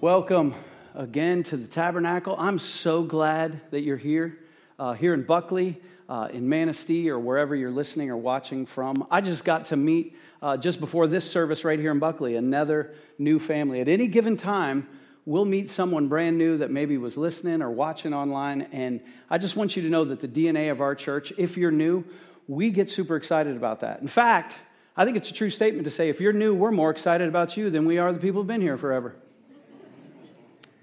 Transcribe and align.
Welcome 0.00 0.54
again 0.94 1.42
to 1.42 1.56
the 1.56 1.66
tabernacle. 1.66 2.36
I'm 2.38 2.60
so 2.60 3.02
glad 3.02 3.60
that 3.72 3.80
you're 3.80 3.96
here, 3.96 4.38
uh, 4.78 4.92
here 4.92 5.12
in 5.12 5.24
Buckley, 5.24 5.82
uh, 6.08 6.28
in 6.32 6.48
Manistee, 6.48 7.10
or 7.10 7.18
wherever 7.18 7.56
you're 7.56 7.72
listening 7.72 8.08
or 8.08 8.16
watching 8.16 8.64
from. 8.64 9.08
I 9.10 9.20
just 9.20 9.44
got 9.44 9.64
to 9.66 9.76
meet 9.76 10.16
uh, 10.40 10.56
just 10.56 10.78
before 10.78 11.08
this 11.08 11.28
service 11.28 11.64
right 11.64 11.80
here 11.80 11.90
in 11.90 11.98
Buckley 11.98 12.36
another 12.36 12.94
new 13.18 13.40
family. 13.40 13.80
At 13.80 13.88
any 13.88 14.06
given 14.06 14.36
time, 14.36 14.86
we'll 15.26 15.44
meet 15.44 15.68
someone 15.68 16.06
brand 16.06 16.38
new 16.38 16.58
that 16.58 16.70
maybe 16.70 16.96
was 16.96 17.16
listening 17.16 17.60
or 17.60 17.72
watching 17.72 18.14
online. 18.14 18.68
And 18.70 19.00
I 19.28 19.38
just 19.38 19.56
want 19.56 19.74
you 19.74 19.82
to 19.82 19.88
know 19.88 20.04
that 20.04 20.20
the 20.20 20.28
DNA 20.28 20.70
of 20.70 20.80
our 20.80 20.94
church, 20.94 21.32
if 21.36 21.56
you're 21.56 21.72
new, 21.72 22.04
we 22.46 22.70
get 22.70 22.88
super 22.88 23.16
excited 23.16 23.56
about 23.56 23.80
that. 23.80 24.00
In 24.00 24.06
fact, 24.06 24.58
I 24.96 25.04
think 25.04 25.16
it's 25.16 25.30
a 25.30 25.34
true 25.34 25.50
statement 25.50 25.86
to 25.86 25.90
say 25.90 26.08
if 26.08 26.20
you're 26.20 26.32
new, 26.32 26.54
we're 26.54 26.70
more 26.70 26.92
excited 26.92 27.26
about 27.26 27.56
you 27.56 27.68
than 27.68 27.84
we 27.84 27.98
are 27.98 28.12
the 28.12 28.20
people 28.20 28.42
who've 28.42 28.46
been 28.46 28.60
here 28.60 28.78
forever. 28.78 29.16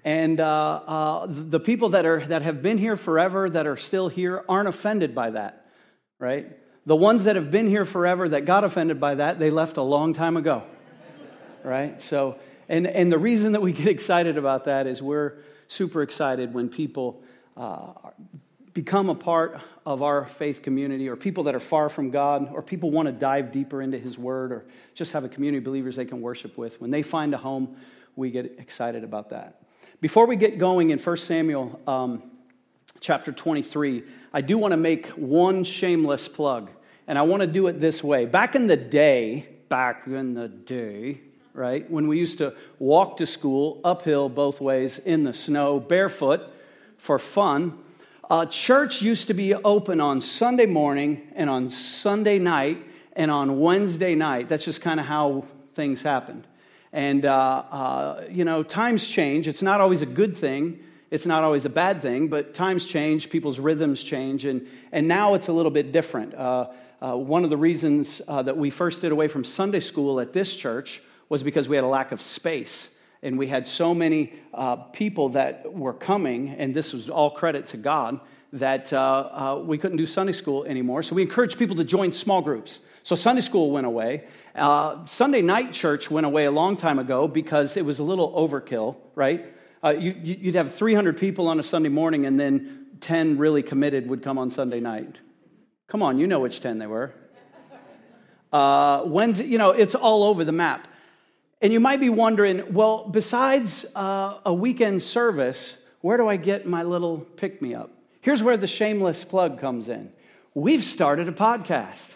And 0.06 0.38
uh, 0.38 0.44
uh, 0.86 1.26
the 1.28 1.58
people 1.58 1.88
that, 1.88 2.06
are, 2.06 2.24
that 2.26 2.42
have 2.42 2.62
been 2.62 2.78
here 2.78 2.96
forever, 2.96 3.50
that 3.50 3.66
are 3.66 3.76
still 3.76 4.06
here, 4.06 4.44
aren't 4.48 4.68
offended 4.68 5.16
by 5.16 5.30
that, 5.30 5.66
right? 6.20 6.46
The 6.86 6.94
ones 6.94 7.24
that 7.24 7.34
have 7.34 7.50
been 7.50 7.66
here 7.66 7.84
forever 7.84 8.28
that 8.28 8.44
got 8.44 8.62
offended 8.62 9.00
by 9.00 9.16
that, 9.16 9.40
they 9.40 9.50
left 9.50 9.78
a 9.78 9.82
long 9.82 10.14
time 10.14 10.36
ago, 10.36 10.62
right? 11.64 12.00
So, 12.00 12.38
and, 12.68 12.86
and 12.86 13.10
the 13.10 13.18
reason 13.18 13.50
that 13.50 13.62
we 13.62 13.72
get 13.72 13.88
excited 13.88 14.38
about 14.38 14.66
that 14.66 14.86
is 14.86 15.02
we're 15.02 15.38
super 15.66 16.02
excited 16.02 16.54
when 16.54 16.68
people 16.68 17.20
uh, 17.56 17.92
become 18.74 19.10
a 19.10 19.14
part 19.16 19.60
of 19.84 20.04
our 20.04 20.26
faith 20.26 20.62
community, 20.62 21.08
or 21.08 21.16
people 21.16 21.42
that 21.44 21.56
are 21.56 21.60
far 21.60 21.88
from 21.88 22.12
God, 22.12 22.50
or 22.52 22.62
people 22.62 22.92
want 22.92 23.06
to 23.06 23.12
dive 23.12 23.50
deeper 23.50 23.82
into 23.82 23.98
His 23.98 24.16
Word, 24.16 24.52
or 24.52 24.66
just 24.94 25.10
have 25.14 25.24
a 25.24 25.28
community 25.28 25.58
of 25.58 25.64
believers 25.64 25.96
they 25.96 26.04
can 26.04 26.20
worship 26.20 26.56
with. 26.56 26.80
When 26.80 26.92
they 26.92 27.02
find 27.02 27.34
a 27.34 27.38
home, 27.38 27.74
we 28.14 28.30
get 28.30 28.60
excited 28.60 29.02
about 29.02 29.30
that. 29.30 29.62
Before 29.98 30.26
we 30.26 30.36
get 30.36 30.58
going 30.58 30.90
in 30.90 30.98
1 30.98 31.16
Samuel 31.16 31.80
um, 31.86 32.22
chapter 33.00 33.32
23, 33.32 34.02
I 34.30 34.42
do 34.42 34.58
want 34.58 34.72
to 34.72 34.76
make 34.76 35.06
one 35.08 35.64
shameless 35.64 36.28
plug, 36.28 36.70
and 37.06 37.18
I 37.18 37.22
want 37.22 37.40
to 37.40 37.46
do 37.46 37.66
it 37.68 37.80
this 37.80 38.04
way. 38.04 38.26
Back 38.26 38.54
in 38.54 38.66
the 38.66 38.76
day, 38.76 39.48
back 39.70 40.06
in 40.06 40.34
the 40.34 40.48
day, 40.48 41.22
right, 41.54 41.90
when 41.90 42.08
we 42.08 42.18
used 42.18 42.36
to 42.38 42.54
walk 42.78 43.16
to 43.18 43.26
school 43.26 43.80
uphill 43.84 44.28
both 44.28 44.60
ways 44.60 45.00
in 45.02 45.24
the 45.24 45.32
snow, 45.32 45.80
barefoot 45.80 46.42
for 46.98 47.18
fun, 47.18 47.78
uh, 48.28 48.44
church 48.44 49.00
used 49.00 49.28
to 49.28 49.34
be 49.34 49.54
open 49.54 50.02
on 50.02 50.20
Sunday 50.20 50.66
morning 50.66 51.22
and 51.34 51.48
on 51.48 51.70
Sunday 51.70 52.38
night 52.38 52.84
and 53.14 53.30
on 53.30 53.60
Wednesday 53.60 54.14
night. 54.14 54.50
That's 54.50 54.66
just 54.66 54.82
kind 54.82 55.00
of 55.00 55.06
how 55.06 55.46
things 55.70 56.02
happened. 56.02 56.46
And, 56.92 57.24
uh, 57.24 57.30
uh, 57.70 58.24
you 58.30 58.44
know, 58.44 58.62
times 58.62 59.06
change. 59.06 59.48
It's 59.48 59.62
not 59.62 59.80
always 59.80 60.02
a 60.02 60.06
good 60.06 60.36
thing, 60.36 60.80
it's 61.10 61.26
not 61.26 61.44
always 61.44 61.64
a 61.64 61.70
bad 61.70 62.02
thing, 62.02 62.28
but 62.28 62.52
times 62.52 62.84
change, 62.84 63.30
people's 63.30 63.58
rhythms 63.58 64.02
change, 64.02 64.44
and, 64.44 64.66
and 64.92 65.06
now 65.06 65.34
it's 65.34 65.48
a 65.48 65.52
little 65.52 65.70
bit 65.70 65.92
different. 65.92 66.34
Uh, 66.34 66.68
uh 67.00 67.16
one 67.16 67.44
of 67.44 67.50
the 67.50 67.56
reasons 67.56 68.20
uh, 68.26 68.42
that 68.42 68.56
we 68.56 68.70
first 68.70 69.02
did 69.02 69.12
away 69.12 69.28
from 69.28 69.44
Sunday 69.44 69.80
school 69.80 70.18
at 70.20 70.32
this 70.32 70.56
church 70.56 71.02
was 71.28 71.42
because 71.42 71.68
we 71.68 71.76
had 71.76 71.84
a 71.84 71.88
lack 71.88 72.12
of 72.12 72.20
space. 72.22 72.88
And 73.22 73.38
we 73.38 73.48
had 73.48 73.66
so 73.66 73.94
many 73.94 74.34
uh, 74.54 74.76
people 74.76 75.30
that 75.30 75.72
were 75.72 75.94
coming, 75.94 76.50
and 76.50 76.74
this 76.74 76.92
was 76.92 77.08
all 77.08 77.30
credit 77.30 77.66
to 77.68 77.76
God, 77.76 78.20
that 78.52 78.92
we 79.66 79.78
couldn't 79.78 79.96
do 79.96 80.06
Sunday 80.06 80.32
school 80.32 80.64
anymore. 80.64 81.02
So 81.02 81.14
we 81.14 81.22
encouraged 81.22 81.58
people 81.58 81.76
to 81.76 81.84
join 81.84 82.12
small 82.12 82.42
groups. 82.42 82.78
So 83.06 83.14
Sunday 83.14 83.40
school 83.40 83.70
went 83.70 83.86
away. 83.86 84.24
Uh, 84.52 85.06
Sunday 85.06 85.40
night 85.40 85.72
church 85.72 86.10
went 86.10 86.26
away 86.26 86.44
a 86.46 86.50
long 86.50 86.76
time 86.76 86.98
ago 86.98 87.28
because 87.28 87.76
it 87.76 87.84
was 87.84 88.00
a 88.00 88.02
little 88.02 88.32
overkill, 88.32 88.96
right? 89.14 89.46
Uh, 89.80 89.90
you, 89.90 90.46
would 90.46 90.56
have 90.56 90.74
300 90.74 91.16
people 91.16 91.46
on 91.46 91.60
a 91.60 91.62
Sunday 91.62 91.88
morning, 91.88 92.26
and 92.26 92.40
then 92.40 92.88
10 92.98 93.38
really 93.38 93.62
committed 93.62 94.08
would 94.08 94.24
come 94.24 94.38
on 94.38 94.50
Sunday 94.50 94.80
night. 94.80 95.20
Come 95.86 96.02
on, 96.02 96.18
you 96.18 96.26
know 96.26 96.40
which 96.40 96.60
10 96.60 96.78
they 96.80 96.88
were. 96.88 97.14
Uh, 98.52 99.04
Wednesday, 99.06 99.44
you 99.44 99.58
know, 99.58 99.70
it's 99.70 99.94
all 99.94 100.24
over 100.24 100.44
the 100.44 100.50
map. 100.50 100.88
And 101.62 101.72
you 101.72 101.78
might 101.78 102.00
be 102.00 102.10
wondering, 102.10 102.74
well, 102.74 103.08
besides 103.08 103.86
uh, 103.94 104.40
a 104.44 104.52
weekend 104.52 105.00
service, 105.00 105.76
where 106.00 106.16
do 106.16 106.26
I 106.26 106.38
get 106.38 106.66
my 106.66 106.82
little 106.82 107.18
pick 107.18 107.62
me 107.62 107.72
up? 107.72 107.92
Here's 108.20 108.42
where 108.42 108.56
the 108.56 108.66
shameless 108.66 109.24
plug 109.24 109.60
comes 109.60 109.88
in. 109.88 110.10
We've 110.54 110.82
started 110.82 111.28
a 111.28 111.32
podcast. 111.32 112.14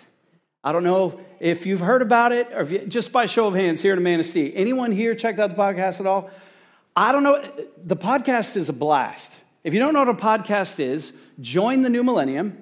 I 0.62 0.72
don't 0.72 0.84
know 0.84 1.20
if 1.38 1.64
you've 1.64 1.80
heard 1.80 2.02
about 2.02 2.32
it 2.32 2.48
or 2.52 2.60
if 2.60 2.70
you, 2.70 2.86
just 2.86 3.12
by 3.12 3.26
show 3.26 3.46
of 3.46 3.54
hands 3.54 3.80
here 3.80 3.94
in 3.94 4.02
Manistee. 4.02 4.52
Anyone 4.54 4.92
here 4.92 5.14
checked 5.14 5.38
out 5.38 5.48
the 5.48 5.56
podcast 5.56 6.00
at 6.00 6.06
all? 6.06 6.30
I 6.94 7.12
don't 7.12 7.22
know. 7.22 7.42
The 7.82 7.96
podcast 7.96 8.56
is 8.56 8.68
a 8.68 8.74
blast. 8.74 9.38
If 9.64 9.72
you 9.72 9.80
don't 9.80 9.94
know 9.94 10.00
what 10.00 10.08
a 10.08 10.14
podcast 10.14 10.78
is, 10.78 11.12
join 11.40 11.80
the 11.80 11.88
new 11.88 12.02
millennium 12.02 12.58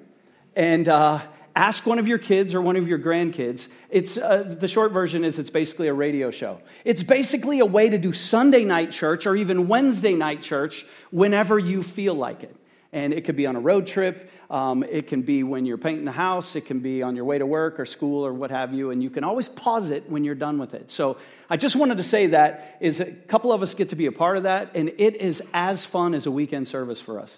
and 0.55 0.87
uh, 0.87 1.21
ask 1.55 1.85
one 1.85 1.99
of 1.99 2.07
your 2.07 2.19
kids 2.19 2.55
or 2.55 2.61
one 2.61 2.77
of 2.77 2.87
your 2.87 2.99
grandkids. 2.99 3.67
It's, 3.89 4.17
uh, 4.17 4.43
the 4.43 4.69
short 4.69 4.93
version 4.93 5.25
is 5.25 5.37
it's 5.37 5.49
basically 5.49 5.89
a 5.89 5.93
radio 5.93 6.31
show. 6.31 6.61
It's 6.85 7.03
basically 7.03 7.59
a 7.59 7.65
way 7.65 7.89
to 7.89 7.97
do 7.97 8.13
Sunday 8.13 8.63
night 8.63 8.91
church 8.91 9.25
or 9.25 9.35
even 9.35 9.67
Wednesday 9.67 10.15
night 10.15 10.41
church 10.41 10.85
whenever 11.11 11.59
you 11.59 11.83
feel 11.83 12.15
like 12.15 12.43
it. 12.43 12.55
And 12.91 13.13
it 13.13 13.23
could 13.23 13.35
be 13.35 13.45
on 13.45 13.55
a 13.55 13.59
road 13.59 13.85
trip. 13.85 14.31
Um, 14.49 14.83
it 14.83 15.07
can 15.07 15.21
be 15.21 15.43
when 15.43 15.65
you're 15.65 15.77
painting 15.77 16.05
the 16.05 16.11
house. 16.11 16.55
It 16.55 16.65
can 16.65 16.79
be 16.79 17.03
on 17.03 17.15
your 17.15 17.25
way 17.25 17.37
to 17.37 17.45
work 17.45 17.79
or 17.79 17.85
school 17.85 18.25
or 18.25 18.33
what 18.33 18.49
have 18.49 18.73
you. 18.73 18.89
And 18.89 19.03
you 19.03 19.11
can 19.11 19.23
always 19.23 19.47
pause 19.47 19.91
it 19.91 20.09
when 20.09 20.23
you're 20.23 20.33
done 20.33 20.57
with 20.57 20.73
it. 20.73 20.89
So 20.89 21.17
I 21.51 21.57
just 21.57 21.75
wanted 21.75 21.97
to 21.97 22.03
say 22.03 22.27
that 22.27 22.77
is 22.79 22.99
a 22.99 23.05
couple 23.05 23.51
of 23.51 23.61
us 23.61 23.75
get 23.75 23.89
to 23.89 23.95
be 23.95 24.07
a 24.07 24.11
part 24.11 24.37
of 24.37 24.43
that. 24.43 24.71
And 24.73 24.89
it 24.97 25.17
is 25.17 25.43
as 25.53 25.85
fun 25.85 26.15
as 26.15 26.25
a 26.25 26.31
weekend 26.31 26.67
service 26.67 26.99
for 26.99 27.19
us. 27.19 27.37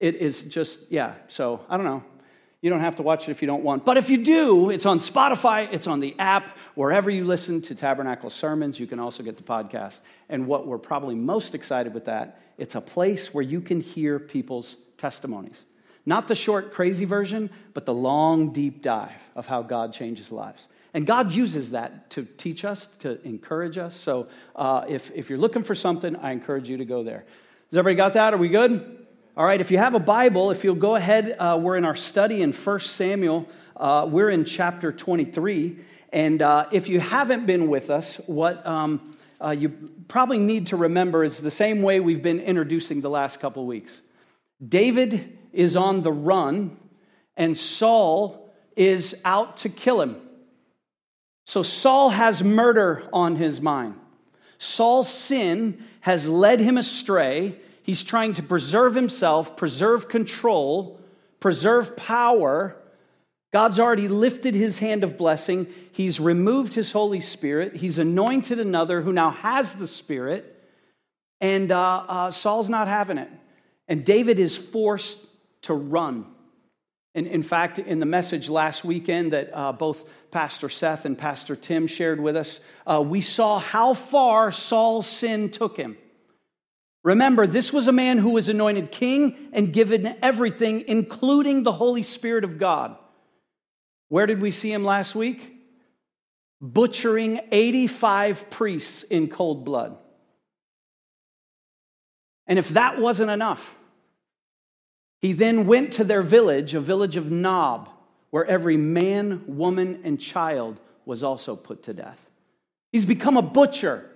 It 0.00 0.16
is 0.16 0.42
just, 0.42 0.80
yeah. 0.90 1.14
So 1.28 1.64
I 1.68 1.78
don't 1.78 1.86
know. 1.86 2.04
You 2.64 2.70
don't 2.70 2.80
have 2.80 2.96
to 2.96 3.02
watch 3.02 3.28
it 3.28 3.30
if 3.30 3.42
you 3.42 3.46
don't 3.46 3.62
want. 3.62 3.84
But 3.84 3.98
if 3.98 4.08
you 4.08 4.24
do, 4.24 4.70
it's 4.70 4.86
on 4.86 4.98
Spotify, 4.98 5.68
it's 5.70 5.86
on 5.86 6.00
the 6.00 6.18
app, 6.18 6.56
wherever 6.74 7.10
you 7.10 7.26
listen 7.26 7.60
to 7.60 7.74
Tabernacle 7.74 8.30
sermons, 8.30 8.80
you 8.80 8.86
can 8.86 8.98
also 8.98 9.22
get 9.22 9.36
the 9.36 9.42
podcast. 9.42 10.00
And 10.30 10.46
what 10.46 10.66
we're 10.66 10.78
probably 10.78 11.14
most 11.14 11.54
excited 11.54 11.92
with 11.92 12.06
that, 12.06 12.40
it's 12.56 12.74
a 12.74 12.80
place 12.80 13.34
where 13.34 13.44
you 13.44 13.60
can 13.60 13.82
hear 13.82 14.18
people's 14.18 14.76
testimonies. 14.96 15.62
Not 16.06 16.26
the 16.26 16.34
short, 16.34 16.72
crazy 16.72 17.04
version, 17.04 17.50
but 17.74 17.84
the 17.84 17.92
long, 17.92 18.54
deep 18.54 18.80
dive 18.80 19.20
of 19.36 19.46
how 19.46 19.60
God 19.60 19.92
changes 19.92 20.32
lives. 20.32 20.66
And 20.94 21.06
God 21.06 21.32
uses 21.32 21.72
that 21.72 22.08
to 22.12 22.24
teach 22.24 22.64
us, 22.64 22.88
to 23.00 23.20
encourage 23.26 23.76
us. 23.76 23.94
So 23.94 24.28
uh, 24.56 24.86
if, 24.88 25.10
if 25.14 25.28
you're 25.28 25.38
looking 25.38 25.64
for 25.64 25.74
something, 25.74 26.16
I 26.16 26.32
encourage 26.32 26.70
you 26.70 26.78
to 26.78 26.86
go 26.86 27.04
there. 27.04 27.26
Has 27.70 27.78
everybody 27.78 27.96
got 27.96 28.14
that? 28.14 28.32
Are 28.32 28.38
we 28.38 28.48
good? 28.48 29.03
All 29.36 29.44
right, 29.44 29.60
if 29.60 29.72
you 29.72 29.78
have 29.78 29.94
a 29.94 29.98
Bible, 29.98 30.52
if 30.52 30.62
you'll 30.62 30.76
go 30.76 30.94
ahead, 30.94 31.34
uh, 31.40 31.58
we're 31.60 31.76
in 31.76 31.84
our 31.84 31.96
study 31.96 32.40
in 32.40 32.52
1 32.52 32.78
Samuel. 32.78 33.48
Uh, 33.76 34.06
we're 34.08 34.30
in 34.30 34.44
chapter 34.44 34.92
23. 34.92 35.76
And 36.12 36.40
uh, 36.40 36.66
if 36.70 36.88
you 36.88 37.00
haven't 37.00 37.44
been 37.44 37.66
with 37.66 37.90
us, 37.90 38.20
what 38.26 38.64
um, 38.64 39.16
uh, 39.44 39.50
you 39.50 39.70
probably 40.06 40.38
need 40.38 40.68
to 40.68 40.76
remember 40.76 41.24
is 41.24 41.38
the 41.38 41.50
same 41.50 41.82
way 41.82 41.98
we've 41.98 42.22
been 42.22 42.38
introducing 42.38 43.00
the 43.00 43.10
last 43.10 43.40
couple 43.40 43.66
weeks. 43.66 43.90
David 44.64 45.36
is 45.52 45.74
on 45.74 46.02
the 46.02 46.12
run, 46.12 46.76
and 47.36 47.58
Saul 47.58 48.54
is 48.76 49.16
out 49.24 49.56
to 49.58 49.68
kill 49.68 50.00
him. 50.00 50.14
So 51.44 51.64
Saul 51.64 52.10
has 52.10 52.44
murder 52.44 53.08
on 53.12 53.34
his 53.34 53.60
mind. 53.60 53.96
Saul's 54.58 55.12
sin 55.12 55.82
has 56.02 56.28
led 56.28 56.60
him 56.60 56.78
astray 56.78 57.58
He's 57.84 58.02
trying 58.02 58.32
to 58.34 58.42
preserve 58.42 58.94
himself, 58.94 59.58
preserve 59.58 60.08
control, 60.08 60.98
preserve 61.38 61.98
power. 61.98 62.74
God's 63.52 63.78
already 63.78 64.08
lifted 64.08 64.54
his 64.54 64.78
hand 64.78 65.04
of 65.04 65.18
blessing. 65.18 65.66
He's 65.92 66.18
removed 66.18 66.72
his 66.72 66.92
Holy 66.92 67.20
Spirit. 67.20 67.76
He's 67.76 67.98
anointed 67.98 68.58
another 68.58 69.02
who 69.02 69.12
now 69.12 69.32
has 69.32 69.74
the 69.74 69.86
Spirit. 69.86 70.50
And 71.42 71.70
uh, 71.70 72.04
uh, 72.08 72.30
Saul's 72.30 72.70
not 72.70 72.88
having 72.88 73.18
it. 73.18 73.28
And 73.86 74.02
David 74.02 74.40
is 74.40 74.56
forced 74.56 75.18
to 75.62 75.74
run. 75.74 76.24
And 77.14 77.26
in 77.26 77.42
fact, 77.42 77.78
in 77.78 78.00
the 78.00 78.06
message 78.06 78.48
last 78.48 78.82
weekend 78.82 79.34
that 79.34 79.50
uh, 79.52 79.72
both 79.72 80.08
Pastor 80.30 80.70
Seth 80.70 81.04
and 81.04 81.18
Pastor 81.18 81.54
Tim 81.54 81.86
shared 81.86 82.18
with 82.18 82.34
us, 82.34 82.60
uh, 82.86 83.02
we 83.02 83.20
saw 83.20 83.58
how 83.58 83.92
far 83.92 84.52
Saul's 84.52 85.06
sin 85.06 85.50
took 85.50 85.76
him. 85.76 85.98
Remember, 87.04 87.46
this 87.46 87.70
was 87.70 87.86
a 87.86 87.92
man 87.92 88.16
who 88.16 88.30
was 88.30 88.48
anointed 88.48 88.90
king 88.90 89.50
and 89.52 89.74
given 89.74 90.16
everything, 90.22 90.84
including 90.88 91.62
the 91.62 91.72
Holy 91.72 92.02
Spirit 92.02 92.44
of 92.44 92.58
God. 92.58 92.96
Where 94.08 94.24
did 94.24 94.40
we 94.40 94.50
see 94.50 94.72
him 94.72 94.84
last 94.84 95.14
week? 95.14 95.54
Butchering 96.62 97.40
85 97.52 98.48
priests 98.48 99.02
in 99.02 99.28
cold 99.28 99.66
blood. 99.66 99.98
And 102.46 102.58
if 102.58 102.70
that 102.70 102.98
wasn't 102.98 103.30
enough, 103.30 103.76
he 105.20 105.34
then 105.34 105.66
went 105.66 105.94
to 105.94 106.04
their 106.04 106.22
village, 106.22 106.74
a 106.74 106.80
village 106.80 107.18
of 107.18 107.30
Nob, 107.30 107.90
where 108.30 108.46
every 108.46 108.78
man, 108.78 109.44
woman, 109.46 110.00
and 110.04 110.18
child 110.18 110.80
was 111.04 111.22
also 111.22 111.54
put 111.54 111.82
to 111.82 111.92
death. 111.92 112.30
He's 112.92 113.04
become 113.04 113.36
a 113.36 113.42
butcher. 113.42 114.10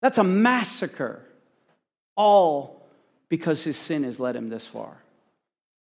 That's 0.00 0.18
a 0.18 0.24
massacre 0.24 1.25
All 2.16 2.86
because 3.28 3.64
his 3.64 3.76
sin 3.76 4.04
has 4.04 4.18
led 4.18 4.36
him 4.36 4.48
this 4.48 4.66
far. 4.66 5.02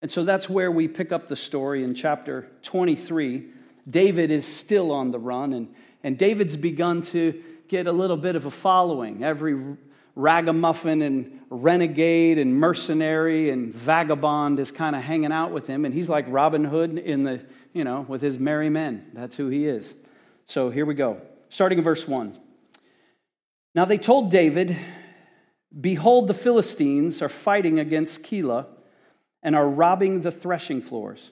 And 0.01 0.11
so 0.11 0.23
that's 0.23 0.49
where 0.49 0.71
we 0.71 0.87
pick 0.87 1.11
up 1.11 1.27
the 1.27 1.35
story 1.35 1.83
in 1.83 1.95
chapter 1.95 2.47
23. 2.63 3.45
David 3.89 4.31
is 4.31 4.45
still 4.45 4.91
on 4.91 5.11
the 5.11 5.19
run, 5.19 5.53
and, 5.53 5.73
and 6.03 6.17
David's 6.17 6.57
begun 6.57 7.01
to 7.03 7.41
get 7.67 7.87
a 7.87 7.91
little 7.91 8.17
bit 8.17 8.35
of 8.35 8.45
a 8.45 8.51
following. 8.51 9.23
Every 9.23 9.77
ragamuffin 10.15 11.01
and 11.01 11.41
renegade 11.49 12.37
and 12.37 12.55
mercenary 12.55 13.49
and 13.49 13.73
vagabond 13.73 14.59
is 14.59 14.71
kind 14.71 14.95
of 14.95 15.01
hanging 15.01 15.31
out 15.31 15.51
with 15.51 15.67
him, 15.67 15.85
and 15.85 15.93
he's 15.93 16.09
like 16.09 16.25
Robin 16.27 16.63
Hood 16.63 16.97
in 16.97 17.23
the, 17.23 17.41
you 17.73 17.83
know, 17.83 18.05
with 18.07 18.21
his 18.21 18.37
merry 18.37 18.69
men. 18.69 19.05
That's 19.13 19.35
who 19.35 19.49
he 19.49 19.67
is. 19.67 19.93
So 20.45 20.69
here 20.69 20.85
we 20.85 20.93
go. 20.93 21.21
Starting 21.49 21.77
in 21.77 21.83
verse 21.83 22.07
1. 22.07 22.37
Now 23.73 23.85
they 23.85 23.97
told 23.97 24.31
David, 24.31 24.77
Behold, 25.79 26.27
the 26.27 26.33
Philistines 26.33 27.21
are 27.21 27.29
fighting 27.29 27.79
against 27.79 28.23
Keilah 28.23 28.67
and 29.43 29.55
are 29.55 29.69
robbing 29.69 30.21
the 30.21 30.31
threshing 30.31 30.81
floors. 30.81 31.31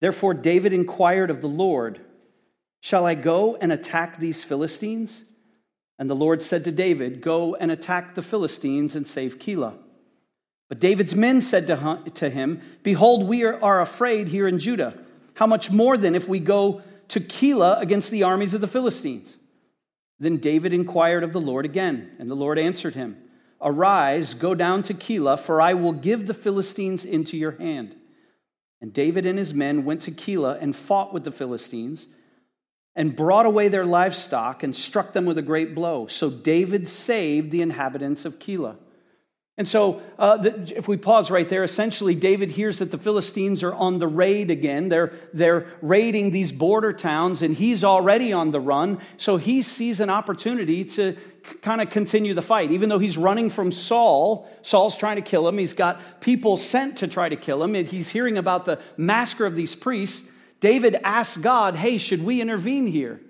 Therefore, 0.00 0.34
David 0.34 0.72
inquired 0.72 1.30
of 1.30 1.40
the 1.40 1.48
Lord, 1.48 2.00
Shall 2.80 3.06
I 3.06 3.14
go 3.14 3.56
and 3.56 3.72
attack 3.72 4.18
these 4.18 4.44
Philistines? 4.44 5.22
And 5.98 6.10
the 6.10 6.14
Lord 6.14 6.42
said 6.42 6.64
to 6.64 6.72
David, 6.72 7.22
Go 7.22 7.54
and 7.54 7.70
attack 7.70 8.14
the 8.14 8.20
Philistines 8.20 8.94
and 8.94 9.06
save 9.06 9.38
Keilah. 9.38 9.78
But 10.68 10.80
David's 10.80 11.14
men 11.14 11.40
said 11.40 11.66
to 11.68 12.30
him, 12.30 12.60
Behold, 12.82 13.26
we 13.26 13.44
are 13.44 13.80
afraid 13.80 14.28
here 14.28 14.46
in 14.46 14.58
Judah. 14.58 14.98
How 15.34 15.46
much 15.46 15.70
more 15.70 15.96
then 15.96 16.14
if 16.14 16.28
we 16.28 16.40
go 16.40 16.82
to 17.08 17.20
Keilah 17.20 17.80
against 17.80 18.10
the 18.10 18.22
armies 18.22 18.52
of 18.52 18.60
the 18.60 18.66
Philistines? 18.66 19.36
Then 20.18 20.36
David 20.36 20.72
inquired 20.72 21.24
of 21.24 21.32
the 21.32 21.40
Lord 21.40 21.64
again, 21.64 22.12
and 22.18 22.30
the 22.30 22.36
Lord 22.36 22.58
answered 22.58 22.94
him, 22.94 23.16
Arise, 23.60 24.34
go 24.34 24.54
down 24.54 24.82
to 24.84 24.94
Keilah, 24.94 25.38
for 25.38 25.60
I 25.60 25.74
will 25.74 25.92
give 25.92 26.26
the 26.26 26.34
Philistines 26.34 27.04
into 27.04 27.36
your 27.36 27.52
hand. 27.52 27.96
And 28.80 28.92
David 28.92 29.24
and 29.24 29.38
his 29.38 29.54
men 29.54 29.84
went 29.84 30.02
to 30.02 30.10
Keilah 30.10 30.58
and 30.60 30.76
fought 30.76 31.14
with 31.14 31.24
the 31.24 31.32
Philistines 31.32 32.06
and 32.94 33.16
brought 33.16 33.46
away 33.46 33.68
their 33.68 33.86
livestock 33.86 34.62
and 34.62 34.76
struck 34.76 35.12
them 35.12 35.24
with 35.24 35.38
a 35.38 35.42
great 35.42 35.74
blow. 35.74 36.06
So 36.06 36.30
David 36.30 36.86
saved 36.86 37.50
the 37.50 37.62
inhabitants 37.62 38.24
of 38.24 38.38
Keilah. 38.38 38.76
And 39.56 39.68
so, 39.68 40.02
uh, 40.18 40.38
the, 40.38 40.76
if 40.76 40.88
we 40.88 40.96
pause 40.96 41.30
right 41.30 41.48
there, 41.48 41.62
essentially, 41.62 42.16
David 42.16 42.50
hears 42.50 42.78
that 42.78 42.90
the 42.90 42.98
Philistines 42.98 43.62
are 43.62 43.72
on 43.72 44.00
the 44.00 44.08
raid 44.08 44.50
again. 44.50 44.88
They're, 44.88 45.12
they're 45.32 45.68
raiding 45.80 46.32
these 46.32 46.50
border 46.50 46.92
towns, 46.92 47.40
and 47.40 47.54
he's 47.54 47.84
already 47.84 48.32
on 48.32 48.50
the 48.50 48.58
run. 48.60 49.00
So 49.16 49.36
he 49.36 49.62
sees 49.62 50.00
an 50.00 50.10
opportunity 50.10 50.84
to 50.84 51.16
kind 51.62 51.80
of 51.80 51.90
continue 51.90 52.34
the 52.34 52.42
fight. 52.42 52.72
Even 52.72 52.88
though 52.88 52.98
he's 52.98 53.16
running 53.16 53.48
from 53.48 53.70
Saul, 53.70 54.48
Saul's 54.62 54.96
trying 54.96 55.16
to 55.16 55.22
kill 55.22 55.46
him. 55.46 55.56
He's 55.56 55.74
got 55.74 56.20
people 56.20 56.56
sent 56.56 56.98
to 56.98 57.06
try 57.06 57.28
to 57.28 57.36
kill 57.36 57.62
him, 57.62 57.76
and 57.76 57.86
he's 57.86 58.08
hearing 58.08 58.38
about 58.38 58.64
the 58.64 58.80
massacre 58.96 59.46
of 59.46 59.54
these 59.54 59.76
priests. 59.76 60.26
David 60.58 60.96
asks 61.04 61.36
God, 61.36 61.76
Hey, 61.76 61.98
should 61.98 62.24
we 62.24 62.40
intervene 62.40 62.88
here? 62.88 63.20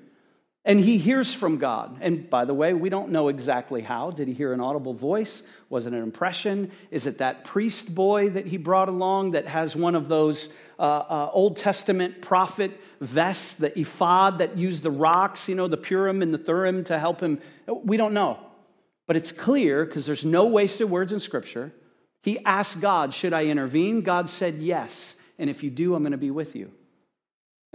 And 0.67 0.81
he 0.81 0.97
hears 0.97 1.35
from 1.35 1.59
God. 1.59 1.99
And 2.01 2.31
by 2.31 2.47
the 2.47 2.55
way, 2.55 2.73
we 2.73 2.89
don't 2.89 3.11
know 3.11 3.29
exactly 3.29 3.83
how. 3.83 4.11
Did 4.11 4.29
he 4.29 4.35
hear 4.35 4.55
an 4.55 4.61
audible 4.61 4.95
voice? 4.95 5.43
Was 5.69 5.85
it 5.85 5.93
an 5.93 6.03
impression? 6.03 6.71
Is 6.91 7.07
it 7.07 7.19
that 7.19 7.45
priest 7.45 7.95
boy 7.95 8.31
that 8.31 8.47
he 8.47 8.57
brought 8.57 8.89
along 8.89 9.33
that 9.33 9.47
has 9.47 9.77
one 9.77 9.95
of 9.95 10.09
those 10.09 10.49
uh, 10.79 10.83
uh, 10.83 11.31
Old 11.35 11.59
Testament 11.59 12.23
prophet 12.23 12.81
vests, 13.01 13.55
the 13.55 13.79
ephod 13.79 14.39
that 14.39 14.57
used 14.57 14.83
the 14.83 14.91
rocks, 14.91 15.49
you 15.49 15.55
know, 15.55 15.69
the 15.69 15.77
Purim 15.77 16.23
and 16.23 16.33
the 16.33 16.39
Thurim 16.39 16.87
to 16.87 16.99
help 16.99 17.21
him? 17.21 17.41
We 17.67 17.99
don't 17.99 18.15
know. 18.15 18.39
But 19.07 19.17
it's 19.17 19.33
clear 19.33 19.85
because 19.85 20.07
there's 20.07 20.25
no 20.25 20.47
wasted 20.47 20.89
words 20.89 21.13
in 21.13 21.21
Scripture. 21.21 21.75
He 22.23 22.43
asked 22.43 22.81
God, 22.81 23.13
Should 23.13 23.35
I 23.35 23.45
intervene? 23.45 24.01
God 24.01 24.31
said, 24.31 24.63
Yes. 24.63 25.15
And 25.39 25.51
if 25.51 25.63
you 25.63 25.69
do, 25.69 25.95
I'm 25.95 26.03
going 26.03 26.13
to 26.13 26.19
be 26.19 26.31
with 26.31 26.57
you. 26.57 26.73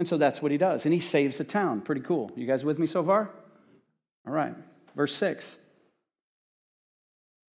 And 0.00 0.08
so 0.08 0.16
that's 0.16 0.40
what 0.40 0.50
he 0.50 0.56
does. 0.56 0.86
And 0.86 0.94
he 0.94 0.98
saves 0.98 1.36
the 1.36 1.44
town. 1.44 1.82
Pretty 1.82 2.00
cool. 2.00 2.32
You 2.34 2.46
guys 2.46 2.64
with 2.64 2.78
me 2.78 2.86
so 2.86 3.04
far? 3.04 3.30
All 4.26 4.32
right. 4.32 4.54
Verse 4.96 5.14
6. 5.14 5.58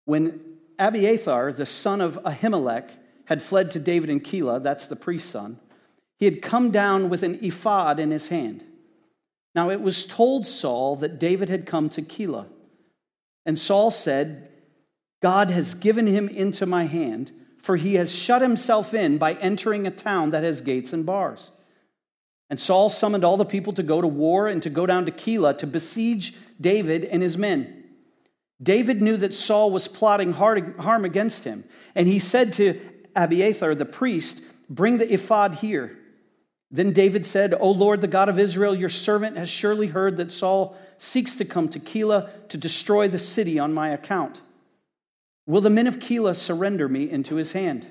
When 0.05 0.41
Abiathar, 0.79 1.53
the 1.53 1.67
son 1.67 2.01
of 2.01 2.17
Ahimelech, 2.23 2.89
had 3.25 3.43
fled 3.43 3.69
to 3.71 3.79
David 3.79 4.09
in 4.09 4.21
Keilah, 4.21 4.63
that's 4.63 4.87
the 4.87 4.95
priest's 4.95 5.29
son, 5.29 5.59
he 6.17 6.25
had 6.25 6.41
come 6.41 6.71
down 6.71 7.11
with 7.11 7.21
an 7.21 7.37
ephod 7.43 7.99
in 7.99 8.09
his 8.09 8.29
hand. 8.29 8.63
Now 9.53 9.69
it 9.69 9.79
was 9.79 10.07
told 10.07 10.47
Saul 10.47 10.95
that 10.95 11.19
David 11.19 11.47
had 11.47 11.67
come 11.67 11.89
to 11.89 12.01
Keilah. 12.01 12.47
And 13.45 13.59
Saul 13.59 13.91
said, 13.91 14.49
God 15.21 15.51
has 15.51 15.75
given 15.75 16.07
him 16.07 16.27
into 16.27 16.65
my 16.65 16.85
hand, 16.85 17.31
for 17.59 17.77
he 17.77 17.95
has 17.95 18.11
shut 18.11 18.41
himself 18.41 18.95
in 18.95 19.19
by 19.19 19.33
entering 19.33 19.85
a 19.85 19.91
town 19.91 20.31
that 20.31 20.43
has 20.43 20.61
gates 20.61 20.91
and 20.91 21.05
bars. 21.05 21.51
And 22.51 22.59
Saul 22.59 22.89
summoned 22.89 23.23
all 23.23 23.37
the 23.37 23.45
people 23.45 23.71
to 23.73 23.81
go 23.81 24.01
to 24.01 24.07
war 24.07 24.49
and 24.49 24.61
to 24.63 24.69
go 24.69 24.85
down 24.85 25.05
to 25.05 25.11
Keilah 25.11 25.57
to 25.59 25.65
besiege 25.65 26.35
David 26.59 27.05
and 27.05 27.23
his 27.23 27.37
men. 27.37 27.85
David 28.61 29.01
knew 29.01 29.15
that 29.15 29.33
Saul 29.33 29.71
was 29.71 29.87
plotting 29.87 30.33
harm 30.33 31.05
against 31.05 31.45
him, 31.45 31.63
and 31.95 32.09
he 32.09 32.19
said 32.19 32.51
to 32.53 32.79
Abiathar 33.15 33.73
the 33.73 33.85
priest, 33.85 34.41
Bring 34.69 34.97
the 34.97 35.11
ephod 35.13 35.55
here. 35.55 35.97
Then 36.69 36.91
David 36.91 37.25
said, 37.25 37.53
O 37.57 37.71
Lord, 37.71 38.01
the 38.01 38.07
God 38.07 38.27
of 38.27 38.37
Israel, 38.37 38.75
your 38.75 38.89
servant 38.89 39.37
has 39.37 39.49
surely 39.49 39.87
heard 39.87 40.17
that 40.17 40.33
Saul 40.33 40.75
seeks 40.97 41.37
to 41.37 41.45
come 41.45 41.69
to 41.69 41.79
Keilah 41.79 42.29
to 42.49 42.57
destroy 42.57 43.07
the 43.07 43.17
city 43.17 43.59
on 43.59 43.73
my 43.73 43.89
account. 43.89 44.41
Will 45.47 45.61
the 45.61 45.69
men 45.69 45.87
of 45.87 45.99
Keilah 45.99 46.35
surrender 46.35 46.89
me 46.89 47.09
into 47.09 47.35
his 47.35 47.53
hand? 47.53 47.87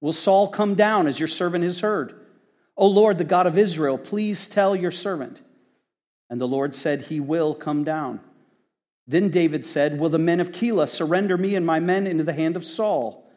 Will 0.00 0.12
Saul 0.12 0.48
come 0.48 0.74
down 0.74 1.06
as 1.06 1.20
your 1.20 1.28
servant 1.28 1.62
has 1.62 1.78
heard? 1.78 2.22
O 2.76 2.86
Lord, 2.86 3.18
the 3.18 3.24
God 3.24 3.46
of 3.46 3.56
Israel, 3.56 3.98
please 3.98 4.48
tell 4.48 4.74
your 4.74 4.90
servant. 4.90 5.40
And 6.28 6.40
the 6.40 6.48
Lord 6.48 6.74
said, 6.74 7.02
He 7.02 7.20
will 7.20 7.54
come 7.54 7.84
down. 7.84 8.20
Then 9.06 9.28
David 9.28 9.64
said, 9.64 9.98
Will 9.98 10.08
the 10.08 10.18
men 10.18 10.40
of 10.40 10.50
Keilah 10.50 10.88
surrender 10.88 11.36
me 11.36 11.54
and 11.54 11.64
my 11.64 11.78
men 11.78 12.06
into 12.06 12.24
the 12.24 12.32
hand 12.32 12.56
of 12.56 12.64
Saul? 12.64 13.30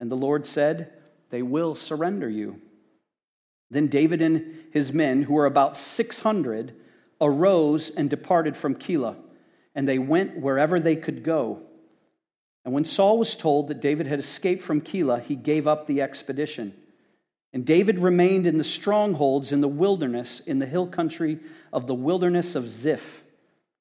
And 0.00 0.10
the 0.10 0.16
Lord 0.16 0.46
said, 0.46 0.92
They 1.30 1.42
will 1.42 1.74
surrender 1.74 2.28
you. 2.28 2.60
Then 3.70 3.86
David 3.86 4.20
and 4.20 4.64
his 4.72 4.92
men, 4.92 5.22
who 5.22 5.34
were 5.34 5.46
about 5.46 5.76
600, 5.76 6.74
arose 7.20 7.90
and 7.90 8.10
departed 8.10 8.56
from 8.56 8.74
Keilah, 8.74 9.16
and 9.74 9.88
they 9.88 9.98
went 9.98 10.38
wherever 10.38 10.80
they 10.80 10.96
could 10.96 11.22
go. 11.22 11.62
And 12.64 12.74
when 12.74 12.84
Saul 12.84 13.18
was 13.18 13.36
told 13.36 13.68
that 13.68 13.80
David 13.80 14.06
had 14.06 14.18
escaped 14.18 14.62
from 14.62 14.80
Keilah, 14.80 15.22
he 15.22 15.36
gave 15.36 15.66
up 15.66 15.86
the 15.86 16.02
expedition. 16.02 16.74
And 17.52 17.66
David 17.66 17.98
remained 17.98 18.46
in 18.46 18.58
the 18.58 18.64
strongholds 18.64 19.52
in 19.52 19.60
the 19.60 19.68
wilderness, 19.68 20.40
in 20.40 20.58
the 20.58 20.66
hill 20.66 20.86
country 20.86 21.38
of 21.72 21.86
the 21.86 21.94
wilderness 21.94 22.54
of 22.54 22.68
Ziph. 22.68 23.22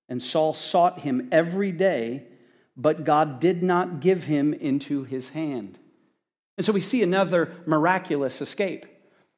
And 0.10 0.22
Saul 0.22 0.54
sought 0.54 1.00
him 1.00 1.30
every 1.32 1.72
day, 1.72 2.24
but 2.76 3.06
God 3.06 3.40
did 3.40 3.64
not 3.64 4.02
give 4.02 4.26
him 4.26 4.54
into 4.54 5.04
his 5.04 5.30
hand. 5.30 5.80
And 6.58 6.66
so 6.66 6.74
we 6.74 6.82
see 6.82 7.02
another 7.02 7.54
miraculous 7.66 8.42
escape. 8.42 8.86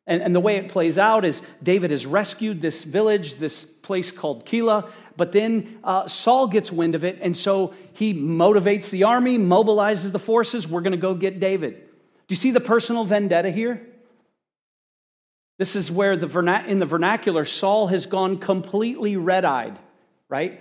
And, 0.08 0.22
and 0.22 0.36
the 0.36 0.40
way 0.40 0.58
it 0.58 0.68
plays 0.68 0.98
out 0.98 1.24
is 1.26 1.42
David 1.62 1.92
has 1.92 2.06
rescued 2.06 2.60
this 2.60 2.84
village, 2.84 3.36
this 3.36 3.64
place 3.64 4.12
called 4.12 4.46
Keilah, 4.46 4.90
but 5.16 5.32
then 5.32 5.80
uh, 5.84 6.08
Saul 6.08 6.48
gets 6.48 6.72
wind 6.72 6.96
of 6.96 7.04
it, 7.04 7.20
and 7.22 7.38
so 7.38 7.74
he 7.94 8.14
motivates 8.14 8.90
the 8.90 9.04
army, 9.04 9.38
mobilizes 9.38 10.12
the 10.12 10.20
forces. 10.20 10.68
We're 10.68 10.82
going 10.82 10.92
to 10.92 10.98
go 10.98 11.14
get 11.14 11.40
David. 11.40 11.76
Do 11.76 12.34
you 12.34 12.36
see 12.36 12.52
the 12.52 12.60
personal 12.60 13.06
vendetta 13.06 13.52
here? 13.52 13.88
This 15.64 15.78
is 15.78 15.90
where 15.90 16.18
the 16.18 16.28
in 16.68 16.80
the 16.80 16.86
vernacular, 16.86 17.46
Saul 17.46 17.88
has 17.88 18.06
gone 18.06 18.38
completely 18.38 19.16
red 19.16 19.46
eyed, 19.46 19.80
right? 20.28 20.60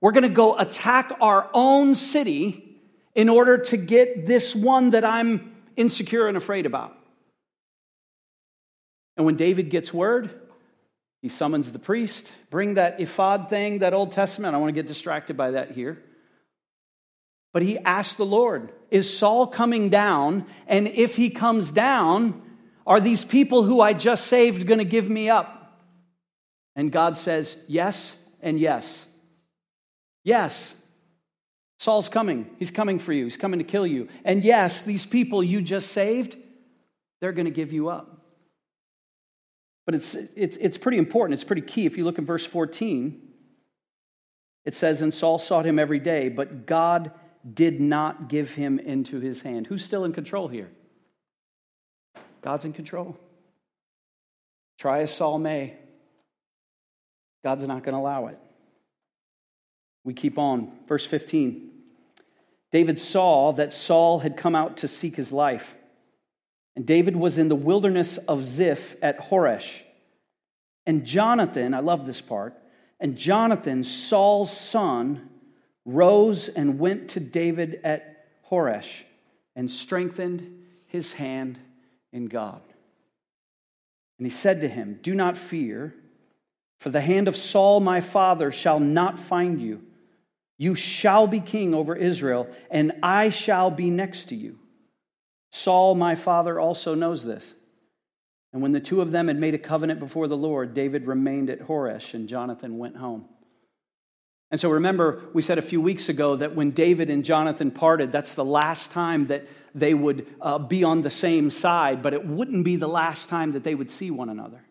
We're 0.00 0.12
going 0.12 0.22
to 0.22 0.28
go 0.28 0.56
attack 0.56 1.10
our 1.20 1.50
own 1.52 1.96
city 1.96 2.78
in 3.16 3.28
order 3.28 3.58
to 3.58 3.76
get 3.76 4.24
this 4.24 4.54
one 4.54 4.90
that 4.90 5.04
I'm 5.04 5.56
insecure 5.74 6.28
and 6.28 6.36
afraid 6.36 6.64
about. 6.64 6.96
And 9.16 9.26
when 9.26 9.34
David 9.34 9.68
gets 9.68 9.92
word, 9.92 10.30
he 11.22 11.28
summons 11.28 11.72
the 11.72 11.80
priest, 11.80 12.30
bring 12.48 12.74
that 12.74 13.00
ephod 13.00 13.48
thing, 13.48 13.80
that 13.80 13.94
Old 13.94 14.12
Testament. 14.12 14.54
I 14.54 14.58
want 14.58 14.68
to 14.68 14.80
get 14.80 14.86
distracted 14.86 15.36
by 15.36 15.50
that 15.50 15.72
here. 15.72 16.00
But 17.52 17.64
he 17.64 17.80
asked 17.80 18.16
the 18.16 18.24
Lord, 18.24 18.70
Is 18.92 19.12
Saul 19.12 19.48
coming 19.48 19.88
down? 19.88 20.46
And 20.68 20.86
if 20.86 21.16
he 21.16 21.30
comes 21.30 21.72
down, 21.72 22.42
are 22.86 23.00
these 23.00 23.24
people 23.24 23.62
who 23.62 23.80
I 23.80 23.92
just 23.92 24.26
saved 24.28 24.66
going 24.66 24.78
to 24.78 24.84
give 24.84 25.10
me 25.10 25.28
up? 25.28 25.52
And 26.76 26.92
God 26.92 27.18
says, 27.18 27.56
Yes 27.66 28.14
and 28.40 28.60
yes. 28.60 29.06
Yes. 30.22 30.74
Saul's 31.78 32.08
coming. 32.08 32.48
He's 32.58 32.70
coming 32.70 32.98
for 32.98 33.12
you. 33.12 33.24
He's 33.24 33.36
coming 33.36 33.58
to 33.58 33.64
kill 33.64 33.86
you. 33.86 34.08
And 34.24 34.42
yes, 34.42 34.82
these 34.82 35.04
people 35.04 35.42
you 35.42 35.60
just 35.60 35.92
saved, 35.92 36.36
they're 37.20 37.32
going 37.32 37.46
to 37.46 37.50
give 37.50 37.72
you 37.72 37.88
up. 37.88 38.16
But 39.84 39.94
it's, 39.94 40.14
it's, 40.14 40.56
it's 40.56 40.78
pretty 40.78 40.98
important. 40.98 41.34
It's 41.34 41.44
pretty 41.44 41.62
key. 41.62 41.86
If 41.86 41.96
you 41.96 42.04
look 42.04 42.18
in 42.18 42.26
verse 42.26 42.44
14, 42.44 43.20
it 44.64 44.74
says, 44.74 45.02
And 45.02 45.14
Saul 45.14 45.38
sought 45.38 45.66
him 45.66 45.78
every 45.78 46.00
day, 46.00 46.28
but 46.28 46.66
God 46.66 47.12
did 47.54 47.80
not 47.80 48.28
give 48.28 48.54
him 48.54 48.78
into 48.78 49.20
his 49.20 49.42
hand. 49.42 49.66
Who's 49.66 49.84
still 49.84 50.04
in 50.04 50.12
control 50.12 50.48
here? 50.48 50.70
God's 52.46 52.64
in 52.64 52.72
control. 52.72 53.18
Try 54.78 55.00
as 55.00 55.12
Saul 55.12 55.40
may, 55.40 55.74
God's 57.42 57.66
not 57.66 57.82
going 57.82 57.94
to 57.94 57.98
allow 57.98 58.28
it. 58.28 58.38
We 60.04 60.14
keep 60.14 60.38
on. 60.38 60.70
Verse 60.86 61.04
15. 61.04 61.68
David 62.70 63.00
saw 63.00 63.50
that 63.54 63.72
Saul 63.72 64.20
had 64.20 64.36
come 64.36 64.54
out 64.54 64.76
to 64.76 64.86
seek 64.86 65.16
his 65.16 65.32
life. 65.32 65.74
And 66.76 66.86
David 66.86 67.16
was 67.16 67.36
in 67.36 67.48
the 67.48 67.56
wilderness 67.56 68.16
of 68.16 68.44
Ziph 68.44 68.94
at 69.02 69.18
Horesh. 69.18 69.82
And 70.86 71.04
Jonathan, 71.04 71.74
I 71.74 71.80
love 71.80 72.06
this 72.06 72.20
part, 72.20 72.56
and 73.00 73.16
Jonathan, 73.16 73.82
Saul's 73.82 74.56
son, 74.56 75.30
rose 75.84 76.46
and 76.46 76.78
went 76.78 77.08
to 77.08 77.18
David 77.18 77.80
at 77.82 78.28
Horesh 78.48 79.02
and 79.56 79.68
strengthened 79.68 80.62
his 80.86 81.14
hand 81.14 81.58
in 82.16 82.26
God. 82.26 82.62
And 84.18 84.26
he 84.26 84.30
said 84.30 84.62
to 84.62 84.68
him, 84.68 84.98
Do 85.02 85.14
not 85.14 85.36
fear, 85.36 85.94
for 86.80 86.88
the 86.88 87.00
hand 87.00 87.28
of 87.28 87.36
Saul 87.36 87.80
my 87.80 88.00
father 88.00 88.50
shall 88.50 88.80
not 88.80 89.18
find 89.18 89.60
you. 89.60 89.82
You 90.58 90.74
shall 90.74 91.26
be 91.26 91.40
king 91.40 91.74
over 91.74 91.94
Israel, 91.94 92.48
and 92.70 92.92
I 93.02 93.28
shall 93.28 93.70
be 93.70 93.90
next 93.90 94.30
to 94.30 94.34
you. 94.34 94.58
Saul 95.52 95.94
my 95.94 96.14
father 96.14 96.58
also 96.58 96.94
knows 96.94 97.22
this. 97.22 97.54
And 98.54 98.62
when 98.62 98.72
the 98.72 98.80
two 98.80 99.02
of 99.02 99.10
them 99.10 99.28
had 99.28 99.38
made 99.38 99.54
a 99.54 99.58
covenant 99.58 100.00
before 100.00 100.28
the 100.28 100.36
Lord, 100.36 100.72
David 100.72 101.06
remained 101.06 101.50
at 101.50 101.60
Horesh, 101.60 102.14
and 102.14 102.28
Jonathan 102.28 102.78
went 102.78 102.96
home. 102.96 103.26
And 104.50 104.60
so 104.60 104.70
remember, 104.70 105.22
we 105.32 105.42
said 105.42 105.58
a 105.58 105.62
few 105.62 105.80
weeks 105.80 106.08
ago 106.08 106.36
that 106.36 106.54
when 106.54 106.70
David 106.70 107.10
and 107.10 107.24
Jonathan 107.24 107.70
parted, 107.70 108.12
that's 108.12 108.34
the 108.34 108.44
last 108.44 108.92
time 108.92 109.26
that 109.26 109.46
they 109.74 109.92
would 109.92 110.26
uh, 110.40 110.58
be 110.58 110.84
on 110.84 111.02
the 111.02 111.10
same 111.10 111.50
side, 111.50 112.00
but 112.00 112.14
it 112.14 112.24
wouldn't 112.24 112.64
be 112.64 112.76
the 112.76 112.88
last 112.88 113.28
time 113.28 113.52
that 113.52 113.64
they 113.64 113.74
would 113.74 113.90
see 113.90 114.10
one 114.10 114.28
another. 114.28 114.62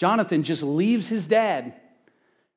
Jonathan 0.00 0.42
just 0.42 0.62
leaves 0.62 1.06
his 1.06 1.26
dad. 1.26 1.74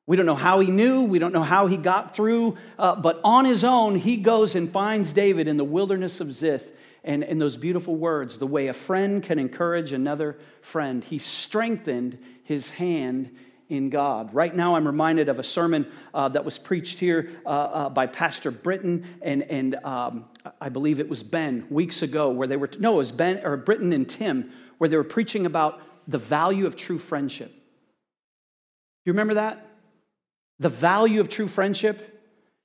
We 0.06 0.16
don't 0.16 0.26
know 0.26 0.34
how 0.34 0.60
he 0.60 0.70
knew, 0.70 1.04
we 1.04 1.18
don't 1.18 1.34
know 1.34 1.42
how 1.42 1.66
he 1.66 1.76
got 1.76 2.16
through, 2.16 2.56
uh, 2.78 2.96
but 2.96 3.20
on 3.22 3.44
his 3.44 3.62
own, 3.62 3.96
he 3.96 4.16
goes 4.16 4.54
and 4.54 4.72
finds 4.72 5.12
David 5.12 5.48
in 5.48 5.58
the 5.58 5.64
wilderness 5.64 6.20
of 6.20 6.32
Ziph. 6.32 6.66
And 7.04 7.22
in 7.22 7.38
those 7.38 7.56
beautiful 7.56 7.94
words, 7.94 8.38
the 8.38 8.46
way 8.46 8.68
a 8.68 8.72
friend 8.72 9.22
can 9.22 9.38
encourage 9.38 9.92
another 9.92 10.38
friend, 10.62 11.04
he 11.04 11.18
strengthened 11.18 12.18
his 12.42 12.70
hand 12.70 13.36
in 13.68 13.90
God. 13.90 14.32
Right 14.32 14.54
now, 14.54 14.76
I'm 14.76 14.86
reminded 14.86 15.28
of 15.28 15.38
a 15.38 15.42
sermon 15.42 15.86
uh, 16.14 16.28
that 16.30 16.44
was 16.44 16.58
preached 16.58 16.98
here 16.98 17.30
uh, 17.44 17.48
uh, 17.48 17.88
by 17.90 18.06
Pastor 18.06 18.50
Britton 18.50 19.04
and, 19.22 19.42
and 19.42 19.74
um, 19.84 20.24
I 20.60 20.68
believe 20.68 21.00
it 21.00 21.08
was 21.08 21.22
Ben 21.22 21.66
weeks 21.70 22.02
ago, 22.02 22.30
where 22.30 22.48
they 22.48 22.56
were, 22.56 22.70
no, 22.78 22.94
it 22.94 22.98
was 22.98 23.12
Ben 23.12 23.44
or 23.44 23.56
Britton 23.56 23.92
and 23.92 24.08
Tim, 24.08 24.50
where 24.78 24.88
they 24.88 24.96
were 24.96 25.04
preaching 25.04 25.44
about 25.44 25.82
the 26.06 26.18
value 26.18 26.66
of 26.66 26.76
true 26.76 26.98
friendship. 26.98 27.52
You 29.04 29.12
remember 29.12 29.34
that? 29.34 29.66
The 30.58 30.68
value 30.68 31.20
of 31.20 31.28
true 31.28 31.48
friendship. 31.48 32.17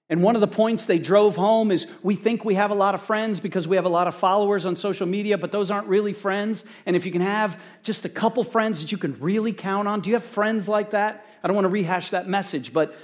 And 0.10 0.22
one 0.22 0.36
of 0.36 0.42
the 0.42 0.48
points 0.48 0.86
they 0.86 1.00
drove 1.00 1.36
home 1.36 1.72
is 1.72 1.88
we 2.02 2.16
think 2.16 2.44
we 2.44 2.56
have 2.56 2.72
a 2.72 2.76
lot 2.76 2.94
of 2.94 3.02
friends 3.02 3.40
because 3.40 3.68
we 3.68 3.78
have 3.78 3.86
a 3.86 3.90
lot 3.90 4.08
of 4.08 4.14
followers 4.14 4.66
on 4.66 4.76
social 4.76 5.08
media, 5.08 5.38
but 5.38 5.52
those 5.52 5.72
aren't 5.72 5.88
really 5.88 6.14
friends. 6.14 6.66
And 6.86 6.96
if 6.96 7.06
you 7.06 7.12
can 7.12 7.22
have 7.22 7.60
just 7.84 8.04
a 8.06 8.10
couple 8.10 8.44
friends 8.44 8.82
that 8.82 8.92
you 8.92 8.98
can 8.98 9.18
really 9.20 9.54
count 9.54 9.88
on, 9.88 10.02
do 10.02 10.10
you 10.10 10.16
have 10.16 10.24
friends 10.24 10.68
like 10.68 10.92
that? 10.92 11.26
I 11.42 11.48
don't 11.48 11.56
want 11.56 11.66
to 11.66 11.70
rehash 11.70 12.10
that 12.10 12.28
message, 12.28 12.74
but 12.74 12.96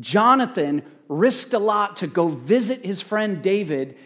Jonathan 0.00 0.82
risked 1.08 1.54
a 1.54 1.58
lot 1.58 1.98
to 1.98 2.06
go 2.06 2.28
visit 2.28 2.84
his 2.84 3.00
friend 3.00 3.40
David. 3.40 3.96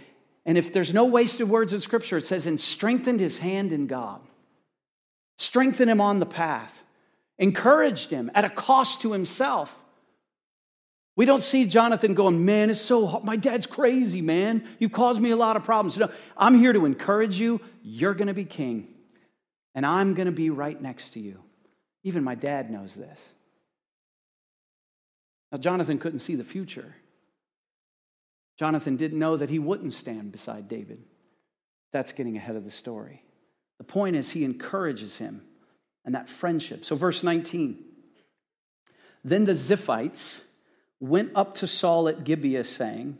And 0.44 0.59
if 0.59 0.73
there's 0.73 0.92
no 0.92 1.06
wasted 1.06 1.49
words 1.49 1.73
in 1.73 1.80
Scripture, 1.80 2.18
it 2.18 2.26
says, 2.26 2.47
and 2.47 2.61
strengthened 2.61 3.18
his 3.18 3.38
hand 3.38 3.73
in 3.73 3.87
God, 3.87 4.21
strengthened 5.38 5.90
him 5.90 6.00
on 6.00 6.21
the 6.21 6.26
path, 6.26 6.82
encouraged 7.38 8.11
him 8.11 8.30
at 8.35 8.44
a 8.44 8.50
cost 8.50 9.00
to 9.02 9.12
himself. 9.12 9.81
We 11.14 11.26
don't 11.26 11.42
see 11.42 11.66
Jonathan 11.66 12.14
going, 12.14 12.45
man, 12.45 12.71
it's 12.71 12.81
so 12.81 13.07
hard. 13.07 13.25
My 13.25 13.37
dad's 13.37 13.66
crazy, 13.66 14.23
man. 14.23 14.66
You've 14.78 14.92
caused 14.92 15.21
me 15.21 15.31
a 15.31 15.37
lot 15.37 15.57
of 15.57 15.64
problems. 15.64 15.99
No, 15.99 16.11
I'm 16.37 16.59
here 16.59 16.73
to 16.73 16.87
encourage 16.87 17.38
you. 17.38 17.61
You're 17.83 18.14
going 18.14 18.28
to 18.28 18.35
be 18.35 18.47
king, 18.47 18.88
and 19.75 19.85
I'm 19.85 20.14
going 20.14 20.26
to 20.26 20.33
be 20.33 20.49
right 20.49 20.81
next 20.81 21.11
to 21.11 21.21
you. 21.21 21.38
Even 22.02 22.25
my 22.25 22.35
dad 22.35 22.71
knows 22.71 22.95
this. 22.95 23.19
Now, 25.50 25.59
Jonathan 25.59 25.99
couldn't 25.99 26.21
see 26.21 26.35
the 26.35 26.45
future. 26.45 26.97
Jonathan 28.59 28.97
didn't 28.97 29.19
know 29.19 29.37
that 29.37 29.50
he 29.50 29.59
wouldn't 29.59 29.92
stand 29.92 30.33
beside 30.33 30.66
David. 30.66 31.02
That's 31.92 32.12
getting 32.12 32.38
ahead 32.38 32.57
of 32.57 32.64
the 32.64 32.71
story. 32.71 33.23
The 33.76 33.85
point 33.85 34.16
is, 34.16 34.31
he 34.31 34.45
encourages 34.45 35.19
him 35.19 35.42
and 36.07 36.14
that 36.14 36.31
friendship. 36.31 36.87
So, 36.87 36.97
verse 36.97 37.23
19. 37.23 37.85
Then 39.25 39.45
the 39.45 39.52
Ziphites 39.52 40.40
went 41.02 41.32
up 41.35 41.56
to 41.56 41.66
Saul 41.66 42.06
at 42.06 42.23
Gibeah, 42.23 42.64
saying, 42.64 43.18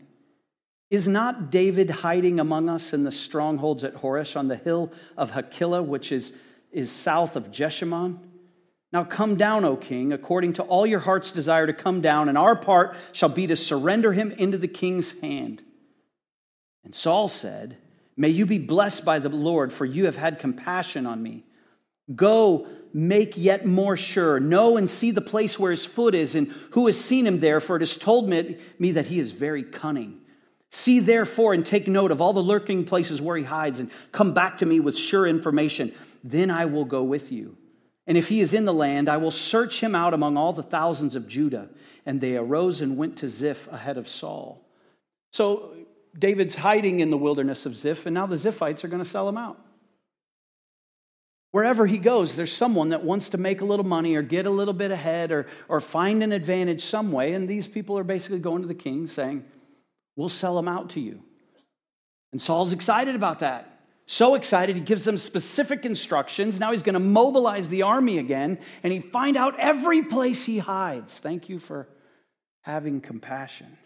Is 0.89 1.07
not 1.07 1.51
David 1.51 1.89
hiding 1.89 2.39
among 2.39 2.69
us 2.69 2.93
in 2.93 3.03
the 3.03 3.11
strongholds 3.11 3.83
at 3.83 3.95
Horesh 3.95 4.37
on 4.37 4.47
the 4.47 4.55
hill 4.55 4.91
of 5.17 5.31
Hachilah, 5.31 5.85
which 5.85 6.11
is, 6.11 6.31
is 6.71 6.89
south 6.89 7.35
of 7.35 7.51
Jeshimon? 7.51 8.19
Now 8.93 9.03
come 9.03 9.35
down, 9.35 9.65
O 9.65 9.75
king, 9.75 10.13
according 10.13 10.53
to 10.53 10.63
all 10.63 10.87
your 10.87 11.01
heart's 11.01 11.33
desire 11.33 11.67
to 11.67 11.73
come 11.73 11.99
down, 11.99 12.29
and 12.29 12.37
our 12.37 12.55
part 12.55 12.95
shall 13.11 13.29
be 13.29 13.47
to 13.47 13.55
surrender 13.57 14.13
him 14.13 14.31
into 14.31 14.57
the 14.57 14.67
king's 14.67 15.19
hand. 15.19 15.61
And 16.85 16.95
Saul 16.95 17.27
said, 17.27 17.77
May 18.15 18.29
you 18.29 18.45
be 18.45 18.59
blessed 18.59 19.03
by 19.03 19.19
the 19.19 19.29
Lord, 19.29 19.73
for 19.73 19.85
you 19.85 20.05
have 20.05 20.15
had 20.15 20.39
compassion 20.39 21.05
on 21.05 21.21
me. 21.21 21.43
Go 22.15 22.67
make 22.93 23.37
yet 23.37 23.65
more 23.65 23.97
sure. 23.97 24.39
Know 24.39 24.77
and 24.77 24.89
see 24.89 25.11
the 25.11 25.21
place 25.21 25.57
where 25.57 25.71
his 25.71 25.85
foot 25.85 26.13
is, 26.15 26.35
and 26.35 26.47
who 26.71 26.85
has 26.85 26.99
seen 26.99 27.25
him 27.25 27.39
there, 27.39 27.59
for 27.59 27.75
it 27.75 27.81
has 27.81 27.97
told 27.97 28.29
me, 28.29 28.57
me 28.77 28.91
that 28.91 29.07
he 29.07 29.19
is 29.19 29.31
very 29.31 29.63
cunning. 29.63 30.19
See 30.69 30.99
therefore 30.99 31.53
and 31.53 31.65
take 31.65 31.87
note 31.87 32.11
of 32.11 32.19
all 32.19 32.33
the 32.33 32.41
lurking 32.41 32.85
places 32.85 33.21
where 33.21 33.37
he 33.37 33.43
hides, 33.43 33.79
and 33.79 33.91
come 34.11 34.33
back 34.33 34.57
to 34.59 34.65
me 34.65 34.79
with 34.79 34.97
sure 34.97 35.27
information. 35.27 35.93
Then 36.23 36.51
I 36.51 36.65
will 36.65 36.85
go 36.85 37.03
with 37.03 37.31
you. 37.31 37.57
And 38.05 38.17
if 38.17 38.27
he 38.27 38.41
is 38.41 38.53
in 38.53 38.65
the 38.65 38.73
land, 38.73 39.07
I 39.07 39.17
will 39.17 39.31
search 39.31 39.79
him 39.79 39.95
out 39.95 40.13
among 40.13 40.35
all 40.35 40.51
the 40.51 40.63
thousands 40.63 41.15
of 41.15 41.27
Judah. 41.27 41.69
And 42.05 42.19
they 42.19 42.35
arose 42.35 42.81
and 42.81 42.97
went 42.97 43.17
to 43.17 43.29
Ziph 43.29 43.71
ahead 43.71 43.97
of 43.97 44.09
Saul. 44.09 44.67
So 45.31 45.73
David's 46.17 46.55
hiding 46.55 46.99
in 46.99 47.11
the 47.11 47.17
wilderness 47.17 47.65
of 47.65 47.77
Ziph, 47.77 48.05
and 48.05 48.13
now 48.13 48.25
the 48.25 48.35
Ziphites 48.35 48.83
are 48.83 48.89
going 48.89 49.03
to 49.03 49.09
sell 49.09 49.27
him 49.29 49.37
out. 49.37 49.62
Wherever 51.53 51.85
he 51.85 51.99
goes, 51.99 52.33
there's 52.33 52.51
someone 52.51 52.89
that 52.89 53.03
wants 53.03 53.29
to 53.29 53.37
make 53.37 53.61
a 53.61 53.65
little 53.65 53.85
money 53.85 54.15
or 54.15 54.23
get 54.23 54.47
a 54.47 54.49
little 54.49 54.73
bit 54.73 54.89
ahead 54.89 55.31
or, 55.31 55.45
or 55.69 55.79
find 55.79 56.23
an 56.23 56.31
advantage 56.31 56.83
some 56.83 57.11
way. 57.11 57.33
And 57.33 57.47
these 57.47 57.67
people 57.67 57.95
are 57.95 58.03
basically 58.03 58.39
going 58.39 58.63
to 58.63 58.67
the 58.67 58.73
king 58.73 59.05
saying, 59.05 59.45
We'll 60.15 60.29
sell 60.29 60.57
him 60.57 60.67
out 60.67 60.89
to 60.91 60.99
you. 60.99 61.21
And 62.31 62.41
Saul's 62.41 62.73
excited 62.73 63.15
about 63.15 63.39
that. 63.39 63.69
So 64.07 64.33
excited, 64.33 64.75
he 64.75 64.81
gives 64.81 65.05
them 65.05 65.19
specific 65.19 65.85
instructions. 65.85 66.59
Now 66.59 66.71
he's 66.71 66.81
going 66.81 66.93
to 66.93 66.99
mobilize 66.99 67.69
the 67.69 67.83
army 67.83 68.17
again 68.17 68.57
and 68.81 68.91
he 68.91 68.99
find 68.99 69.37
out 69.37 69.59
every 69.59 70.01
place 70.01 70.43
he 70.43 70.57
hides. 70.57 71.13
Thank 71.13 71.49
you 71.49 71.59
for 71.59 71.87
having 72.63 72.99
compassion. 72.99 73.77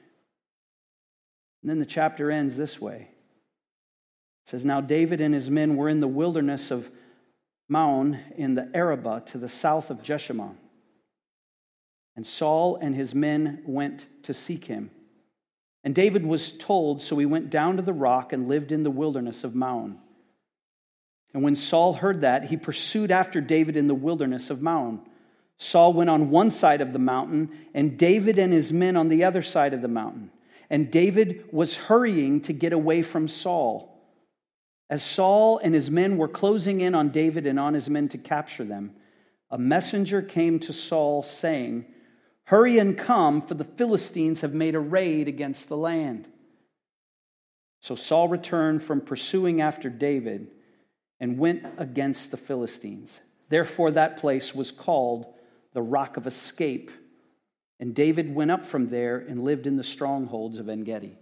And 1.62 1.70
then 1.70 1.80
the 1.80 1.86
chapter 1.86 2.32
ends 2.32 2.56
this 2.56 2.80
way. 2.80 3.10
It 4.46 4.50
says, 4.50 4.64
Now 4.64 4.80
David 4.80 5.20
and 5.20 5.34
his 5.34 5.50
men 5.50 5.76
were 5.76 5.90
in 5.90 6.00
the 6.00 6.08
wilderness 6.08 6.72
of 6.72 6.90
Maon 7.70 8.20
in 8.36 8.56
the 8.56 8.70
Arabah 8.74 9.22
to 9.28 9.38
the 9.38 9.50
south 9.50 9.90
of 9.90 10.02
Jeshimon. 10.02 10.56
And 12.16 12.26
Saul 12.26 12.78
and 12.78 12.96
his 12.96 13.14
men 13.14 13.62
went 13.66 14.06
to 14.24 14.34
seek 14.34 14.66
him. 14.66 14.92
And 15.84 15.94
David 15.94 16.26
was 16.26 16.52
told, 16.52 17.02
so 17.02 17.18
he 17.18 17.26
went 17.26 17.50
down 17.50 17.78
to 17.78 17.84
the 17.84 17.94
rock 17.94 18.34
and 18.34 18.48
lived 18.48 18.72
in 18.72 18.84
the 18.84 18.92
wilderness 18.92 19.44
of 19.44 19.56
Maon. 19.56 20.00
And 21.34 21.44
when 21.44 21.56
Saul 21.56 21.94
heard 21.94 22.22
that, 22.22 22.46
he 22.46 22.58
pursued 22.58 23.12
after 23.12 23.42
David 23.42 23.78
in 23.78 23.88
the 23.88 23.94
wilderness 23.94 24.50
of 24.50 24.62
Maon. 24.62 25.02
Saul 25.58 25.94
went 25.94 26.10
on 26.10 26.30
one 26.30 26.52
side 26.52 26.82
of 26.82 26.94
the 26.94 27.00
mountain, 27.00 27.52
and 27.74 27.98
David 27.98 28.40
and 28.40 28.54
his 28.54 28.74
men 28.74 28.96
on 28.96 29.10
the 29.10 29.24
other 29.24 29.42
side 29.42 29.74
of 29.74 29.82
the 29.82 29.88
mountain. 29.88 30.32
And 30.70 30.92
David 30.92 31.46
was 31.52 31.76
hurrying 31.76 32.42
to 32.42 32.54
get 32.54 32.74
away 32.74 33.02
from 33.02 33.28
Saul. 33.28 33.97
As 34.90 35.04
Saul 35.04 35.58
and 35.58 35.74
his 35.74 35.92
men 35.92 36.18
were 36.18 36.28
closing 36.28 36.82
in 36.82 36.96
on 36.96 37.10
David 37.10 37.46
and 37.46 37.60
on 37.60 37.74
his 37.74 37.90
men 37.90 38.08
to 38.10 38.18
capture 38.18 38.64
them, 38.64 38.96
a 39.50 39.58
messenger 39.58 40.22
came 40.22 40.60
to 40.60 40.74
Saul 40.74 41.24
saying, 41.24 41.86
Hurry 42.46 42.80
and 42.80 42.98
come, 42.98 43.42
for 43.42 43.56
the 43.56 43.66
Philistines 43.66 44.42
have 44.42 44.54
made 44.54 44.76
a 44.76 44.80
raid 44.80 45.28
against 45.28 45.68
the 45.68 45.76
land. 45.76 46.28
So 47.82 47.96
Saul 47.96 48.30
returned 48.30 48.82
from 48.82 49.02
pursuing 49.02 49.62
after 49.62 49.90
David 49.90 50.52
and 51.20 51.38
went 51.38 51.66
against 51.78 52.32
the 52.32 52.38
Philistines. 52.38 53.20
Therefore, 53.50 53.92
that 53.92 54.18
place 54.18 54.56
was 54.56 54.72
called 54.72 55.26
the 55.74 55.82
Rock 55.82 56.18
of 56.18 56.28
Escape. 56.28 56.92
And 57.80 57.94
David 57.94 58.34
went 58.34 58.52
up 58.52 58.66
from 58.66 58.88
there 58.88 59.18
and 59.18 59.44
lived 59.44 59.68
in 59.68 59.76
the 59.76 59.84
strongholds 59.84 60.58
of 60.58 60.70
En 60.70 60.84
Gedi. 60.84 61.18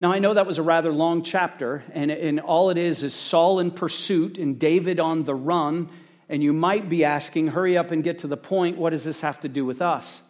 Now, 0.00 0.12
I 0.12 0.18
know 0.18 0.32
that 0.32 0.46
was 0.46 0.58
a 0.58 0.62
rather 0.62 0.92
long 0.92 1.22
chapter, 1.22 1.84
and, 1.92 2.10
and 2.10 2.40
all 2.40 2.70
it 2.70 2.78
is 2.78 3.02
is 3.02 3.14
Saul 3.14 3.60
in 3.60 3.70
pursuit 3.70 4.38
and 4.38 4.58
David 4.58 4.98
on 4.98 5.24
the 5.24 5.34
run. 5.34 5.90
And 6.30 6.42
you 6.42 6.52
might 6.52 6.88
be 6.88 7.04
asking, 7.04 7.48
hurry 7.48 7.76
up 7.76 7.90
and 7.90 8.02
get 8.04 8.20
to 8.20 8.26
the 8.26 8.36
point. 8.36 8.78
What 8.78 8.90
does 8.90 9.04
this 9.04 9.20
have 9.20 9.40
to 9.40 9.48
do 9.48 9.64
with 9.66 9.82
us? 9.82 10.22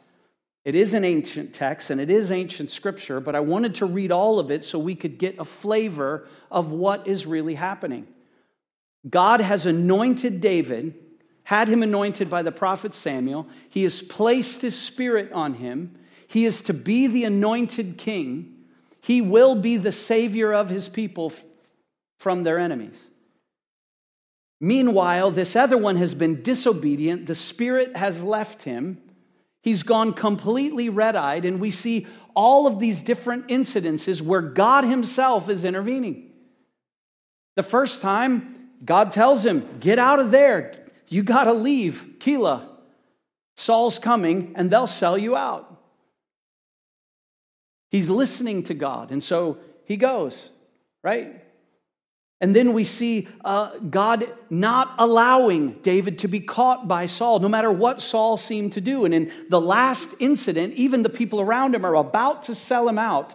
It 0.64 0.74
is 0.74 0.92
an 0.94 1.04
ancient 1.04 1.54
text 1.54 1.90
and 1.90 2.00
it 2.00 2.10
is 2.10 2.30
ancient 2.30 2.70
scripture, 2.70 3.20
but 3.20 3.34
I 3.34 3.40
wanted 3.40 3.76
to 3.76 3.86
read 3.86 4.12
all 4.12 4.38
of 4.38 4.50
it 4.50 4.64
so 4.64 4.78
we 4.78 4.94
could 4.94 5.18
get 5.18 5.38
a 5.38 5.44
flavor 5.44 6.28
of 6.50 6.70
what 6.70 7.06
is 7.06 7.26
really 7.26 7.54
happening. 7.54 8.06
God 9.08 9.40
has 9.40 9.64
anointed 9.64 10.40
David, 10.42 10.94
had 11.44 11.68
him 11.68 11.82
anointed 11.82 12.28
by 12.28 12.42
the 12.42 12.52
prophet 12.52 12.92
Samuel. 12.92 13.46
He 13.70 13.84
has 13.84 14.02
placed 14.02 14.60
his 14.60 14.78
spirit 14.78 15.32
on 15.32 15.54
him. 15.54 15.98
He 16.28 16.44
is 16.44 16.60
to 16.62 16.74
be 16.74 17.06
the 17.06 17.24
anointed 17.24 17.96
king. 17.96 18.56
He 19.02 19.22
will 19.22 19.54
be 19.54 19.76
the 19.76 19.92
savior 19.92 20.52
of 20.52 20.68
his 20.68 20.88
people 20.88 21.32
from 22.18 22.42
their 22.42 22.58
enemies. 22.58 22.98
Meanwhile, 24.60 25.30
this 25.30 25.56
other 25.56 25.78
one 25.78 25.96
has 25.96 26.14
been 26.14 26.42
disobedient. 26.42 27.26
The 27.26 27.34
spirit 27.34 27.96
has 27.96 28.22
left 28.22 28.62
him. 28.62 28.98
He's 29.62 29.82
gone 29.82 30.12
completely 30.12 30.88
red 30.88 31.16
eyed, 31.16 31.44
and 31.44 31.60
we 31.60 31.70
see 31.70 32.06
all 32.34 32.66
of 32.66 32.78
these 32.78 33.02
different 33.02 33.48
incidences 33.48 34.22
where 34.22 34.40
God 34.40 34.84
Himself 34.84 35.48
is 35.50 35.64
intervening. 35.64 36.30
The 37.56 37.62
first 37.62 38.00
time, 38.00 38.70
God 38.84 39.12
tells 39.12 39.44
him, 39.44 39.68
Get 39.80 39.98
out 39.98 40.20
of 40.20 40.30
there. 40.30 40.86
You 41.08 41.22
got 41.22 41.44
to 41.44 41.52
leave. 41.52 42.14
Keilah. 42.18 42.66
Saul's 43.56 43.98
coming, 43.98 44.52
and 44.56 44.70
they'll 44.70 44.86
sell 44.86 45.18
you 45.18 45.36
out. 45.36 45.69
He's 47.90 48.08
listening 48.08 48.62
to 48.64 48.74
God, 48.74 49.10
and 49.10 49.22
so 49.22 49.58
he 49.84 49.96
goes, 49.96 50.50
right? 51.02 51.42
And 52.40 52.56
then 52.56 52.72
we 52.72 52.84
see 52.84 53.28
uh, 53.44 53.76
God 53.78 54.32
not 54.48 54.94
allowing 54.98 55.72
David 55.82 56.20
to 56.20 56.28
be 56.28 56.40
caught 56.40 56.88
by 56.88 57.06
Saul, 57.06 57.38
no 57.40 57.48
matter 57.48 57.70
what 57.70 58.00
Saul 58.00 58.38
seemed 58.38 58.72
to 58.74 58.80
do. 58.80 59.04
And 59.04 59.12
in 59.12 59.32
the 59.50 59.60
last 59.60 60.08
incident, 60.18 60.74
even 60.74 61.02
the 61.02 61.10
people 61.10 61.40
around 61.40 61.74
him 61.74 61.84
are 61.84 61.96
about 61.96 62.44
to 62.44 62.54
sell 62.54 62.88
him 62.88 62.98
out. 62.98 63.34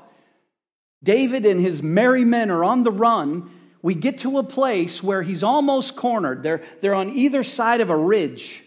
David 1.04 1.46
and 1.46 1.62
his 1.62 1.84
merry 1.84 2.26
men 2.26 2.50
are 2.50 2.64
on 2.64 2.84
the 2.84 2.92
run. 2.92 3.52
We 3.84 3.94
get 3.94 4.20
to 4.20 4.40
a 4.40 4.44
place 4.44 5.04
where 5.04 5.22
he's 5.22 5.44
almost 5.44 5.96
cornered. 5.96 6.42
They're, 6.42 6.64
they're 6.82 6.96
on 6.96 7.12
either 7.12 7.44
side 7.44 7.82
of 7.82 7.92
a 7.92 7.98
ridge. 7.98 8.64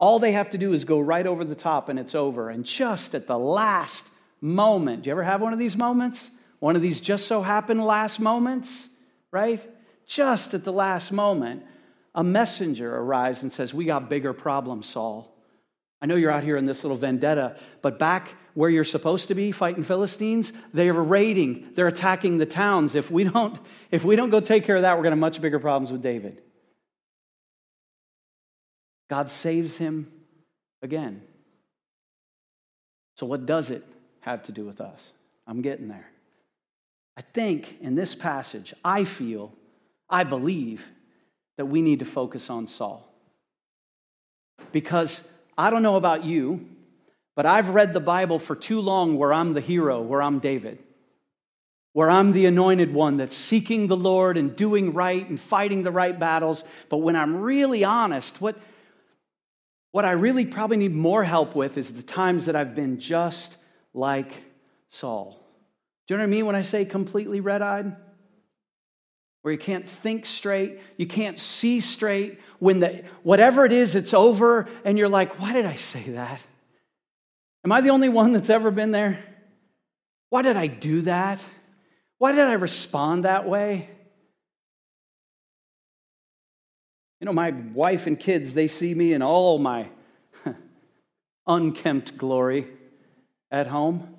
All 0.00 0.18
they 0.18 0.32
have 0.32 0.50
to 0.50 0.58
do 0.58 0.72
is 0.72 0.84
go 0.84 0.98
right 0.98 1.26
over 1.26 1.44
the 1.44 1.54
top 1.54 1.90
and 1.90 1.98
it's 1.98 2.14
over. 2.14 2.48
And 2.48 2.64
just 2.64 3.14
at 3.14 3.26
the 3.26 3.38
last 3.38 4.06
moment, 4.42 5.04
do 5.04 5.08
you 5.08 5.12
ever 5.12 5.22
have 5.22 5.40
one 5.40 5.54
of 5.54 5.58
these 5.58 5.76
moments? 5.76 6.30
One 6.58 6.76
of 6.76 6.82
these 6.82 7.00
just 7.00 7.26
so 7.26 7.40
happened 7.40 7.82
last 7.82 8.20
moments? 8.20 8.88
right? 9.32 9.66
Just 10.06 10.54
at 10.54 10.62
the 10.62 10.72
last 10.72 11.10
moment, 11.10 11.64
a 12.14 12.22
messenger 12.22 12.94
arrives 12.94 13.42
and 13.42 13.52
says, 13.52 13.74
We 13.74 13.86
got 13.86 14.08
bigger 14.08 14.32
problems, 14.32 14.86
Saul. 14.86 15.34
I 16.00 16.06
know 16.06 16.16
you're 16.16 16.32
out 16.32 16.44
here 16.44 16.56
in 16.56 16.66
this 16.66 16.82
little 16.82 16.96
vendetta, 16.96 17.56
but 17.80 17.98
back 17.98 18.34
where 18.54 18.68
you're 18.68 18.84
supposed 18.84 19.28
to 19.28 19.34
be 19.34 19.52
fighting 19.52 19.84
Philistines, 19.84 20.52
they're 20.74 20.92
raiding, 20.92 21.70
they're 21.74 21.86
attacking 21.86 22.38
the 22.38 22.46
towns. 22.46 22.94
If 22.94 23.10
we 23.10 23.24
don't, 23.24 23.58
if 23.90 24.04
we 24.04 24.16
don't 24.16 24.30
go 24.30 24.40
take 24.40 24.64
care 24.64 24.76
of 24.76 24.82
that, 24.82 24.96
we're 24.96 25.04
to 25.04 25.10
have 25.10 25.18
much 25.18 25.40
bigger 25.40 25.58
problems 25.58 25.90
with 25.90 26.02
David. 26.02 26.42
God 29.08 29.30
saves 29.30 29.76
him 29.76 30.10
again. 30.82 31.22
So, 33.16 33.26
what 33.26 33.46
does 33.46 33.70
it 33.70 33.84
have 34.22 34.42
to 34.44 34.52
do 34.52 34.64
with 34.64 34.80
us? 34.80 35.00
I'm 35.46 35.62
getting 35.62 35.88
there. 35.88 36.08
I 37.16 37.20
think 37.20 37.76
in 37.80 37.94
this 37.94 38.14
passage, 38.14 38.74
I 38.84 39.04
feel, 39.04 39.52
I 40.08 40.24
believe 40.24 40.88
that 41.58 41.66
we 41.66 41.82
need 41.82 41.98
to 41.98 42.04
focus 42.04 42.48
on 42.48 42.66
Saul. 42.66 43.06
Because 44.72 45.20
I 45.58 45.70
don't 45.70 45.82
know 45.82 45.96
about 45.96 46.24
you, 46.24 46.66
but 47.34 47.46
I've 47.46 47.68
read 47.68 47.92
the 47.92 48.00
Bible 48.00 48.38
for 48.38 48.56
too 48.56 48.80
long 48.80 49.18
where 49.18 49.32
I'm 49.32 49.52
the 49.52 49.60
hero, 49.60 50.00
where 50.00 50.22
I'm 50.22 50.38
David, 50.38 50.78
where 51.92 52.08
I'm 52.08 52.32
the 52.32 52.46
anointed 52.46 52.94
one 52.94 53.18
that's 53.18 53.36
seeking 53.36 53.86
the 53.86 53.96
Lord 53.96 54.38
and 54.38 54.56
doing 54.56 54.94
right 54.94 55.28
and 55.28 55.38
fighting 55.38 55.82
the 55.82 55.90
right 55.90 56.18
battles. 56.18 56.64
But 56.88 56.98
when 56.98 57.16
I'm 57.16 57.36
really 57.36 57.84
honest, 57.84 58.40
what, 58.40 58.56
what 59.90 60.06
I 60.06 60.12
really 60.12 60.46
probably 60.46 60.78
need 60.78 60.94
more 60.94 61.24
help 61.24 61.54
with 61.54 61.76
is 61.76 61.92
the 61.92 62.02
times 62.02 62.46
that 62.46 62.56
I've 62.56 62.74
been 62.74 62.98
just 62.98 63.56
like 63.94 64.32
Saul. 64.90 65.38
Do 66.06 66.14
you 66.14 66.18
know 66.18 66.22
what 66.22 66.28
I 66.28 66.30
mean 66.30 66.46
when 66.46 66.56
I 66.56 66.62
say 66.62 66.84
completely 66.84 67.40
red 67.40 67.62
eyed? 67.62 67.96
Where 69.42 69.52
you 69.52 69.58
can't 69.58 69.88
think 69.88 70.24
straight, 70.24 70.78
you 70.96 71.06
can't 71.06 71.38
see 71.38 71.80
straight. 71.80 72.38
When 72.58 72.80
the, 72.80 73.02
whatever 73.22 73.64
it 73.64 73.72
is, 73.72 73.94
it's 73.96 74.14
over, 74.14 74.68
and 74.84 74.96
you're 74.96 75.08
like, 75.08 75.40
why 75.40 75.52
did 75.52 75.66
I 75.66 75.74
say 75.74 76.02
that? 76.10 76.44
Am 77.64 77.72
I 77.72 77.80
the 77.80 77.90
only 77.90 78.08
one 78.08 78.32
that's 78.32 78.50
ever 78.50 78.70
been 78.70 78.92
there? 78.92 79.22
Why 80.30 80.42
did 80.42 80.56
I 80.56 80.68
do 80.68 81.02
that? 81.02 81.44
Why 82.18 82.32
did 82.32 82.46
I 82.46 82.52
respond 82.52 83.24
that 83.24 83.48
way? 83.48 83.88
You 87.20 87.26
know, 87.26 87.32
my 87.32 87.50
wife 87.50 88.06
and 88.06 88.18
kids, 88.18 88.54
they 88.54 88.68
see 88.68 88.94
me 88.94 89.12
in 89.12 89.22
all 89.22 89.58
my 89.58 89.88
unkempt 91.46 92.16
glory 92.16 92.68
at 93.52 93.66
home. 93.68 94.16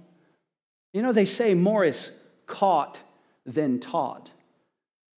You 0.93 1.01
know, 1.01 1.11
they 1.11 1.25
say 1.25 1.55
more 1.55 1.83
is 1.83 2.11
caught 2.45 3.01
than 3.45 3.79
taught. 3.79 4.29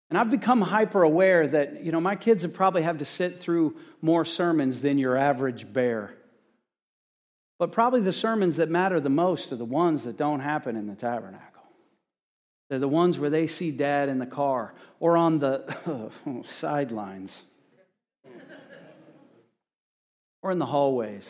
And 0.09 0.17
I've 0.17 0.31
become 0.31 0.61
hyper 0.61 1.03
aware 1.03 1.45
that, 1.47 1.83
you 1.83 1.91
know, 1.91 1.99
my 1.99 2.15
kids 2.15 2.43
have 2.43 2.53
probably 2.53 2.81
had 2.81 2.99
to 2.99 3.05
sit 3.05 3.37
through 3.37 3.75
more 4.01 4.23
sermons 4.23 4.81
than 4.81 4.97
your 4.97 5.17
average 5.17 5.71
bear. 5.71 6.15
But 7.59 7.71
probably 7.71 8.01
the 8.01 8.13
sermons 8.13 8.55
that 8.57 8.69
matter 8.69 8.99
the 8.99 9.09
most 9.09 9.51
are 9.51 9.57
the 9.57 9.65
ones 9.65 10.03
that 10.03 10.17
don't 10.17 10.39
happen 10.39 10.75
in 10.75 10.87
the 10.87 10.95
tabernacle. 10.95 11.63
They're 12.69 12.79
the 12.79 12.87
ones 12.87 13.19
where 13.19 13.29
they 13.29 13.47
see 13.47 13.71
dad 13.71 14.09
in 14.09 14.19
the 14.19 14.25
car 14.25 14.73
or 14.99 15.17
on 15.17 15.39
the 15.39 16.11
sidelines 16.45 17.43
or 20.41 20.51
in 20.51 20.59
the 20.59 20.65
hallways 20.65 21.27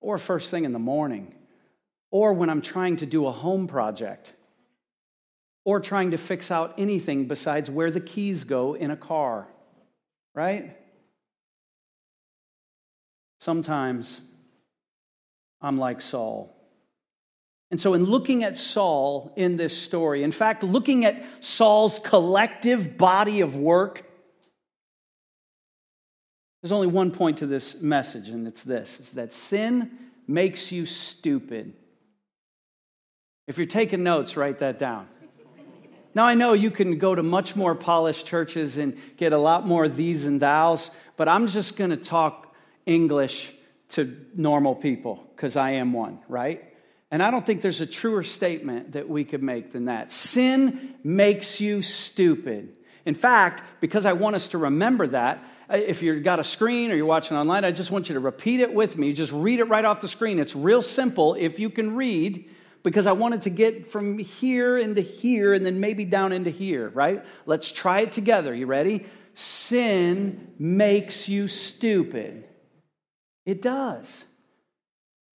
or 0.00 0.18
first 0.18 0.50
thing 0.50 0.64
in 0.64 0.72
the 0.72 0.78
morning 0.78 1.34
or 2.14 2.32
when 2.32 2.48
I'm 2.48 2.62
trying 2.62 2.98
to 2.98 3.06
do 3.06 3.26
a 3.26 3.32
home 3.32 3.66
project, 3.66 4.32
or 5.64 5.80
trying 5.80 6.12
to 6.12 6.16
fix 6.16 6.48
out 6.48 6.72
anything 6.78 7.26
besides 7.26 7.68
where 7.68 7.90
the 7.90 7.98
keys 7.98 8.44
go 8.44 8.74
in 8.74 8.92
a 8.92 8.96
car, 8.96 9.48
right? 10.32 10.76
Sometimes 13.40 14.20
I'm 15.60 15.76
like 15.76 16.00
Saul. 16.00 16.54
And 17.72 17.80
so, 17.80 17.94
in 17.94 18.04
looking 18.04 18.44
at 18.44 18.58
Saul 18.58 19.32
in 19.34 19.56
this 19.56 19.76
story, 19.76 20.22
in 20.22 20.30
fact, 20.30 20.62
looking 20.62 21.04
at 21.04 21.20
Saul's 21.40 21.98
collective 21.98 22.96
body 22.96 23.40
of 23.40 23.56
work, 23.56 24.08
there's 26.62 26.70
only 26.70 26.86
one 26.86 27.10
point 27.10 27.38
to 27.38 27.46
this 27.48 27.74
message, 27.80 28.28
and 28.28 28.46
it's 28.46 28.62
this 28.62 28.98
it's 29.00 29.10
that 29.10 29.32
sin 29.32 29.90
makes 30.28 30.70
you 30.70 30.86
stupid. 30.86 31.74
If 33.46 33.58
you're 33.58 33.66
taking 33.66 34.02
notes, 34.02 34.36
write 34.36 34.58
that 34.58 34.78
down. 34.78 35.08
Now, 36.14 36.24
I 36.24 36.34
know 36.34 36.52
you 36.52 36.70
can 36.70 36.98
go 36.98 37.14
to 37.14 37.22
much 37.22 37.56
more 37.56 37.74
polished 37.74 38.24
churches 38.26 38.78
and 38.78 38.96
get 39.16 39.32
a 39.32 39.38
lot 39.38 39.66
more 39.66 39.88
these 39.88 40.26
and 40.26 40.40
thous, 40.40 40.90
but 41.16 41.28
I'm 41.28 41.48
just 41.48 41.76
going 41.76 41.90
to 41.90 41.96
talk 41.96 42.54
English 42.86 43.52
to 43.90 44.16
normal 44.34 44.74
people 44.74 45.28
because 45.34 45.56
I 45.56 45.72
am 45.72 45.92
one, 45.92 46.20
right? 46.28 46.64
And 47.10 47.22
I 47.22 47.30
don't 47.30 47.44
think 47.44 47.60
there's 47.60 47.80
a 47.80 47.86
truer 47.86 48.22
statement 48.22 48.92
that 48.92 49.08
we 49.08 49.24
could 49.24 49.42
make 49.42 49.72
than 49.72 49.86
that. 49.86 50.12
Sin 50.12 50.94
makes 51.02 51.60
you 51.60 51.82
stupid. 51.82 52.74
In 53.04 53.14
fact, 53.14 53.62
because 53.80 54.06
I 54.06 54.14
want 54.14 54.36
us 54.36 54.48
to 54.48 54.58
remember 54.58 55.08
that, 55.08 55.44
if 55.68 56.02
you've 56.02 56.22
got 56.22 56.40
a 56.40 56.44
screen 56.44 56.92
or 56.92 56.94
you're 56.94 57.06
watching 57.06 57.36
online, 57.36 57.64
I 57.64 57.72
just 57.72 57.90
want 57.90 58.08
you 58.08 58.14
to 58.14 58.20
repeat 58.20 58.60
it 58.60 58.72
with 58.72 58.96
me. 58.96 59.12
Just 59.12 59.32
read 59.32 59.60
it 59.60 59.64
right 59.64 59.84
off 59.84 60.00
the 60.00 60.08
screen. 60.08 60.38
It's 60.38 60.54
real 60.54 60.82
simple 60.82 61.34
if 61.34 61.58
you 61.58 61.70
can 61.70 61.96
read 61.96 62.48
because 62.84 63.06
I 63.06 63.12
wanted 63.12 63.42
to 63.42 63.50
get 63.50 63.90
from 63.90 64.18
here 64.18 64.76
into 64.76 65.00
here 65.00 65.54
and 65.54 65.66
then 65.66 65.80
maybe 65.80 66.04
down 66.04 66.32
into 66.32 66.50
here, 66.50 66.90
right? 66.90 67.24
Let's 67.46 67.72
try 67.72 68.00
it 68.00 68.12
together. 68.12 68.54
You 68.54 68.66
ready? 68.66 69.06
Sin 69.34 70.52
makes 70.58 71.26
you 71.28 71.48
stupid. 71.48 72.44
It 73.46 73.62
does. 73.62 74.24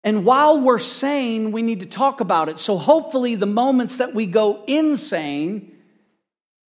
And 0.04 0.26
while 0.26 0.60
we're 0.60 0.78
sane, 0.78 1.52
we 1.52 1.62
need 1.62 1.80
to 1.80 1.86
talk 1.86 2.22
about 2.22 2.50
it. 2.50 2.60
So 2.60 2.78
hopefully, 2.78 3.36
the 3.36 3.46
moments 3.46 3.98
that 3.98 4.14
we 4.14 4.26
go 4.26 4.64
insane, 4.68 5.76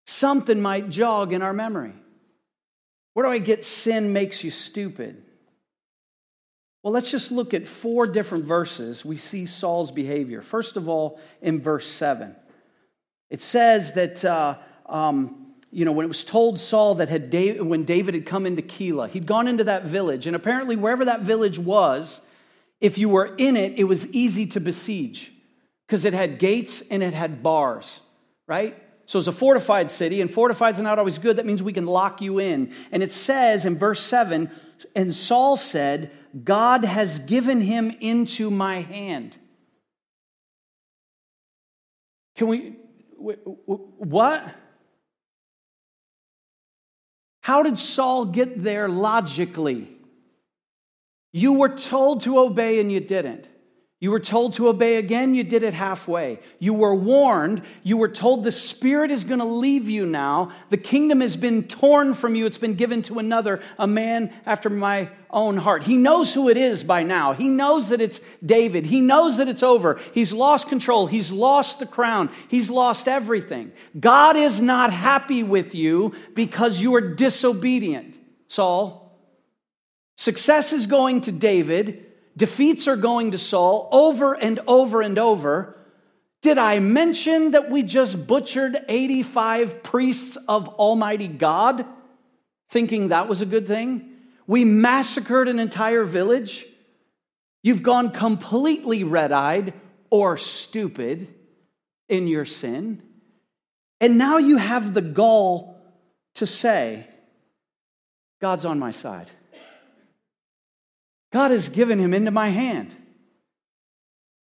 something 0.06 0.60
might 0.60 0.88
jog 0.88 1.32
in 1.32 1.42
our 1.42 1.52
memory. 1.52 1.92
Where 3.14 3.26
do 3.26 3.32
I 3.32 3.38
get 3.38 3.64
sin 3.64 4.12
makes 4.12 4.42
you 4.42 4.50
stupid? 4.50 5.22
Well, 6.82 6.92
let's 6.92 7.10
just 7.10 7.32
look 7.32 7.54
at 7.54 7.66
four 7.66 8.06
different 8.06 8.44
verses. 8.44 9.04
We 9.04 9.16
see 9.16 9.46
Saul's 9.46 9.90
behavior. 9.90 10.42
First 10.42 10.76
of 10.76 10.88
all, 10.88 11.20
in 11.42 11.60
verse 11.60 11.86
7. 11.86 12.36
It 13.30 13.42
says 13.42 13.92
that, 13.92 14.24
uh, 14.24 14.56
um, 14.86 15.54
you 15.70 15.84
know, 15.84 15.92
when 15.92 16.04
it 16.04 16.08
was 16.08 16.24
told 16.24 16.58
Saul 16.58 16.96
that 16.96 17.08
had 17.08 17.30
David, 17.30 17.62
when 17.62 17.84
David 17.84 18.14
had 18.14 18.26
come 18.26 18.46
into 18.46 18.62
Keilah, 18.62 19.10
he'd 19.10 19.26
gone 19.26 19.48
into 19.48 19.64
that 19.64 19.84
village, 19.84 20.26
and 20.26 20.34
apparently 20.34 20.76
wherever 20.76 21.04
that 21.04 21.22
village 21.22 21.58
was, 21.58 22.20
if 22.80 22.96
you 22.96 23.08
were 23.08 23.34
in 23.36 23.56
it, 23.56 23.74
it 23.76 23.84
was 23.84 24.06
easy 24.08 24.46
to 24.46 24.60
besiege 24.60 25.32
because 25.86 26.04
it 26.04 26.14
had 26.14 26.38
gates 26.38 26.82
and 26.90 27.02
it 27.02 27.12
had 27.12 27.42
bars, 27.42 28.00
right? 28.46 28.80
So 29.06 29.18
it's 29.18 29.28
a 29.28 29.32
fortified 29.32 29.90
city, 29.90 30.20
and 30.20 30.32
fortified's 30.32 30.78
not 30.78 30.98
always 30.98 31.18
good. 31.18 31.36
That 31.36 31.46
means 31.46 31.62
we 31.62 31.72
can 31.72 31.86
lock 31.86 32.22
you 32.22 32.38
in. 32.38 32.72
And 32.92 33.02
it 33.02 33.12
says 33.12 33.66
in 33.66 33.76
verse 33.76 34.00
7 34.00 34.50
and 34.94 35.14
Saul 35.14 35.56
said, 35.56 36.10
God 36.44 36.84
has 36.84 37.18
given 37.20 37.60
him 37.60 37.90
into 38.00 38.50
my 38.50 38.80
hand. 38.80 39.36
Can 42.36 42.46
we, 42.46 42.76
what? 43.16 44.54
How 47.40 47.62
did 47.62 47.78
Saul 47.78 48.26
get 48.26 48.62
there 48.62 48.88
logically? 48.88 49.90
You 51.32 51.54
were 51.54 51.76
told 51.76 52.22
to 52.22 52.38
obey 52.38 52.80
and 52.80 52.92
you 52.92 53.00
didn't. 53.00 53.48
You 54.00 54.12
were 54.12 54.20
told 54.20 54.54
to 54.54 54.68
obey 54.68 54.94
again, 54.94 55.34
you 55.34 55.42
did 55.42 55.64
it 55.64 55.74
halfway. 55.74 56.38
You 56.61 56.72
were 56.72 56.94
warned, 56.94 57.62
you 57.82 57.96
were 57.96 58.08
told 58.08 58.44
the 58.44 58.52
Spirit 58.52 59.11
is 59.11 59.24
going 59.24 59.40
to 59.40 59.44
leave 59.44 59.88
you 59.88 60.06
now. 60.06 60.52
The 60.68 60.76
kingdom 60.76 61.20
has 61.20 61.37
been 61.37 61.64
torn 61.64 62.14
from 62.14 62.37
you, 62.37 62.46
it's 62.46 62.58
been 62.58 62.76
given 62.76 63.02
to 63.02 63.18
another, 63.18 63.61
a 63.76 63.88
man 63.88 64.32
after 64.46 64.70
my 64.70 65.11
own 65.30 65.56
heart. 65.56 65.82
He 65.82 65.96
knows 65.96 66.32
who 66.32 66.48
it 66.48 66.56
is 66.56 66.84
by 66.84 67.02
now. 67.02 67.32
He 67.32 67.48
knows 67.48 67.88
that 67.88 68.00
it's 68.00 68.20
David. 68.44 68.87
He 68.87 69.00
knows 69.00 69.38
that 69.38 69.48
it's 69.48 69.64
over. 69.64 69.98
He's 70.14 70.32
lost 70.32 70.68
control, 70.68 71.08
he's 71.08 71.32
lost 71.32 71.80
the 71.80 71.87
crown, 71.87 72.30
he's 72.46 72.70
lost 72.70 73.08
everything. 73.08 73.72
God 73.98 74.37
is 74.37 74.62
not 74.62 74.92
happy 74.92 75.42
with 75.42 75.74
you 75.74 76.14
because 76.34 76.80
you 76.80 76.94
are 76.94 77.00
disobedient, 77.00 78.16
Saul. 78.46 79.06
Success 80.16 80.72
is 80.72 80.87
going 80.87 81.22
to 81.22 81.32
David 81.32 82.07
defeats 82.38 82.88
are 82.88 82.96
going 82.96 83.33
to 83.33 83.38
Saul 83.38 83.88
over 83.92 84.33
and 84.33 84.61
over 84.66 85.03
and 85.03 85.18
over. 85.18 85.77
Did 86.40 86.57
I 86.57 86.79
mention 86.79 87.51
that 87.51 87.70
we 87.70 87.83
just 87.83 88.27
butchered 88.27 88.79
85 88.88 89.83
priests 89.83 90.38
of 90.48 90.68
Almighty 90.68 91.27
God, 91.27 91.85
thinking 92.70 93.09
that 93.09 93.29
was 93.29 93.42
a 93.42 93.46
good 93.46 93.66
thing? 93.66 94.14
We 94.46 94.64
massacred 94.64 95.48
an 95.48 95.59
entire 95.59 96.05
village. 96.05 96.64
You've 97.62 97.83
gone 97.83 98.12
completely 98.12 99.03
red 99.03 99.33
eyed 99.33 99.74
or 100.11 100.37
stupid 100.37 101.29
in 102.09 102.29
your 102.29 102.44
sin. 102.44 103.03
And 104.01 104.16
now 104.16 104.38
you 104.38 104.59
have 104.59 104.94
the 104.94 105.03
gall 105.03 105.77
to 106.37 106.46
say, 106.46 107.05
God's 108.40 108.64
on 108.64 108.79
my 108.79 108.92
side. 108.92 109.29
God 111.32 111.50
has 111.50 111.68
given 111.68 111.98
him 111.98 112.14
into 112.14 112.30
my 112.30 112.48
hand. 112.48 112.96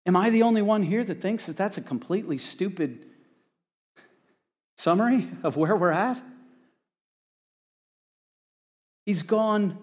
Am 0.06 0.16
I 0.16 0.30
the 0.30 0.44
only 0.44 0.62
one 0.62 0.84
here 0.84 1.04
that 1.04 1.22
thinks 1.22 1.46
that 1.46 1.56
that's 1.56 1.78
a 1.78 1.82
completely 1.82 2.38
stupid 2.38 3.06
summary 4.78 5.30
of 5.44 5.56
where 5.56 5.76
we're 5.76 5.92
at? 5.92 6.22
He's 9.06 9.24
gone 9.24 9.78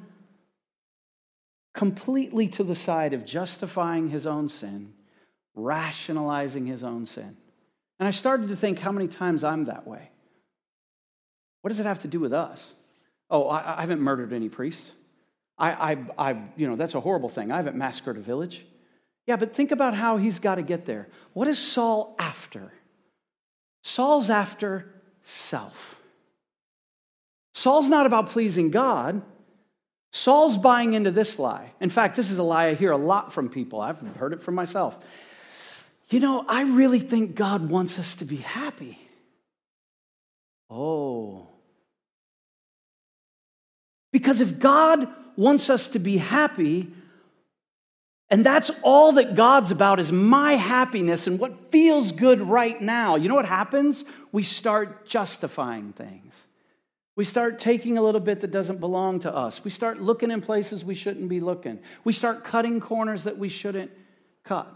completely 1.75 2.49
to 2.49 2.65
the 2.65 2.75
side 2.75 3.15
of 3.15 3.25
justifying 3.25 4.09
his 4.09 4.27
own 4.27 4.49
sin, 4.49 4.93
rationalizing 5.55 6.67
his 6.67 6.83
own 6.83 7.07
sin. 7.07 7.37
And 7.99 8.07
I 8.07 8.11
started 8.11 8.49
to 8.49 8.57
think 8.57 8.79
how 8.79 8.93
many 8.93 9.09
times 9.09 9.45
I'm 9.45 9.67
that 9.67 9.87
way. 9.87 10.11
What 11.63 11.69
does 11.69 11.79
it 11.79 11.87
have 11.87 12.01
to 12.01 12.09
do 12.09 12.21
with 12.21 12.33
us? 12.33 12.73
Oh, 13.29 13.49
I, 13.49 13.81
haven't 13.81 14.01
murdered 14.01 14.33
any 14.33 14.49
priests. 14.49 14.91
I, 15.61 15.93
I, 15.93 16.31
I, 16.31 16.43
you 16.57 16.67
know, 16.67 16.75
that's 16.75 16.95
a 16.95 17.01
horrible 17.01 17.29
thing. 17.29 17.53
I 17.53 17.57
haven't 17.57 17.77
massacred 17.77 18.17
a 18.17 18.21
village. 18.21 18.65
Yeah, 19.27 19.37
but 19.37 19.55
think 19.55 19.71
about 19.71 19.95
how 19.95 20.17
he's 20.17 20.39
got 20.39 20.55
to 20.55 20.63
get 20.63 20.87
there. 20.87 21.09
What 21.35 21.47
is 21.47 21.59
Saul 21.59 22.17
after? 22.19 22.73
Saul's 23.85 24.31
after 24.31 24.93
self. 25.23 26.01
Saul's 27.55 27.89
not 27.89 28.07
about 28.07 28.31
pleasing 28.31 28.71
God. 28.71 29.23
Saul's 30.13 30.57
buying 30.57 30.95
into 30.95 31.11
this 31.11 31.39
lie. 31.39 31.73
In 31.79 31.91
fact, 31.91 32.17
this 32.17 32.31
is 32.31 32.39
a 32.39 32.43
lie 32.43 32.69
I 32.69 32.75
hear 32.75 32.91
a 32.91 32.97
lot 32.97 33.33
from 33.33 33.51
people. 33.51 33.81
I've 33.81 34.01
heard 34.17 34.33
it 34.33 34.43
from 34.43 34.55
myself. 34.55 34.99
You 36.09 36.21
know, 36.21 36.45
I 36.49 36.63
really 36.63 36.99
think 36.99 37.37
God 37.37 37.69
wants 37.69 37.99
us 37.99 38.17
to 38.17 38.25
be 38.25 38.37
happy. 38.37 38.99
Oh. 40.69 41.49
Because 44.11 44.41
if 44.41 44.59
God 44.59 45.09
wants 45.41 45.71
us 45.71 45.89
to 45.89 45.99
be 45.99 46.19
happy. 46.19 46.87
And 48.29 48.45
that's 48.45 48.71
all 48.83 49.13
that 49.13 49.35
God's 49.35 49.71
about 49.71 49.99
is 49.99 50.13
my 50.13 50.53
happiness 50.53 51.27
and 51.27 51.39
what 51.39 51.73
feels 51.73 52.13
good 52.13 52.43
right 52.43 52.81
now. 52.81 53.17
You 53.17 53.31
know 53.31 53.35
what 53.35 53.47
happens? 53.47 54.05
We 54.33 54.43
start 54.43 55.07
justifying 55.07 55.95
things. 55.95 56.35
We 57.17 57.25
start 57.25 57.59
taking 57.59 57.97
a 57.97 58.03
little 58.03 58.21
bit 58.21 58.41
that 58.41 58.51
doesn't 58.51 58.81
belong 58.81 59.21
to 59.21 59.35
us. 59.35 59.65
We 59.65 59.71
start 59.71 60.01
looking 60.01 60.31
in 60.31 60.43
places 60.43 60.85
we 60.85 60.95
shouldn't 60.95 61.31
be 61.31 61.41
looking. 61.41 61.79
We 62.05 62.13
start 62.13 62.45
cutting 62.45 62.79
corners 62.79 63.25
that 63.25 63.39
we 63.39 63.49
shouldn't 63.49 63.91
cut. 64.45 64.69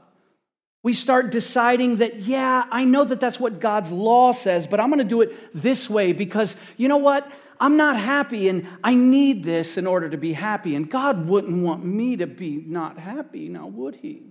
We 0.82 0.94
start 0.94 1.30
deciding 1.30 1.96
that, 1.96 2.20
yeah, 2.20 2.64
I 2.70 2.84
know 2.84 3.04
that 3.04 3.20
that's 3.20 3.38
what 3.38 3.60
God's 3.60 3.92
law 3.92 4.32
says, 4.32 4.66
but 4.66 4.80
I'm 4.80 4.88
going 4.88 4.98
to 4.98 5.04
do 5.04 5.20
it 5.20 5.34
this 5.54 5.88
way 5.88 6.12
because 6.12 6.56
you 6.78 6.88
know 6.88 6.96
what? 6.96 7.30
I'm 7.60 7.76
not 7.76 7.96
happy 7.98 8.48
and 8.48 8.66
I 8.82 8.94
need 8.94 9.44
this 9.44 9.76
in 9.76 9.86
order 9.86 10.08
to 10.08 10.16
be 10.16 10.32
happy. 10.32 10.74
And 10.74 10.90
God 10.90 11.26
wouldn't 11.26 11.62
want 11.62 11.84
me 11.84 12.16
to 12.16 12.26
be 12.26 12.56
not 12.66 12.98
happy, 12.98 13.48
now 13.48 13.66
would 13.66 13.96
He? 13.96 14.22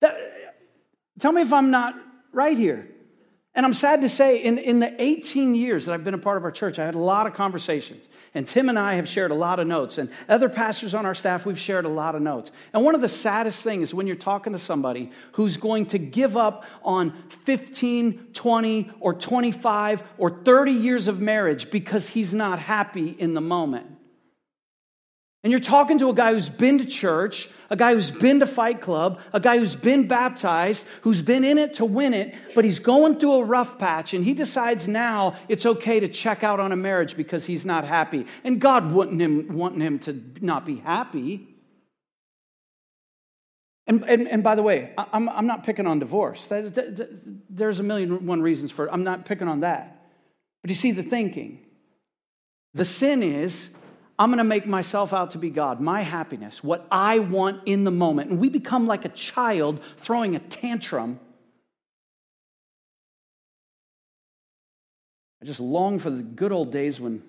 That, 0.00 0.16
tell 1.18 1.32
me 1.32 1.42
if 1.42 1.52
I'm 1.52 1.70
not 1.70 1.94
right 2.32 2.56
here. 2.56 2.88
And 3.58 3.66
I'm 3.66 3.74
sad 3.74 4.02
to 4.02 4.08
say, 4.08 4.36
in, 4.36 4.56
in 4.56 4.78
the 4.78 4.94
18 5.02 5.56
years 5.56 5.86
that 5.86 5.92
I've 5.92 6.04
been 6.04 6.14
a 6.14 6.18
part 6.18 6.36
of 6.36 6.44
our 6.44 6.52
church, 6.52 6.78
I 6.78 6.84
had 6.84 6.94
a 6.94 7.00
lot 7.00 7.26
of 7.26 7.34
conversations. 7.34 8.06
And 8.32 8.46
Tim 8.46 8.68
and 8.68 8.78
I 8.78 8.94
have 8.94 9.08
shared 9.08 9.32
a 9.32 9.34
lot 9.34 9.58
of 9.58 9.66
notes. 9.66 9.98
And 9.98 10.10
other 10.28 10.48
pastors 10.48 10.94
on 10.94 11.04
our 11.04 11.12
staff, 11.12 11.44
we've 11.44 11.58
shared 11.58 11.84
a 11.84 11.88
lot 11.88 12.14
of 12.14 12.22
notes. 12.22 12.52
And 12.72 12.84
one 12.84 12.94
of 12.94 13.00
the 13.00 13.08
saddest 13.08 13.64
things 13.64 13.88
is 13.88 13.94
when 13.94 14.06
you're 14.06 14.14
talking 14.14 14.52
to 14.52 14.60
somebody 14.60 15.10
who's 15.32 15.56
going 15.56 15.86
to 15.86 15.98
give 15.98 16.36
up 16.36 16.66
on 16.84 17.12
15, 17.30 18.28
20, 18.32 18.92
or 19.00 19.12
25, 19.12 20.04
or 20.18 20.30
30 20.30 20.70
years 20.70 21.08
of 21.08 21.18
marriage 21.18 21.68
because 21.72 22.10
he's 22.10 22.32
not 22.32 22.60
happy 22.60 23.08
in 23.08 23.34
the 23.34 23.40
moment. 23.40 23.97
And 25.44 25.52
you're 25.52 25.60
talking 25.60 25.98
to 26.00 26.10
a 26.10 26.14
guy 26.14 26.34
who's 26.34 26.48
been 26.48 26.78
to 26.78 26.84
church, 26.84 27.48
a 27.70 27.76
guy 27.76 27.94
who's 27.94 28.10
been 28.10 28.40
to 28.40 28.46
Fight 28.46 28.80
Club, 28.80 29.20
a 29.32 29.38
guy 29.38 29.58
who's 29.58 29.76
been 29.76 30.08
baptized, 30.08 30.84
who's 31.02 31.22
been 31.22 31.44
in 31.44 31.58
it 31.58 31.74
to 31.74 31.84
win 31.84 32.12
it, 32.12 32.34
but 32.56 32.64
he's 32.64 32.80
going 32.80 33.20
through 33.20 33.34
a 33.34 33.44
rough 33.44 33.78
patch 33.78 34.14
and 34.14 34.24
he 34.24 34.34
decides 34.34 34.88
now 34.88 35.36
it's 35.48 35.64
okay 35.64 36.00
to 36.00 36.08
check 36.08 36.42
out 36.42 36.58
on 36.58 36.72
a 36.72 36.76
marriage 36.76 37.16
because 37.16 37.46
he's 37.46 37.64
not 37.64 37.84
happy. 37.84 38.26
And 38.42 38.60
God 38.60 38.90
wouldn't 38.90 39.20
him, 39.20 39.56
want 39.56 39.80
him 39.80 40.00
to 40.00 40.20
not 40.40 40.66
be 40.66 40.76
happy. 40.76 41.46
And, 43.86 44.02
and, 44.04 44.28
and 44.28 44.42
by 44.42 44.56
the 44.56 44.62
way, 44.62 44.92
I'm, 44.98 45.28
I'm 45.28 45.46
not 45.46 45.64
picking 45.64 45.86
on 45.86 46.00
divorce. 46.00 46.46
There's 46.50 47.78
a 47.78 47.84
million 47.84 48.26
one 48.26 48.42
reasons 48.42 48.72
for 48.72 48.86
it. 48.86 48.90
I'm 48.92 49.04
not 49.04 49.24
picking 49.24 49.46
on 49.46 49.60
that. 49.60 50.04
But 50.62 50.70
you 50.70 50.76
see 50.76 50.90
the 50.90 51.04
thinking. 51.04 51.60
The 52.74 52.84
sin 52.84 53.22
is 53.22 53.70
I'm 54.18 54.30
going 54.30 54.38
to 54.38 54.44
make 54.44 54.66
myself 54.66 55.12
out 55.14 55.30
to 55.32 55.38
be 55.38 55.50
God, 55.50 55.80
my 55.80 56.02
happiness, 56.02 56.64
what 56.64 56.86
I 56.90 57.20
want 57.20 57.62
in 57.66 57.84
the 57.84 57.92
moment. 57.92 58.30
And 58.30 58.40
we 58.40 58.48
become 58.48 58.86
like 58.86 59.04
a 59.04 59.10
child 59.10 59.80
throwing 59.96 60.34
a 60.34 60.40
tantrum. 60.40 61.20
I 65.40 65.44
just 65.44 65.60
long 65.60 66.00
for 66.00 66.10
the 66.10 66.22
good 66.22 66.50
old 66.50 66.72
days 66.72 66.98
when 66.98 67.22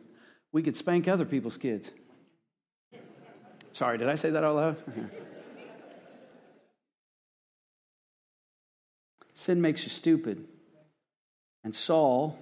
we 0.52 0.63
could 0.63 0.75
spank 0.75 1.08
other 1.08 1.25
people's 1.25 1.58
kids. 1.58 1.91
Sorry, 3.71 3.99
did 3.99 4.10
I 4.10 4.15
say 4.15 4.32
that 4.32 4.43
out 4.43 4.56
loud? 4.56 4.78
Sin 9.36 9.62
makes 9.62 9.84
you 9.84 9.89
stupid. 9.89 10.43
And 11.63 11.75
Saul 11.75 12.38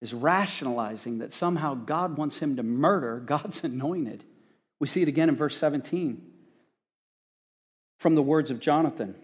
is 0.00 0.14
rationalizing 0.14 1.18
that 1.18 1.32
somehow 1.32 1.74
God 1.74 2.16
wants 2.16 2.38
him 2.38 2.56
to 2.56 2.62
murder 2.62 3.20
God's 3.24 3.64
anointed. 3.64 4.24
We 4.80 4.86
see 4.86 5.02
it 5.02 5.08
again 5.08 5.28
in 5.28 5.36
verse 5.36 5.56
17 5.56 6.22
from 7.98 8.14
the 8.14 8.22
words 8.22 8.50
of 8.50 8.60
Jonathan. 8.60 9.14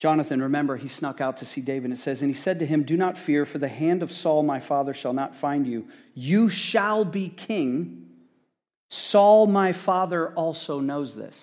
Jonathan, 0.00 0.40
remember, 0.42 0.76
he 0.76 0.88
snuck 0.88 1.20
out 1.20 1.38
to 1.38 1.44
see 1.44 1.60
David. 1.60 1.92
It 1.92 1.98
says, 1.98 2.22
And 2.22 2.30
he 2.30 2.34
said 2.34 2.58
to 2.60 2.66
him, 2.66 2.84
Do 2.84 2.96
not 2.96 3.18
fear, 3.18 3.44
for 3.44 3.58
the 3.58 3.68
hand 3.68 4.02
of 4.02 4.10
Saul 4.10 4.42
my 4.42 4.58
father 4.58 4.94
shall 4.94 5.12
not 5.12 5.36
find 5.36 5.66
you. 5.66 5.88
You 6.14 6.48
shall 6.48 7.04
be 7.04 7.28
king. 7.28 8.06
Saul 8.88 9.46
my 9.46 9.72
father 9.72 10.30
also 10.30 10.80
knows 10.80 11.14
this. 11.14 11.36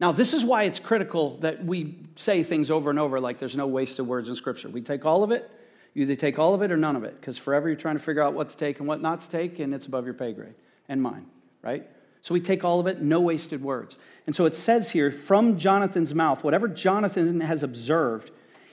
Now, 0.00 0.12
this 0.12 0.32
is 0.32 0.44
why 0.44 0.62
it's 0.62 0.78
critical 0.78 1.38
that 1.38 1.64
we 1.64 1.98
say 2.14 2.44
things 2.44 2.70
over 2.70 2.88
and 2.88 3.00
over 3.00 3.18
like 3.18 3.40
there's 3.40 3.56
no 3.56 3.66
wasted 3.66 4.06
words 4.06 4.28
in 4.28 4.36
Scripture. 4.36 4.68
We 4.68 4.80
take 4.80 5.04
all 5.04 5.24
of 5.24 5.32
it, 5.32 5.50
you 5.98 6.04
either 6.04 6.14
take 6.14 6.38
all 6.38 6.54
of 6.54 6.62
it 6.62 6.70
or 6.70 6.76
none 6.76 6.94
of 6.94 7.02
it, 7.02 7.20
because 7.20 7.36
forever 7.36 7.68
you're 7.68 7.76
trying 7.76 7.96
to 7.96 8.02
figure 8.02 8.22
out 8.22 8.32
what 8.32 8.50
to 8.50 8.56
take 8.56 8.78
and 8.78 8.86
what 8.86 9.02
not 9.02 9.20
to 9.22 9.28
take, 9.28 9.58
and 9.58 9.74
it's 9.74 9.86
above 9.86 10.04
your 10.04 10.14
pay 10.14 10.32
grade 10.32 10.54
and 10.88 11.02
mine, 11.02 11.26
right? 11.60 11.88
So 12.20 12.34
we 12.34 12.40
take 12.40 12.62
all 12.62 12.78
of 12.78 12.86
it, 12.86 13.02
no 13.02 13.20
wasted 13.20 13.62
words. 13.62 13.96
And 14.26 14.36
so 14.36 14.44
it 14.44 14.54
says 14.54 14.92
here 14.92 15.10
from 15.10 15.58
Jonathan's 15.58 16.14
mouth, 16.14 16.44
whatever 16.44 16.68
Jonathan 16.68 17.40
has 17.40 17.64
observed, 17.64 18.30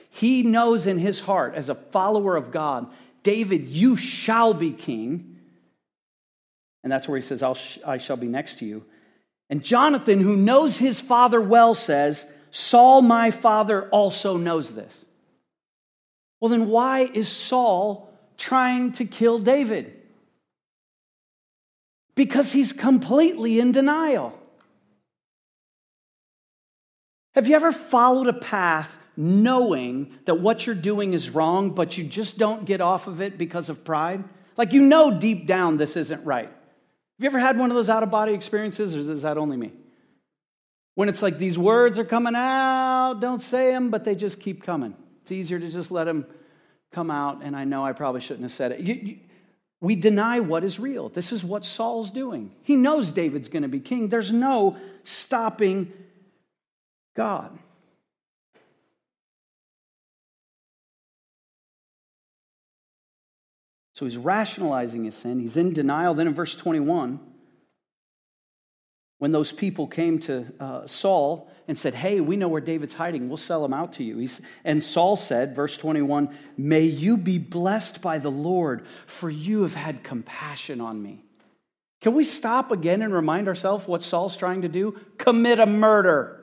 he 0.08 0.44
knows 0.44 0.86
in 0.86 0.98
his 0.98 1.18
heart, 1.18 1.54
as 1.54 1.68
a 1.68 1.74
follower 1.74 2.36
of 2.36 2.52
God, 2.52 2.86
David, 3.24 3.66
you 3.66 3.96
shall 3.96 4.54
be 4.54 4.72
king. 4.72 5.38
And 6.84 6.92
that's 6.92 7.08
where 7.08 7.18
he 7.18 7.22
says, 7.22 7.42
I 7.42 7.98
shall 7.98 8.16
be 8.16 8.28
next 8.28 8.60
to 8.60 8.66
you. 8.66 8.84
And 9.50 9.64
Jonathan, 9.64 10.20
who 10.20 10.36
knows 10.36 10.78
his 10.78 11.00
father 11.00 11.40
well, 11.40 11.74
says, 11.74 12.24
Saul, 12.52 13.02
my 13.02 13.32
father, 13.32 13.88
also 13.88 14.36
knows 14.36 14.72
this. 14.72 14.92
Well, 16.40 16.50
then 16.50 16.68
why 16.68 17.00
is 17.02 17.28
Saul 17.28 18.12
trying 18.36 18.92
to 18.92 19.04
kill 19.04 19.38
David? 19.38 19.92
Because 22.14 22.52
he's 22.52 22.72
completely 22.72 23.60
in 23.60 23.72
denial. 23.72 24.38
Have 27.34 27.46
you 27.48 27.54
ever 27.54 27.72
followed 27.72 28.28
a 28.28 28.32
path 28.32 28.98
knowing 29.16 30.14
that 30.24 30.40
what 30.40 30.66
you're 30.66 30.74
doing 30.74 31.12
is 31.12 31.30
wrong, 31.30 31.70
but 31.70 31.98
you 31.98 32.04
just 32.04 32.38
don't 32.38 32.64
get 32.64 32.80
off 32.80 33.06
of 33.06 33.20
it 33.20 33.36
because 33.36 33.68
of 33.68 33.84
pride? 33.84 34.24
Like 34.56 34.72
you 34.72 34.82
know 34.82 35.18
deep 35.18 35.46
down 35.46 35.76
this 35.76 35.96
isn't 35.96 36.24
right. 36.24 36.48
Have 36.48 36.54
you 37.18 37.26
ever 37.26 37.38
had 37.38 37.58
one 37.58 37.70
of 37.70 37.76
those 37.76 37.88
out 37.88 38.02
of 38.02 38.10
body 38.10 38.32
experiences, 38.32 38.96
or 38.96 39.12
is 39.12 39.22
that 39.22 39.38
only 39.38 39.56
me? 39.56 39.72
When 40.94 41.10
it's 41.10 41.22
like 41.22 41.38
these 41.38 41.58
words 41.58 41.98
are 41.98 42.04
coming 42.04 42.34
out, 42.34 43.20
don't 43.20 43.40
say 43.40 43.70
them, 43.70 43.90
but 43.90 44.04
they 44.04 44.14
just 44.14 44.40
keep 44.40 44.62
coming. 44.62 44.94
It's 45.26 45.32
easier 45.32 45.58
to 45.58 45.68
just 45.68 45.90
let 45.90 46.06
him 46.06 46.24
come 46.92 47.10
out, 47.10 47.42
and 47.42 47.56
I 47.56 47.64
know 47.64 47.84
I 47.84 47.90
probably 47.90 48.20
shouldn't 48.20 48.44
have 48.44 48.52
said 48.52 48.70
it. 48.70 48.78
You, 48.78 48.94
you, 48.94 49.18
we 49.80 49.96
deny 49.96 50.38
what 50.38 50.62
is 50.62 50.78
real. 50.78 51.08
This 51.08 51.32
is 51.32 51.42
what 51.44 51.64
Saul's 51.64 52.12
doing. 52.12 52.52
He 52.62 52.76
knows 52.76 53.10
David's 53.10 53.48
going 53.48 53.64
to 53.64 53.68
be 53.68 53.80
king. 53.80 54.08
There's 54.08 54.32
no 54.32 54.76
stopping 55.02 55.92
God. 57.16 57.58
So 63.94 64.04
he's 64.04 64.16
rationalizing 64.16 65.06
his 65.06 65.16
sin. 65.16 65.40
He's 65.40 65.56
in 65.56 65.72
denial. 65.72 66.14
Then 66.14 66.28
in 66.28 66.34
verse 66.34 66.54
21, 66.54 67.18
when 69.18 69.32
those 69.32 69.50
people 69.50 69.88
came 69.88 70.20
to 70.20 70.46
uh, 70.60 70.86
Saul 70.86 71.50
and 71.68 71.78
said, 71.78 71.94
Hey, 71.94 72.20
we 72.20 72.36
know 72.36 72.48
where 72.48 72.60
David's 72.60 72.94
hiding. 72.94 73.28
We'll 73.28 73.36
sell 73.36 73.64
him 73.64 73.74
out 73.74 73.94
to 73.94 74.04
you. 74.04 74.18
He's, 74.18 74.40
and 74.64 74.82
Saul 74.82 75.16
said, 75.16 75.54
verse 75.54 75.76
21, 75.76 76.28
May 76.56 76.82
you 76.82 77.16
be 77.16 77.38
blessed 77.38 78.00
by 78.00 78.18
the 78.18 78.30
Lord, 78.30 78.86
for 79.06 79.30
you 79.30 79.62
have 79.62 79.74
had 79.74 80.02
compassion 80.02 80.80
on 80.80 81.02
me. 81.02 81.24
Can 82.00 82.14
we 82.14 82.24
stop 82.24 82.70
again 82.72 83.02
and 83.02 83.12
remind 83.12 83.48
ourselves 83.48 83.86
what 83.88 84.02
Saul's 84.02 84.36
trying 84.36 84.62
to 84.62 84.68
do? 84.68 84.98
Commit 85.18 85.58
a 85.58 85.66
murder. 85.66 86.42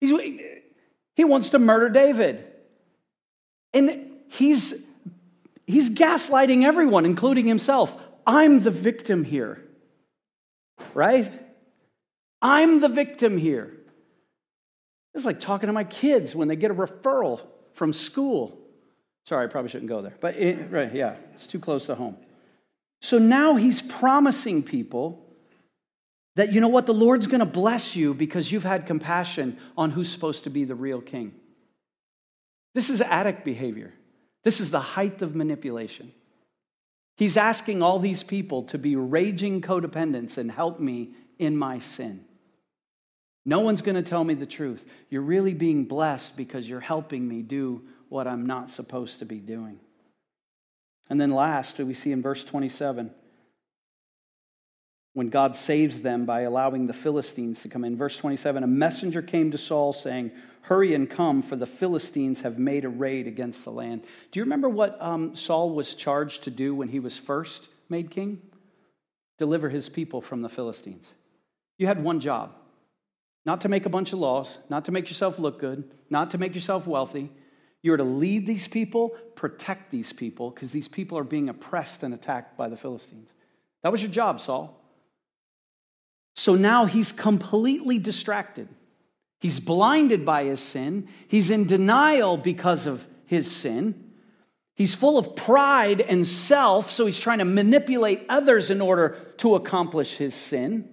He's, 0.00 0.40
he 1.14 1.24
wants 1.24 1.50
to 1.50 1.58
murder 1.58 1.88
David. 1.88 2.46
And 3.72 4.10
he's, 4.28 4.74
he's 5.66 5.90
gaslighting 5.90 6.64
everyone, 6.64 7.04
including 7.04 7.46
himself. 7.46 7.94
I'm 8.26 8.60
the 8.60 8.70
victim 8.70 9.24
here, 9.24 9.62
right? 10.94 11.32
I'm 12.42 12.80
the 12.80 12.88
victim 12.88 13.36
here. 13.36 13.76
It's 15.14 15.24
like 15.24 15.40
talking 15.40 15.66
to 15.66 15.72
my 15.72 15.84
kids 15.84 16.34
when 16.34 16.48
they 16.48 16.56
get 16.56 16.70
a 16.70 16.74
referral 16.74 17.40
from 17.74 17.92
school. 17.92 18.58
Sorry, 19.24 19.44
I 19.44 19.48
probably 19.48 19.70
shouldn't 19.70 19.88
go 19.88 20.02
there. 20.02 20.14
But 20.20 20.36
it, 20.36 20.70
right, 20.70 20.94
yeah, 20.94 21.16
it's 21.34 21.46
too 21.46 21.58
close 21.58 21.86
to 21.86 21.94
home. 21.94 22.16
So 23.02 23.18
now 23.18 23.56
he's 23.56 23.82
promising 23.82 24.62
people 24.62 25.26
that, 26.36 26.52
you 26.52 26.60
know 26.60 26.68
what, 26.68 26.86
the 26.86 26.94
Lord's 26.94 27.26
going 27.26 27.40
to 27.40 27.46
bless 27.46 27.96
you 27.96 28.14
because 28.14 28.50
you've 28.50 28.64
had 28.64 28.86
compassion 28.86 29.58
on 29.76 29.90
who's 29.90 30.10
supposed 30.10 30.44
to 30.44 30.50
be 30.50 30.64
the 30.64 30.74
real 30.74 31.00
king. 31.00 31.34
This 32.74 32.88
is 32.88 33.02
addict 33.02 33.44
behavior. 33.44 33.92
This 34.44 34.60
is 34.60 34.70
the 34.70 34.80
height 34.80 35.22
of 35.22 35.34
manipulation. 35.34 36.12
He's 37.16 37.36
asking 37.36 37.82
all 37.82 37.98
these 37.98 38.22
people 38.22 38.62
to 38.64 38.78
be 38.78 38.96
raging 38.96 39.60
codependents 39.60 40.38
and 40.38 40.50
help 40.50 40.80
me 40.80 41.10
in 41.38 41.56
my 41.56 41.78
sin. 41.80 42.24
No 43.44 43.60
one's 43.60 43.82
going 43.82 43.96
to 43.96 44.02
tell 44.02 44.22
me 44.22 44.34
the 44.34 44.46
truth. 44.46 44.86
You're 45.08 45.22
really 45.22 45.54
being 45.54 45.84
blessed 45.84 46.36
because 46.36 46.68
you're 46.68 46.80
helping 46.80 47.26
me 47.26 47.42
do 47.42 47.82
what 48.08 48.26
I'm 48.26 48.46
not 48.46 48.70
supposed 48.70 49.20
to 49.20 49.24
be 49.24 49.38
doing. 49.38 49.80
And 51.08 51.20
then 51.20 51.30
last, 51.30 51.78
we 51.78 51.94
see 51.94 52.12
in 52.12 52.22
verse 52.22 52.44
27 52.44 53.10
when 55.12 55.28
God 55.28 55.56
saves 55.56 56.02
them 56.02 56.24
by 56.24 56.42
allowing 56.42 56.86
the 56.86 56.92
Philistines 56.92 57.62
to 57.62 57.68
come 57.68 57.84
in. 57.84 57.96
Verse 57.96 58.16
27 58.16 58.62
A 58.62 58.66
messenger 58.66 59.22
came 59.22 59.50
to 59.50 59.58
Saul 59.58 59.92
saying, 59.92 60.30
Hurry 60.62 60.94
and 60.94 61.08
come, 61.08 61.42
for 61.42 61.56
the 61.56 61.66
Philistines 61.66 62.42
have 62.42 62.58
made 62.58 62.84
a 62.84 62.88
raid 62.88 63.26
against 63.26 63.64
the 63.64 63.72
land. 63.72 64.02
Do 64.30 64.38
you 64.38 64.44
remember 64.44 64.68
what 64.68 65.00
um, 65.00 65.34
Saul 65.34 65.70
was 65.70 65.94
charged 65.94 66.44
to 66.44 66.50
do 66.50 66.74
when 66.74 66.88
he 66.88 67.00
was 67.00 67.16
first 67.16 67.68
made 67.88 68.10
king? 68.10 68.42
Deliver 69.38 69.70
his 69.70 69.88
people 69.88 70.20
from 70.20 70.42
the 70.42 70.50
Philistines. 70.50 71.06
You 71.78 71.86
had 71.86 72.04
one 72.04 72.20
job 72.20 72.52
not 73.44 73.62
to 73.62 73.68
make 73.68 73.86
a 73.86 73.90
bunch 73.90 74.12
of 74.12 74.18
laws, 74.18 74.58
not 74.68 74.84
to 74.84 74.92
make 74.92 75.08
yourself 75.08 75.38
look 75.38 75.58
good, 75.58 75.90
not 76.10 76.32
to 76.32 76.38
make 76.38 76.54
yourself 76.54 76.86
wealthy. 76.86 77.30
You 77.82 77.94
are 77.94 77.96
to 77.96 78.04
lead 78.04 78.46
these 78.46 78.68
people, 78.68 79.10
protect 79.34 79.90
these 79.90 80.12
people, 80.12 80.50
because 80.50 80.70
these 80.70 80.88
people 80.88 81.16
are 81.16 81.24
being 81.24 81.48
oppressed 81.48 82.02
and 82.02 82.12
attacked 82.12 82.56
by 82.56 82.68
the 82.68 82.76
Philistines. 82.76 83.30
That 83.82 83.92
was 83.92 84.02
your 84.02 84.10
job, 84.10 84.40
Saul. 84.40 84.76
So 86.36 86.54
now 86.54 86.84
he's 86.84 87.12
completely 87.12 87.98
distracted. 87.98 88.68
He's 89.40 89.58
blinded 89.58 90.26
by 90.26 90.44
his 90.44 90.60
sin. 90.60 91.08
He's 91.28 91.50
in 91.50 91.66
denial 91.66 92.36
because 92.36 92.86
of 92.86 93.06
his 93.24 93.50
sin. 93.50 94.12
He's 94.74 94.94
full 94.94 95.18
of 95.18 95.34
pride 95.34 96.00
and 96.00 96.26
self, 96.26 96.90
so 96.90 97.06
he's 97.06 97.18
trying 97.18 97.38
to 97.38 97.44
manipulate 97.44 98.24
others 98.28 98.70
in 98.70 98.80
order 98.80 99.16
to 99.38 99.54
accomplish 99.54 100.16
his 100.16 100.34
sin. 100.34 100.88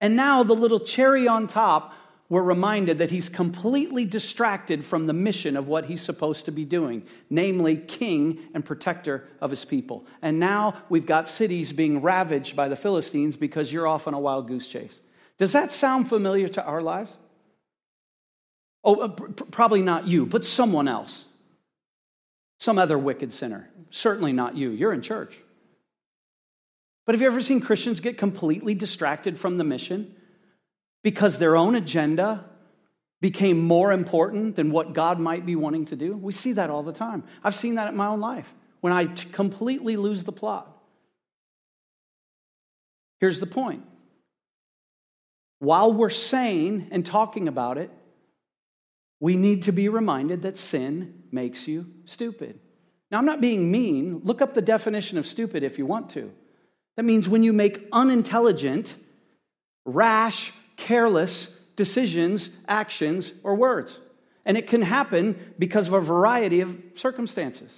And 0.00 0.16
now, 0.16 0.42
the 0.42 0.54
little 0.54 0.80
cherry 0.80 1.28
on 1.28 1.46
top, 1.46 1.94
we're 2.30 2.42
reminded 2.42 2.98
that 2.98 3.10
he's 3.10 3.28
completely 3.28 4.04
distracted 4.04 4.84
from 4.84 5.06
the 5.06 5.12
mission 5.12 5.56
of 5.56 5.66
what 5.66 5.86
he's 5.86 6.00
supposed 6.00 6.44
to 6.44 6.52
be 6.52 6.64
doing, 6.64 7.04
namely, 7.28 7.76
king 7.76 8.38
and 8.54 8.64
protector 8.64 9.28
of 9.40 9.50
his 9.50 9.64
people. 9.64 10.06
And 10.22 10.38
now 10.38 10.82
we've 10.88 11.06
got 11.06 11.26
cities 11.26 11.72
being 11.72 12.02
ravaged 12.02 12.54
by 12.54 12.68
the 12.68 12.76
Philistines 12.76 13.36
because 13.36 13.72
you're 13.72 13.88
off 13.88 14.06
on 14.06 14.14
a 14.14 14.20
wild 14.20 14.46
goose 14.46 14.68
chase. 14.68 14.94
Does 15.38 15.52
that 15.52 15.72
sound 15.72 16.08
familiar 16.08 16.48
to 16.50 16.64
our 16.64 16.80
lives? 16.80 17.10
Oh, 18.84 19.00
uh, 19.00 19.08
probably 19.08 19.82
not 19.82 20.06
you, 20.06 20.24
but 20.24 20.44
someone 20.44 20.86
else. 20.86 21.24
Some 22.58 22.78
other 22.78 22.98
wicked 22.98 23.32
sinner. 23.32 23.68
Certainly 23.90 24.34
not 24.34 24.56
you. 24.56 24.70
You're 24.70 24.92
in 24.92 25.02
church. 25.02 25.36
But 27.10 27.16
have 27.16 27.22
you 27.22 27.26
ever 27.26 27.40
seen 27.40 27.60
Christians 27.60 27.98
get 27.98 28.18
completely 28.18 28.72
distracted 28.72 29.36
from 29.36 29.58
the 29.58 29.64
mission 29.64 30.14
because 31.02 31.38
their 31.38 31.56
own 31.56 31.74
agenda 31.74 32.44
became 33.20 33.58
more 33.58 33.90
important 33.90 34.54
than 34.54 34.70
what 34.70 34.92
God 34.92 35.18
might 35.18 35.44
be 35.44 35.56
wanting 35.56 35.86
to 35.86 35.96
do? 35.96 36.16
We 36.16 36.32
see 36.32 36.52
that 36.52 36.70
all 36.70 36.84
the 36.84 36.92
time. 36.92 37.24
I've 37.42 37.56
seen 37.56 37.74
that 37.74 37.88
in 37.88 37.96
my 37.96 38.06
own 38.06 38.20
life 38.20 38.54
when 38.80 38.92
I 38.92 39.06
t- 39.06 39.28
completely 39.30 39.96
lose 39.96 40.22
the 40.22 40.30
plot. 40.30 40.72
Here's 43.18 43.40
the 43.40 43.46
point 43.46 43.82
while 45.58 45.92
we're 45.92 46.10
saying 46.10 46.90
and 46.92 47.04
talking 47.04 47.48
about 47.48 47.76
it, 47.76 47.90
we 49.18 49.34
need 49.34 49.64
to 49.64 49.72
be 49.72 49.88
reminded 49.88 50.42
that 50.42 50.56
sin 50.56 51.24
makes 51.32 51.66
you 51.66 51.86
stupid. 52.04 52.60
Now, 53.10 53.18
I'm 53.18 53.26
not 53.26 53.40
being 53.40 53.68
mean. 53.68 54.20
Look 54.22 54.40
up 54.40 54.54
the 54.54 54.62
definition 54.62 55.18
of 55.18 55.26
stupid 55.26 55.64
if 55.64 55.76
you 55.76 55.86
want 55.86 56.10
to. 56.10 56.30
That 56.96 57.04
means 57.04 57.28
when 57.28 57.42
you 57.42 57.52
make 57.52 57.86
unintelligent, 57.92 58.94
rash, 59.84 60.52
careless 60.76 61.48
decisions, 61.76 62.50
actions, 62.68 63.32
or 63.42 63.54
words. 63.54 63.98
And 64.44 64.56
it 64.56 64.66
can 64.66 64.82
happen 64.82 65.54
because 65.58 65.86
of 65.86 65.94
a 65.94 66.00
variety 66.00 66.60
of 66.60 66.76
circumstances. 66.94 67.70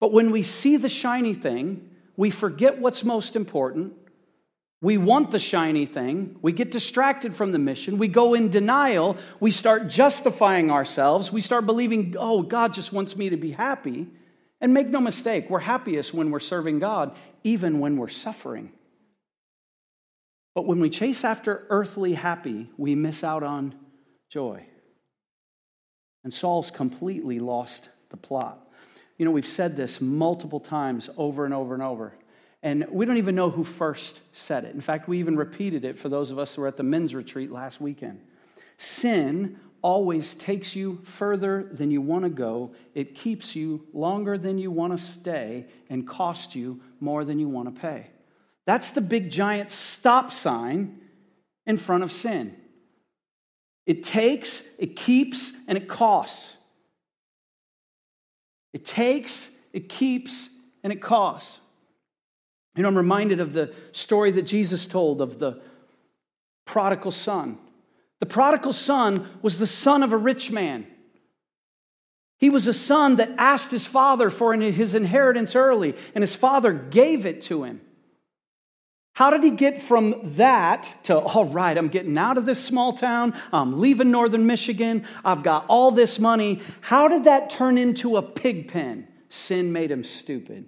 But 0.00 0.12
when 0.12 0.30
we 0.30 0.42
see 0.42 0.76
the 0.76 0.88
shiny 0.88 1.34
thing, 1.34 1.88
we 2.16 2.30
forget 2.30 2.78
what's 2.78 3.04
most 3.04 3.36
important 3.36 3.94
we 4.82 4.98
want 4.98 5.30
the 5.30 5.38
shiny 5.38 5.86
thing. 5.86 6.36
We 6.42 6.52
get 6.52 6.70
distracted 6.70 7.34
from 7.34 7.52
the 7.52 7.58
mission. 7.58 7.98
We 7.98 8.08
go 8.08 8.34
in 8.34 8.50
denial. 8.50 9.16
We 9.40 9.50
start 9.50 9.88
justifying 9.88 10.70
ourselves. 10.70 11.32
We 11.32 11.40
start 11.40 11.64
believing, 11.64 12.14
oh, 12.18 12.42
God 12.42 12.74
just 12.74 12.92
wants 12.92 13.16
me 13.16 13.30
to 13.30 13.36
be 13.36 13.52
happy. 13.52 14.06
And 14.60 14.72
make 14.72 14.88
no 14.88 15.00
mistake, 15.00 15.50
we're 15.50 15.60
happiest 15.60 16.14
when 16.14 16.30
we're 16.30 16.40
serving 16.40 16.78
God, 16.78 17.14
even 17.44 17.78
when 17.78 17.96
we're 17.96 18.08
suffering. 18.08 18.72
But 20.54 20.66
when 20.66 20.80
we 20.80 20.88
chase 20.88 21.24
after 21.24 21.66
earthly 21.68 22.14
happy, 22.14 22.70
we 22.78 22.94
miss 22.94 23.22
out 23.22 23.42
on 23.42 23.74
joy. 24.30 24.64
And 26.24 26.32
Saul's 26.32 26.70
completely 26.70 27.38
lost 27.38 27.90
the 28.08 28.16
plot. 28.16 28.66
You 29.18 29.24
know, 29.24 29.30
we've 29.30 29.46
said 29.46 29.76
this 29.76 30.00
multiple 30.00 30.60
times 30.60 31.10
over 31.16 31.44
and 31.44 31.52
over 31.52 31.74
and 31.74 31.82
over. 31.82 32.14
And 32.62 32.86
we 32.90 33.04
don't 33.06 33.18
even 33.18 33.34
know 33.34 33.50
who 33.50 33.64
first 33.64 34.18
said 34.32 34.64
it. 34.64 34.74
In 34.74 34.80
fact, 34.80 35.08
we 35.08 35.18
even 35.18 35.36
repeated 35.36 35.84
it 35.84 35.98
for 35.98 36.08
those 36.08 36.30
of 36.30 36.38
us 36.38 36.54
who 36.54 36.62
were 36.62 36.68
at 36.68 36.76
the 36.76 36.82
men's 36.82 37.14
retreat 37.14 37.52
last 37.52 37.80
weekend. 37.80 38.20
Sin 38.78 39.58
always 39.86 40.34
takes 40.34 40.74
you 40.74 40.98
further 41.04 41.68
than 41.70 41.92
you 41.92 42.00
want 42.00 42.24
to 42.24 42.28
go, 42.28 42.72
it 42.92 43.14
keeps 43.14 43.54
you 43.54 43.86
longer 43.92 44.36
than 44.36 44.58
you 44.58 44.68
want 44.68 44.98
to 44.98 44.98
stay, 44.98 45.64
and 45.88 46.08
costs 46.08 46.56
you 46.56 46.80
more 46.98 47.24
than 47.24 47.38
you 47.38 47.48
want 47.48 47.72
to 47.72 47.80
pay. 47.80 48.08
That's 48.64 48.90
the 48.90 49.00
big 49.00 49.30
giant 49.30 49.70
stop 49.70 50.32
sign 50.32 50.98
in 51.66 51.76
front 51.76 52.02
of 52.02 52.10
sin. 52.10 52.56
It 53.86 54.02
takes, 54.02 54.64
it 54.76 54.96
keeps, 54.96 55.52
and 55.68 55.78
it 55.78 55.86
costs. 55.86 56.56
It 58.72 58.84
takes, 58.84 59.50
it 59.72 59.88
keeps, 59.88 60.48
and 60.82 60.92
it 60.92 61.00
costs. 61.00 61.60
You 62.74 62.82
know, 62.82 62.88
I'm 62.88 62.96
reminded 62.96 63.38
of 63.38 63.52
the 63.52 63.72
story 63.92 64.32
that 64.32 64.42
Jesus 64.42 64.88
told 64.88 65.20
of 65.20 65.38
the 65.38 65.62
prodigal 66.64 67.12
son. 67.12 67.58
The 68.20 68.26
prodigal 68.26 68.72
son 68.72 69.28
was 69.42 69.58
the 69.58 69.66
son 69.66 70.02
of 70.02 70.12
a 70.12 70.16
rich 70.16 70.50
man. 70.50 70.86
He 72.38 72.50
was 72.50 72.66
a 72.66 72.74
son 72.74 73.16
that 73.16 73.30
asked 73.38 73.70
his 73.70 73.86
father 73.86 74.30
for 74.30 74.52
his 74.54 74.94
inheritance 74.94 75.56
early, 75.56 75.94
and 76.14 76.22
his 76.22 76.34
father 76.34 76.72
gave 76.72 77.26
it 77.26 77.42
to 77.42 77.64
him. 77.64 77.80
How 79.14 79.30
did 79.30 79.42
he 79.42 79.50
get 79.50 79.80
from 79.80 80.34
that 80.36 80.92
to, 81.04 81.16
all 81.18 81.46
right, 81.46 81.78
I'm 81.78 81.88
getting 81.88 82.18
out 82.18 82.36
of 82.36 82.44
this 82.44 82.62
small 82.62 82.92
town, 82.92 83.34
I'm 83.50 83.80
leaving 83.80 84.10
northern 84.10 84.46
Michigan, 84.46 85.06
I've 85.24 85.42
got 85.42 85.64
all 85.68 85.90
this 85.90 86.18
money? 86.18 86.60
How 86.82 87.08
did 87.08 87.24
that 87.24 87.48
turn 87.48 87.78
into 87.78 88.18
a 88.18 88.22
pig 88.22 88.68
pen? 88.68 89.08
Sin 89.30 89.72
made 89.72 89.90
him 89.90 90.04
stupid. 90.04 90.66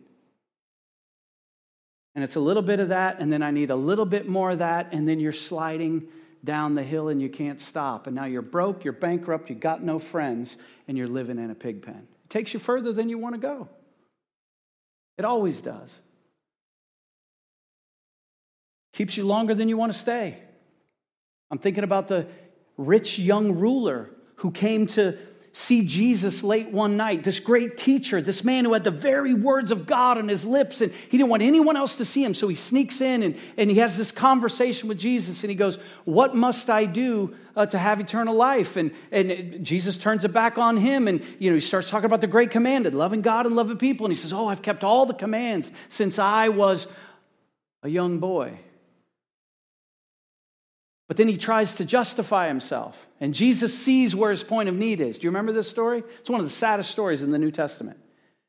And 2.14 2.24
it's 2.24 2.36
a 2.36 2.40
little 2.40 2.62
bit 2.62 2.80
of 2.80 2.88
that, 2.88 3.20
and 3.20 3.30
then 3.30 3.42
I 3.42 3.50
need 3.50 3.70
a 3.70 3.76
little 3.76 4.06
bit 4.06 4.26
more 4.26 4.52
of 4.52 4.60
that, 4.60 4.88
and 4.92 5.06
then 5.06 5.20
you're 5.20 5.32
sliding 5.34 6.08
down 6.44 6.74
the 6.74 6.82
hill 6.82 7.08
and 7.08 7.20
you 7.20 7.28
can't 7.28 7.60
stop. 7.60 8.06
And 8.06 8.16
now 8.16 8.24
you're 8.24 8.42
broke, 8.42 8.84
you're 8.84 8.92
bankrupt, 8.92 9.50
you 9.50 9.56
got 9.56 9.82
no 9.82 9.98
friends, 9.98 10.56
and 10.86 10.96
you're 10.96 11.08
living 11.08 11.38
in 11.38 11.50
a 11.50 11.54
pig 11.54 11.82
pen. 11.82 12.06
It 12.24 12.30
takes 12.30 12.54
you 12.54 12.60
further 12.60 12.92
than 12.92 13.08
you 13.08 13.18
want 13.18 13.34
to 13.34 13.40
go. 13.40 13.68
It 15.16 15.24
always 15.24 15.60
does. 15.60 15.90
Keeps 18.92 19.16
you 19.16 19.26
longer 19.26 19.54
than 19.54 19.68
you 19.68 19.76
want 19.76 19.92
to 19.92 19.98
stay. 19.98 20.38
I'm 21.50 21.58
thinking 21.58 21.84
about 21.84 22.08
the 22.08 22.26
rich 22.76 23.18
young 23.18 23.52
ruler 23.52 24.10
who 24.36 24.50
came 24.50 24.86
to 24.88 25.18
see 25.52 25.82
Jesus 25.82 26.42
late 26.42 26.70
one 26.70 26.96
night, 26.96 27.24
this 27.24 27.40
great 27.40 27.76
teacher, 27.76 28.20
this 28.20 28.44
man 28.44 28.64
who 28.64 28.72
had 28.72 28.84
the 28.84 28.90
very 28.90 29.34
words 29.34 29.70
of 29.70 29.86
God 29.86 30.18
on 30.18 30.28
his 30.28 30.44
lips, 30.44 30.80
and 30.80 30.92
he 30.92 31.16
didn't 31.16 31.30
want 31.30 31.42
anyone 31.42 31.76
else 31.76 31.96
to 31.96 32.04
see 32.04 32.22
him. 32.22 32.34
So 32.34 32.48
he 32.48 32.54
sneaks 32.54 33.00
in 33.00 33.22
and, 33.22 33.36
and 33.56 33.70
he 33.70 33.78
has 33.78 33.96
this 33.96 34.12
conversation 34.12 34.88
with 34.88 34.98
Jesus, 34.98 35.42
and 35.42 35.50
he 35.50 35.56
goes, 35.56 35.78
What 36.04 36.36
must 36.36 36.70
I 36.70 36.84
do 36.84 37.34
uh, 37.56 37.66
to 37.66 37.78
have 37.78 38.00
eternal 38.00 38.34
life? 38.34 38.76
And, 38.76 38.92
and 39.10 39.64
Jesus 39.64 39.98
turns 39.98 40.24
it 40.24 40.32
back 40.32 40.58
on 40.58 40.76
him, 40.76 41.08
and 41.08 41.22
you 41.38 41.50
know, 41.50 41.56
he 41.56 41.60
starts 41.60 41.90
talking 41.90 42.06
about 42.06 42.20
the 42.20 42.26
great 42.26 42.50
commanded, 42.50 42.94
loving 42.94 43.22
God 43.22 43.46
and 43.46 43.56
loving 43.56 43.78
people. 43.78 44.06
And 44.06 44.14
he 44.14 44.20
says, 44.20 44.32
Oh, 44.32 44.48
I've 44.48 44.62
kept 44.62 44.84
all 44.84 45.06
the 45.06 45.14
commands 45.14 45.70
since 45.88 46.18
I 46.18 46.50
was 46.50 46.86
a 47.82 47.88
young 47.88 48.18
boy. 48.18 48.58
But 51.08 51.16
then 51.16 51.26
he 51.26 51.38
tries 51.38 51.74
to 51.74 51.86
justify 51.86 52.48
himself. 52.48 53.08
And 53.18 53.34
Jesus 53.34 53.76
sees 53.76 54.14
where 54.14 54.30
his 54.30 54.44
point 54.44 54.68
of 54.68 54.74
need 54.74 55.00
is. 55.00 55.18
Do 55.18 55.24
you 55.24 55.30
remember 55.30 55.52
this 55.52 55.68
story? 55.68 56.04
It's 56.20 56.30
one 56.30 56.40
of 56.40 56.46
the 56.46 56.52
saddest 56.52 56.90
stories 56.90 57.22
in 57.22 57.30
the 57.30 57.38
New 57.38 57.50
Testament. 57.50 57.98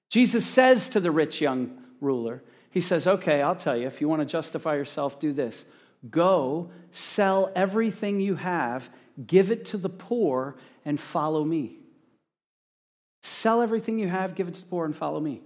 Jesus 0.10 0.46
says 0.46 0.90
to 0.90 1.00
the 1.00 1.12
rich 1.12 1.40
young 1.40 1.82
ruler, 2.02 2.44
He 2.70 2.82
says, 2.82 3.08
Okay, 3.08 3.42
I'll 3.42 3.56
tell 3.56 3.78
you, 3.78 3.88
if 3.88 4.02
you 4.02 4.10
want 4.10 4.22
to 4.22 4.26
justify 4.26 4.76
yourself, 4.76 5.20
do 5.20 5.32
this. 5.32 5.64
Go, 6.10 6.70
sell 6.92 7.52
everything 7.56 8.20
you 8.20 8.36
have, 8.36 8.90
give 9.26 9.52
it 9.52 9.66
to 9.68 9.78
the 9.78 9.90
poor, 9.90 10.56
and 10.86 11.00
follow 11.00 11.44
me. 11.44 11.78
Sell 13.24 13.62
everything 13.62 14.00
you 14.00 14.08
have, 14.08 14.36
give 14.36 14.48
it 14.48 14.56
to 14.56 14.62
the 14.62 14.68
poor, 14.68 14.86
and 14.86 14.96
follow 14.96 15.20
me. 15.20 15.42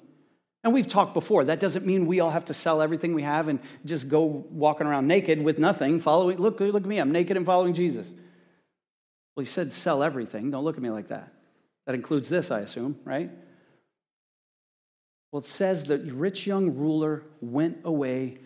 And 0.63 0.73
we've 0.73 0.87
talked 0.87 1.13
before, 1.13 1.43
that 1.45 1.59
doesn't 1.59 1.85
mean 1.85 2.05
we 2.05 2.21
all 2.21 2.29
have 2.29 2.45
to 2.45 2.53
sell 2.53 2.81
everything 2.81 3.13
we 3.13 3.23
have 3.23 3.49
and 3.49 3.59
just 3.83 4.07
go 4.07 4.23
walking 4.23 4.87
around 4.87 5.07
naked 5.07 5.43
with 5.43 5.59
nothing, 5.59 5.99
following, 5.99 6.37
look, 6.37 6.59
look 6.59 6.83
at 6.83 6.85
me, 6.85 6.99
I'm 6.99 7.11
naked 7.11 7.35
and 7.35 7.45
following 7.45 7.73
Jesus. 7.73 8.07
Well, 9.35 9.43
he 9.43 9.49
said 9.49 9.73
sell 9.73 10.03
everything. 10.03 10.51
Don't 10.51 10.63
look 10.63 10.77
at 10.77 10.83
me 10.83 10.89
like 10.89 11.09
that. 11.09 11.33
That 11.85 11.95
includes 11.95 12.29
this, 12.29 12.49
I 12.49 12.61
assume, 12.61 12.97
right? 13.03 13.29
Well, 15.31 15.41
it 15.41 15.47
says 15.47 15.83
the 15.83 15.97
rich 15.97 16.47
young 16.47 16.77
ruler 16.77 17.23
went 17.41 17.79
away 17.83 18.37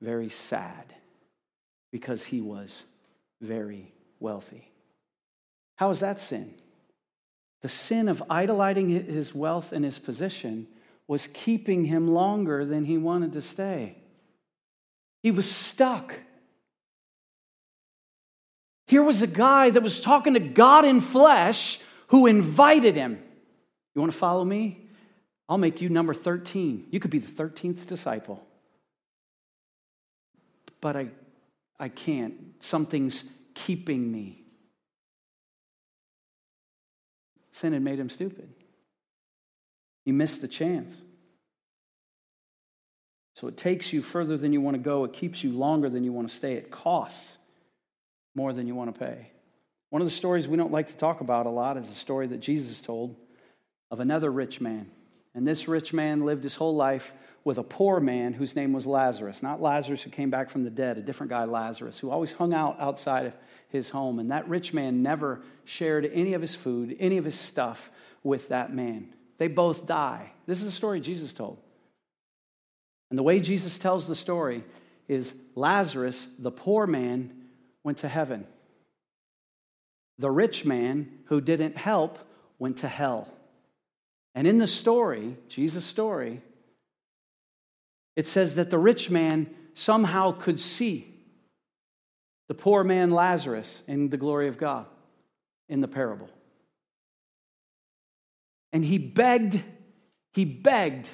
very 0.00 0.30
sad 0.30 0.94
because 1.92 2.24
he 2.24 2.40
was 2.40 2.84
very 3.42 3.92
wealthy. 4.20 4.70
How 5.76 5.90
is 5.90 6.00
that 6.00 6.20
sin? 6.20 6.54
The 7.62 7.68
sin 7.68 8.08
of 8.08 8.22
idolizing 8.30 8.88
his 8.88 9.34
wealth 9.34 9.72
and 9.72 9.84
his 9.84 9.98
position 9.98 10.68
was 11.08 11.28
keeping 11.32 11.84
him 11.84 12.08
longer 12.08 12.64
than 12.64 12.84
he 12.84 12.98
wanted 12.98 13.32
to 13.34 13.42
stay. 13.42 13.96
He 15.22 15.30
was 15.30 15.50
stuck. 15.50 16.14
Here 18.88 19.02
was 19.02 19.22
a 19.22 19.26
guy 19.26 19.70
that 19.70 19.82
was 19.82 20.00
talking 20.00 20.34
to 20.34 20.40
God 20.40 20.84
in 20.84 21.00
flesh 21.00 21.80
who 22.08 22.26
invited 22.26 22.94
him. 22.94 23.22
You 23.94 24.00
want 24.00 24.12
to 24.12 24.18
follow 24.18 24.44
me? 24.44 24.88
I'll 25.48 25.58
make 25.58 25.80
you 25.80 25.88
number 25.88 26.14
13. 26.14 26.88
You 26.90 27.00
could 27.00 27.10
be 27.10 27.18
the 27.18 27.30
13th 27.30 27.86
disciple. 27.86 28.44
But 30.80 30.96
I, 30.96 31.08
I 31.78 31.88
can't. 31.88 32.34
Something's 32.60 33.24
keeping 33.54 34.10
me. 34.10 34.44
Sin 37.52 37.72
had 37.72 37.82
made 37.82 37.98
him 37.98 38.10
stupid. 38.10 38.52
He 40.06 40.12
missed 40.12 40.40
the 40.40 40.48
chance. 40.48 40.94
So 43.34 43.48
it 43.48 43.58
takes 43.58 43.92
you 43.92 44.00
further 44.00 44.38
than 44.38 44.54
you 44.54 44.62
want 44.62 44.76
to 44.76 44.82
go. 44.82 45.04
It 45.04 45.12
keeps 45.12 45.44
you 45.44 45.52
longer 45.52 45.90
than 45.90 46.04
you 46.04 46.12
want 46.12 46.30
to 46.30 46.34
stay. 46.34 46.54
It 46.54 46.70
costs 46.70 47.36
more 48.34 48.54
than 48.54 48.66
you 48.66 48.74
want 48.74 48.94
to 48.94 48.98
pay. 48.98 49.30
One 49.90 50.00
of 50.00 50.08
the 50.08 50.14
stories 50.14 50.48
we 50.48 50.56
don't 50.56 50.72
like 50.72 50.88
to 50.88 50.96
talk 50.96 51.20
about 51.20 51.46
a 51.46 51.50
lot 51.50 51.76
is 51.76 51.88
a 51.88 51.94
story 51.94 52.28
that 52.28 52.38
Jesus 52.38 52.80
told 52.80 53.16
of 53.90 54.00
another 54.00 54.30
rich 54.30 54.60
man. 54.60 54.90
And 55.34 55.46
this 55.46 55.68
rich 55.68 55.92
man 55.92 56.24
lived 56.24 56.44
his 56.44 56.54
whole 56.54 56.76
life 56.76 57.12
with 57.44 57.58
a 57.58 57.62
poor 57.62 58.00
man 58.00 58.32
whose 58.32 58.56
name 58.56 58.72
was 58.72 58.86
Lazarus. 58.86 59.42
Not 59.42 59.60
Lazarus 59.60 60.02
who 60.02 60.10
came 60.10 60.30
back 60.30 60.48
from 60.48 60.64
the 60.64 60.70
dead, 60.70 60.98
a 60.98 61.02
different 61.02 61.30
guy, 61.30 61.44
Lazarus, 61.44 61.98
who 61.98 62.10
always 62.10 62.32
hung 62.32 62.54
out 62.54 62.80
outside 62.80 63.26
of 63.26 63.34
his 63.68 63.90
home. 63.90 64.18
And 64.18 64.30
that 64.30 64.48
rich 64.48 64.72
man 64.72 65.02
never 65.02 65.42
shared 65.64 66.08
any 66.12 66.34
of 66.34 66.42
his 66.42 66.54
food, 66.54 66.96
any 66.98 67.18
of 67.18 67.24
his 67.24 67.38
stuff 67.38 67.90
with 68.22 68.48
that 68.48 68.72
man. 68.72 69.12
They 69.38 69.48
both 69.48 69.86
die. 69.86 70.32
This 70.46 70.58
is 70.58 70.64
the 70.64 70.72
story 70.72 71.00
Jesus 71.00 71.32
told. 71.32 71.58
And 73.10 73.18
the 73.18 73.22
way 73.22 73.40
Jesus 73.40 73.78
tells 73.78 74.06
the 74.06 74.14
story 74.14 74.64
is 75.08 75.32
Lazarus, 75.54 76.26
the 76.38 76.50
poor 76.50 76.86
man, 76.86 77.32
went 77.84 77.98
to 77.98 78.08
heaven. 78.08 78.46
The 80.18 80.30
rich 80.30 80.64
man 80.64 81.20
who 81.26 81.40
didn't 81.40 81.76
help 81.76 82.18
went 82.58 82.78
to 82.78 82.88
hell. 82.88 83.28
And 84.34 84.46
in 84.46 84.58
the 84.58 84.66
story, 84.66 85.36
Jesus' 85.48 85.84
story, 85.84 86.42
it 88.16 88.26
says 88.26 88.56
that 88.56 88.70
the 88.70 88.78
rich 88.78 89.10
man 89.10 89.48
somehow 89.74 90.32
could 90.32 90.58
see 90.58 91.12
the 92.48 92.54
poor 92.54 92.84
man 92.84 93.10
Lazarus 93.10 93.78
in 93.86 94.08
the 94.08 94.16
glory 94.16 94.48
of 94.48 94.58
God 94.58 94.86
in 95.68 95.80
the 95.80 95.88
parable. 95.88 96.28
And 98.76 98.84
he 98.84 98.98
begged, 98.98 99.58
he 100.34 100.44
begged 100.44 101.08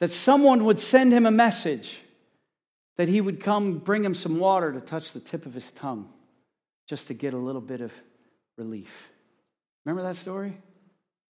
that 0.00 0.12
someone 0.12 0.64
would 0.64 0.80
send 0.80 1.12
him 1.12 1.26
a 1.26 1.30
message 1.30 1.98
that 2.96 3.06
he 3.06 3.20
would 3.20 3.42
come 3.42 3.80
bring 3.80 4.02
him 4.02 4.14
some 4.14 4.38
water 4.38 4.72
to 4.72 4.80
touch 4.80 5.12
the 5.12 5.20
tip 5.20 5.44
of 5.44 5.52
his 5.52 5.70
tongue 5.72 6.08
just 6.88 7.08
to 7.08 7.12
get 7.12 7.34
a 7.34 7.36
little 7.36 7.60
bit 7.60 7.82
of 7.82 7.92
relief. 8.56 9.10
Remember 9.84 10.08
that 10.08 10.16
story? 10.16 10.56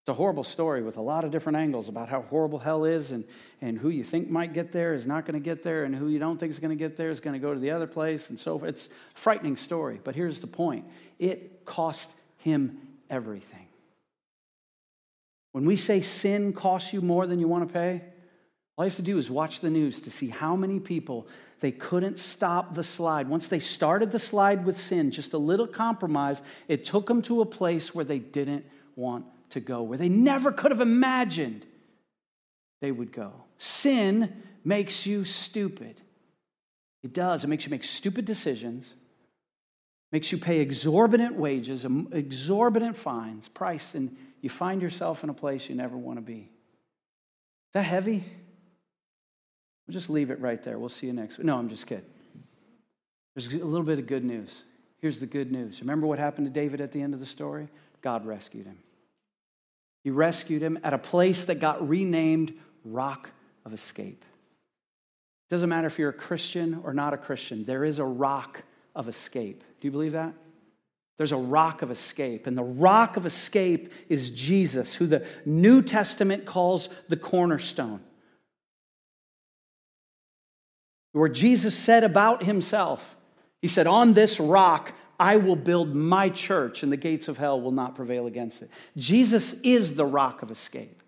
It's 0.03 0.09
a 0.09 0.15
horrible 0.15 0.45
story 0.45 0.85
with 0.85 0.99
a 0.99 1.03
lot 1.03 1.25
of 1.25 1.33
different 1.33 1.59
angles 1.59 1.89
about 1.89 2.09
how 2.09 2.23
horrible 2.23 2.61
hell 2.61 2.85
is 2.85 3.11
and, 3.11 3.25
and 3.61 3.77
who 3.77 3.89
you 3.89 4.05
think 4.05 4.31
might 4.31 4.53
get 4.53 4.71
there 4.71 4.95
is 4.95 5.05
not 5.05 5.27
going 5.27 5.35
to 5.35 5.45
get 5.45 5.65
there 5.65 5.83
and 5.83 5.97
who 5.97 6.07
you 6.07 6.21
don't 6.21 6.39
think 6.39 6.53
is 6.53 6.61
going 6.61 6.71
to 6.71 6.77
get 6.77 6.97
there 6.97 7.11
is 7.11 7.19
going 7.19 7.35
to 7.35 7.45
go 7.45 7.53
to 7.53 7.59
the 7.59 7.73
other 7.73 7.89
place 7.89 8.29
and 8.29 8.39
so 8.39 8.57
forth. 8.57 8.69
It's 8.69 8.87
a 8.87 9.19
frightening 9.19 9.57
story, 9.57 10.01
but 10.05 10.15
here's 10.15 10.39
the 10.39 10.47
point 10.47 10.85
it 11.19 11.65
cost 11.65 12.09
him 12.39 12.79
everything. 13.11 13.66
When 15.57 15.65
we 15.65 15.77
say 15.77 16.03
sin 16.03 16.53
costs 16.53 16.93
you 16.93 17.01
more 17.01 17.27
than 17.27 17.39
you 17.39 17.49
want 17.49 17.67
to 17.67 17.73
pay, 17.73 18.03
all 18.77 18.85
you 18.85 18.91
have 18.91 18.97
to 18.97 19.03
do 19.03 19.17
is 19.17 19.31
watch 19.31 19.61
the 19.61 19.71
news 19.71 20.03
to 20.03 20.11
see 20.11 20.29
how 20.29 20.55
many 20.55 20.79
people 20.81 21.27
they 21.61 21.71
couldn't 21.73 22.19
stop 22.19 22.75
the 22.75 22.85
slide. 22.85 23.27
Once 23.27 23.49
they 23.49 23.59
started 23.59 24.13
the 24.13 24.19
slide 24.19 24.67
with 24.67 24.79
sin, 24.79 25.11
just 25.11 25.33
a 25.33 25.39
little 25.39 25.67
compromise, 25.67 26.43
it 26.69 26.85
took 26.85 27.07
them 27.07 27.23
to 27.23 27.41
a 27.41 27.47
place 27.47 27.95
where 27.95 28.05
they 28.05 28.19
didn't 28.19 28.67
want 28.97 29.25
to 29.49 29.61
go, 29.61 29.83
where 29.83 29.97
they 29.97 30.11
never 30.11 30.53
could 30.53 30.73
have 30.73 30.83
imagined 30.83 31.65
they 32.83 32.93
would 32.93 33.11
go. 33.11 33.33
Sin 33.57 34.43
makes 34.63 35.07
you 35.07 35.25
stupid. 35.25 35.99
It 37.03 37.15
does. 37.15 37.45
It 37.45 37.47
makes 37.47 37.65
you 37.65 37.71
make 37.71 37.85
stupid 37.85 38.27
decisions, 38.27 38.93
makes 40.13 40.31
you 40.31 40.37
pay 40.37 40.59
exorbitant 40.59 41.35
wages, 41.35 41.87
um, 41.87 42.09
exorbitant 42.13 42.99
fines, 42.99 43.49
price, 43.49 43.95
and 43.95 44.15
you 44.41 44.51
find 44.51 44.83
yourself 44.83 45.25
in 45.25 45.31
a 45.31 45.35
place 45.35 45.69
you 45.69 45.75
never 45.75 45.97
want 45.97 46.19
to 46.19 46.23
be. 46.23 46.39
Is 46.41 47.73
that 47.75 47.83
heavy? 47.83 48.25
We'll 49.87 49.93
just 49.93 50.11
leave 50.11 50.31
it 50.31 50.41
right 50.41 50.63
there. 50.63 50.79
We'll 50.79 50.89
see 50.89 51.07
you 51.07 51.13
next 51.13 51.39
week. 51.39 51.47
No, 51.47 51.57
I'm 51.57 51.69
just 51.69 51.87
kidding. 51.87 52.05
There's 53.35 53.53
a 53.53 53.59
little 53.59 53.87
bit 53.87 53.99
of 53.99 54.07
good 54.07 54.25
news. 54.25 54.63
Here's 54.99 55.19
the 55.19 55.27
good 55.27 55.53
news. 55.53 55.81
Remember 55.81 56.07
what 56.07 56.19
happened 56.19 56.47
to 56.47 56.53
David 56.53 56.81
at 56.81 56.93
the 56.93 57.03
end 57.03 57.15
of 57.15 57.21
the 57.21 57.27
story? 57.27 57.69
God 58.03 58.25
rescued 58.25 58.67
him. 58.67 58.79
He 60.03 60.11
rescued 60.11 60.63
him 60.63 60.79
at 60.83 60.95
a 60.95 60.99
place 60.99 61.45
that 61.47 61.57
got 61.57 61.87
renamed 61.89 62.55
Rock 62.85 63.31
of 63.65 63.75
Escape. 63.75 64.25
It 65.49 65.55
doesn't 65.55 65.69
matter 65.69 65.87
if 65.87 65.99
you're 65.99 66.11
a 66.11 66.15
Christian 66.15 66.81
or 66.83 66.93
not 66.93 67.15
a 67.15 67.17
Christian, 67.17 67.65
there 67.65 67.85
is 67.85 67.99
a 68.01 68.05
rock 68.05 68.63
of 68.97 69.09
escape. 69.09 69.63
Do 69.81 69.87
you 69.87 69.93
believe 69.93 70.13
that? 70.13 70.33
There's 71.19 71.33
a 71.33 71.37
rock 71.37 71.83
of 71.83 71.91
escape. 71.91 72.47
And 72.47 72.57
the 72.57 72.63
rock 72.63 73.17
of 73.17 73.25
escape 73.25 73.93
is 74.09 74.31
Jesus, 74.31 74.95
who 74.95 75.07
the 75.07 75.27
New 75.45 75.83
Testament 75.83 76.45
calls 76.45 76.89
the 77.09 77.17
cornerstone. 77.17 78.01
Where 81.13 81.29
Jesus 81.29 81.75
said 81.75 82.05
about 82.05 82.43
himself, 82.43 83.17
He 83.63 83.69
said, 83.69 83.87
On 83.87 84.13
this 84.13 84.39
rock 84.39 84.93
I 85.19 85.39
will 85.39 85.57
build 85.57 85.95
my 85.95 86.29
church, 86.29 86.83
and 86.83 86.93
the 86.93 86.99
gates 86.99 87.29
of 87.29 87.39
hell 87.39 87.59
will 87.59 87.73
not 87.73 87.95
prevail 87.95 88.27
against 88.27 88.61
it. 88.61 88.71
Jesus 88.99 89.55
is 89.63 89.95
the 89.95 90.05
rock 90.05 90.43
of 90.43 90.51
escape. 90.51 91.03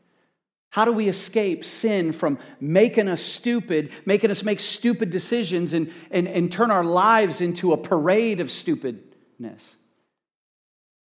How 0.70 0.86
do 0.86 0.92
we 0.92 1.08
escape 1.08 1.64
sin 1.64 2.12
from 2.12 2.38
making 2.60 3.08
us 3.08 3.22
stupid, 3.22 3.90
making 4.06 4.30
us 4.30 4.42
make 4.42 4.60
stupid 4.60 5.10
decisions, 5.10 5.74
and, 5.74 5.92
and, 6.10 6.26
and 6.26 6.50
turn 6.50 6.70
our 6.70 6.84
lives 6.84 7.42
into 7.42 7.74
a 7.74 7.76
parade 7.76 8.40
of 8.40 8.50
stupidness? 8.50 9.62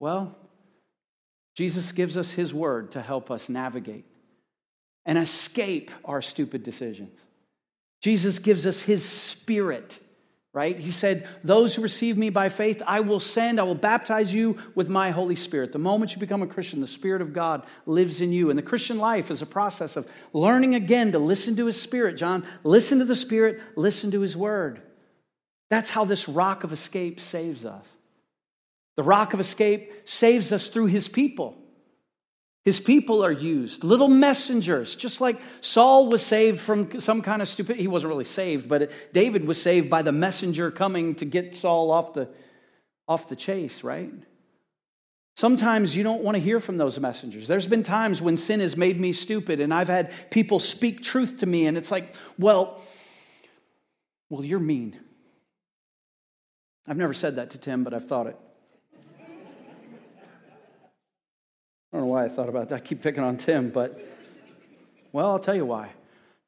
Well, 0.03 0.37
Jesus 1.55 1.93
gives 1.93 2.17
us 2.17 2.33
his 2.33 2.53
word 2.53 2.91
to 2.91 3.01
help 3.01 3.31
us 3.31 3.49
navigate 3.49 4.05
and 5.07 5.17
escape 5.17 5.93
our 6.05 6.21
stupid 6.21 6.65
decisions. 6.65 7.17
Jesus 8.01 8.41
gives 8.41 8.67
us 8.67 8.83
his 8.83 9.09
spirit, 9.09 10.01
right? 10.53 10.77
He 10.77 10.91
said, 10.91 11.29
Those 11.45 11.77
who 11.77 11.83
receive 11.83 12.19
me 12.19 12.31
by 12.31 12.49
faith, 12.49 12.83
I 12.85 12.99
will 12.99 13.21
send, 13.21 13.61
I 13.61 13.63
will 13.63 13.77
baptize 13.77 14.35
you 14.35 14.59
with 14.75 14.89
my 14.89 15.13
Holy 15.13 15.37
Spirit. 15.37 15.71
The 15.71 15.79
moment 15.79 16.13
you 16.13 16.19
become 16.19 16.43
a 16.43 16.49
Christian, 16.49 16.81
the 16.81 16.89
Spirit 16.89 17.23
of 17.23 17.33
God 17.33 17.65
lives 17.87 18.21
in 18.21 18.33
you. 18.33 18.51
And 18.51 18.59
the 18.59 18.63
Christian 18.65 18.99
life 18.99 19.31
is 19.31 19.41
a 19.41 19.47
process 19.47 19.95
of 19.95 20.09
learning 20.33 20.75
again 20.75 21.13
to 21.13 21.21
listen 21.21 21.55
to 21.55 21.67
his 21.67 21.81
Spirit, 21.81 22.17
John. 22.17 22.45
Listen 22.65 22.99
to 22.99 23.05
the 23.05 23.15
Spirit, 23.15 23.61
listen 23.77 24.11
to 24.11 24.21
his 24.21 24.37
word. 24.37 24.83
That's 25.71 25.91
how 25.91 26.05
this 26.05 26.29
rock 26.29 26.65
of 26.65 26.73
escape 26.73 27.21
saves 27.21 27.65
us. 27.65 27.87
The 28.97 29.03
rock 29.03 29.35
of 29.35 29.41
escape 29.41 29.93
saves 30.05 30.53
us 30.53 30.69
through 30.69 30.87
his 30.87 31.09
people. 31.09 31.57
His 32.65 32.79
people 32.79 33.25
are 33.25 33.33
used, 33.33 33.83
little 33.83 34.09
messengers, 34.09 34.95
just 34.95 35.21
like 35.21 35.41
Saul 35.63 36.09
was 36.09 36.23
saved 36.23 36.61
from 36.61 37.01
some 37.01 37.21
kind 37.21 37.43
of 37.43 37.49
stupid. 37.49 37.77
He 37.77 37.89
wasn't 37.89 38.11
really 38.11 38.25
saved, 38.25 38.69
but 38.69 38.93
David 39.13 39.47
was 39.47 39.61
saved 39.61 39.91
by 39.91 40.03
the 40.03 40.13
messenger 40.13 40.71
coming 40.71 41.17
to 41.17 41.25
get 41.25 41.57
Saul 41.57 41.91
off 41.91 42.13
the, 42.13 42.29
off 43.09 43.29
the 43.29 43.35
chase, 43.35 43.83
right? 43.83 44.13
Sometimes 45.37 45.97
you 45.97 46.05
don't 46.05 46.23
want 46.23 46.37
to 46.37 46.41
hear 46.41 46.61
from 46.61 46.77
those 46.77 47.01
messengers. 47.01 47.49
There's 47.49 47.67
been 47.67 47.83
times 47.83 48.23
when 48.23 48.37
sin 48.37 48.61
has 48.61 48.77
made 48.77 49.01
me 49.01 49.13
stupid, 49.13 49.59
and 49.59 49.75
I've 49.75 49.89
had 49.89 50.13
people 50.31 50.61
speak 50.61 51.03
truth 51.03 51.39
to 51.39 51.47
me, 51.47 51.67
and 51.67 51.77
it's 51.77 51.91
like, 51.91 52.15
well, 52.39 52.81
well, 54.29 54.45
you're 54.45 54.61
mean. 54.61 55.01
I've 56.87 56.97
never 56.97 57.15
said 57.15 57.37
that 57.37 57.51
to 57.51 57.59
Tim, 57.59 57.83
but 57.83 57.93
I've 57.93 58.07
thought 58.07 58.29
it. 58.29 58.37
I 61.93 61.99
don't 61.99 62.07
know 62.07 62.13
why 62.13 62.25
I 62.25 62.29
thought 62.29 62.49
about 62.49 62.71
that. 62.71 62.77
I 62.77 62.81
keep 62.81 63.03
picking 63.03 63.23
on 63.23 63.37
Tim, 63.37 63.71
but 63.71 64.01
well, 65.13 65.31
I'll 65.31 65.39
tell 65.39 65.55
you 65.55 65.67
why. 65.67 65.91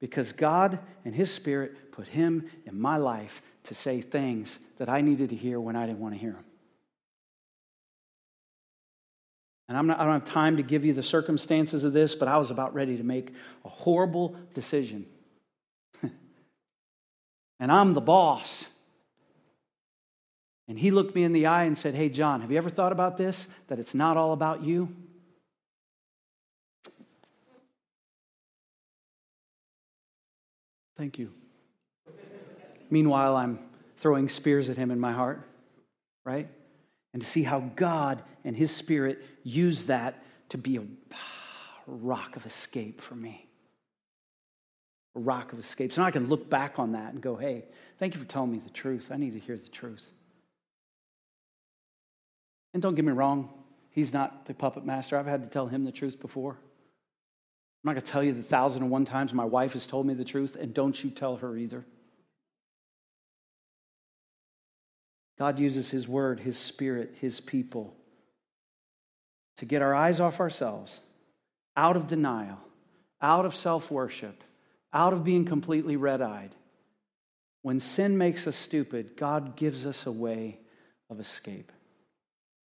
Because 0.00 0.32
God 0.32 0.78
and 1.04 1.14
His 1.14 1.32
Spirit 1.32 1.92
put 1.92 2.08
Him 2.08 2.50
in 2.66 2.80
my 2.80 2.96
life 2.96 3.42
to 3.64 3.74
say 3.74 4.00
things 4.00 4.58
that 4.78 4.88
I 4.88 5.00
needed 5.02 5.30
to 5.30 5.36
hear 5.36 5.60
when 5.60 5.76
I 5.76 5.86
didn't 5.86 6.00
want 6.00 6.14
to 6.14 6.20
hear 6.20 6.32
them. 6.32 6.44
And 9.68 9.78
I'm 9.78 9.86
not, 9.86 9.98
I 9.98 10.04
don't 10.04 10.14
have 10.14 10.24
time 10.24 10.58
to 10.58 10.62
give 10.62 10.84
you 10.84 10.92
the 10.92 11.02
circumstances 11.02 11.84
of 11.84 11.92
this, 11.92 12.14
but 12.14 12.28
I 12.28 12.36
was 12.36 12.50
about 12.50 12.74
ready 12.74 12.96
to 12.96 13.02
make 13.02 13.32
a 13.64 13.68
horrible 13.68 14.36
decision. 14.52 15.06
and 17.60 17.72
I'm 17.72 17.94
the 17.94 18.02
boss. 18.02 18.68
And 20.68 20.78
he 20.78 20.90
looked 20.90 21.14
me 21.14 21.24
in 21.24 21.32
the 21.32 21.46
eye 21.46 21.64
and 21.64 21.76
said, 21.76 21.94
Hey, 21.94 22.08
John, 22.08 22.42
have 22.42 22.50
you 22.50 22.58
ever 22.58 22.70
thought 22.70 22.92
about 22.92 23.16
this? 23.16 23.46
That 23.68 23.78
it's 23.78 23.94
not 23.94 24.16
all 24.16 24.32
about 24.32 24.62
you? 24.62 24.94
Thank 30.96 31.18
you. 31.18 31.32
Meanwhile, 32.90 33.36
I'm 33.36 33.58
throwing 33.96 34.28
spears 34.28 34.70
at 34.70 34.76
him 34.76 34.90
in 34.90 35.00
my 35.00 35.12
heart, 35.12 35.42
right? 36.24 36.48
And 37.12 37.22
to 37.22 37.28
see 37.28 37.42
how 37.42 37.60
God 37.76 38.22
and 38.44 38.56
his 38.56 38.70
spirit 38.70 39.22
use 39.42 39.84
that 39.84 40.22
to 40.50 40.58
be 40.58 40.76
a 40.76 40.84
rock 41.86 42.36
of 42.36 42.46
escape 42.46 43.00
for 43.00 43.14
me. 43.14 43.48
A 45.16 45.20
rock 45.20 45.52
of 45.52 45.58
escape. 45.58 45.92
So 45.92 46.02
now 46.02 46.08
I 46.08 46.10
can 46.10 46.28
look 46.28 46.50
back 46.50 46.78
on 46.78 46.92
that 46.92 47.12
and 47.12 47.22
go, 47.22 47.36
hey, 47.36 47.64
thank 47.98 48.14
you 48.14 48.20
for 48.20 48.26
telling 48.26 48.52
me 48.52 48.58
the 48.58 48.70
truth. 48.70 49.10
I 49.12 49.16
need 49.16 49.32
to 49.34 49.40
hear 49.40 49.56
the 49.56 49.68
truth. 49.68 50.10
And 52.72 52.82
don't 52.82 52.96
get 52.96 53.04
me 53.04 53.12
wrong, 53.12 53.48
he's 53.90 54.12
not 54.12 54.46
the 54.46 54.54
puppet 54.54 54.84
master. 54.84 55.16
I've 55.16 55.26
had 55.26 55.42
to 55.44 55.48
tell 55.48 55.68
him 55.68 55.84
the 55.84 55.92
truth 55.92 56.20
before. 56.20 56.58
I'm 57.84 57.88
not 57.90 57.92
going 57.96 58.04
to 58.06 58.12
tell 58.12 58.22
you 58.22 58.32
the 58.32 58.42
thousand 58.42 58.82
and 58.82 58.90
one 58.90 59.04
times 59.04 59.34
my 59.34 59.44
wife 59.44 59.74
has 59.74 59.86
told 59.86 60.06
me 60.06 60.14
the 60.14 60.24
truth, 60.24 60.56
and 60.58 60.72
don't 60.72 61.04
you 61.04 61.10
tell 61.10 61.36
her 61.36 61.54
either. 61.54 61.84
God 65.38 65.60
uses 65.60 65.90
His 65.90 66.08
Word, 66.08 66.40
His 66.40 66.56
Spirit, 66.56 67.16
His 67.20 67.40
people 67.40 67.94
to 69.58 69.66
get 69.66 69.82
our 69.82 69.94
eyes 69.94 70.18
off 70.18 70.40
ourselves, 70.40 71.00
out 71.76 71.96
of 71.96 72.06
denial, 72.06 72.58
out 73.20 73.44
of 73.44 73.54
self 73.54 73.90
worship, 73.90 74.42
out 74.92 75.12
of 75.12 75.22
being 75.22 75.44
completely 75.44 75.96
red 75.96 76.22
eyed. 76.22 76.54
When 77.60 77.80
sin 77.80 78.16
makes 78.16 78.46
us 78.46 78.56
stupid, 78.56 79.16
God 79.16 79.56
gives 79.56 79.84
us 79.84 80.06
a 80.06 80.12
way 80.12 80.58
of 81.10 81.20
escape. 81.20 81.70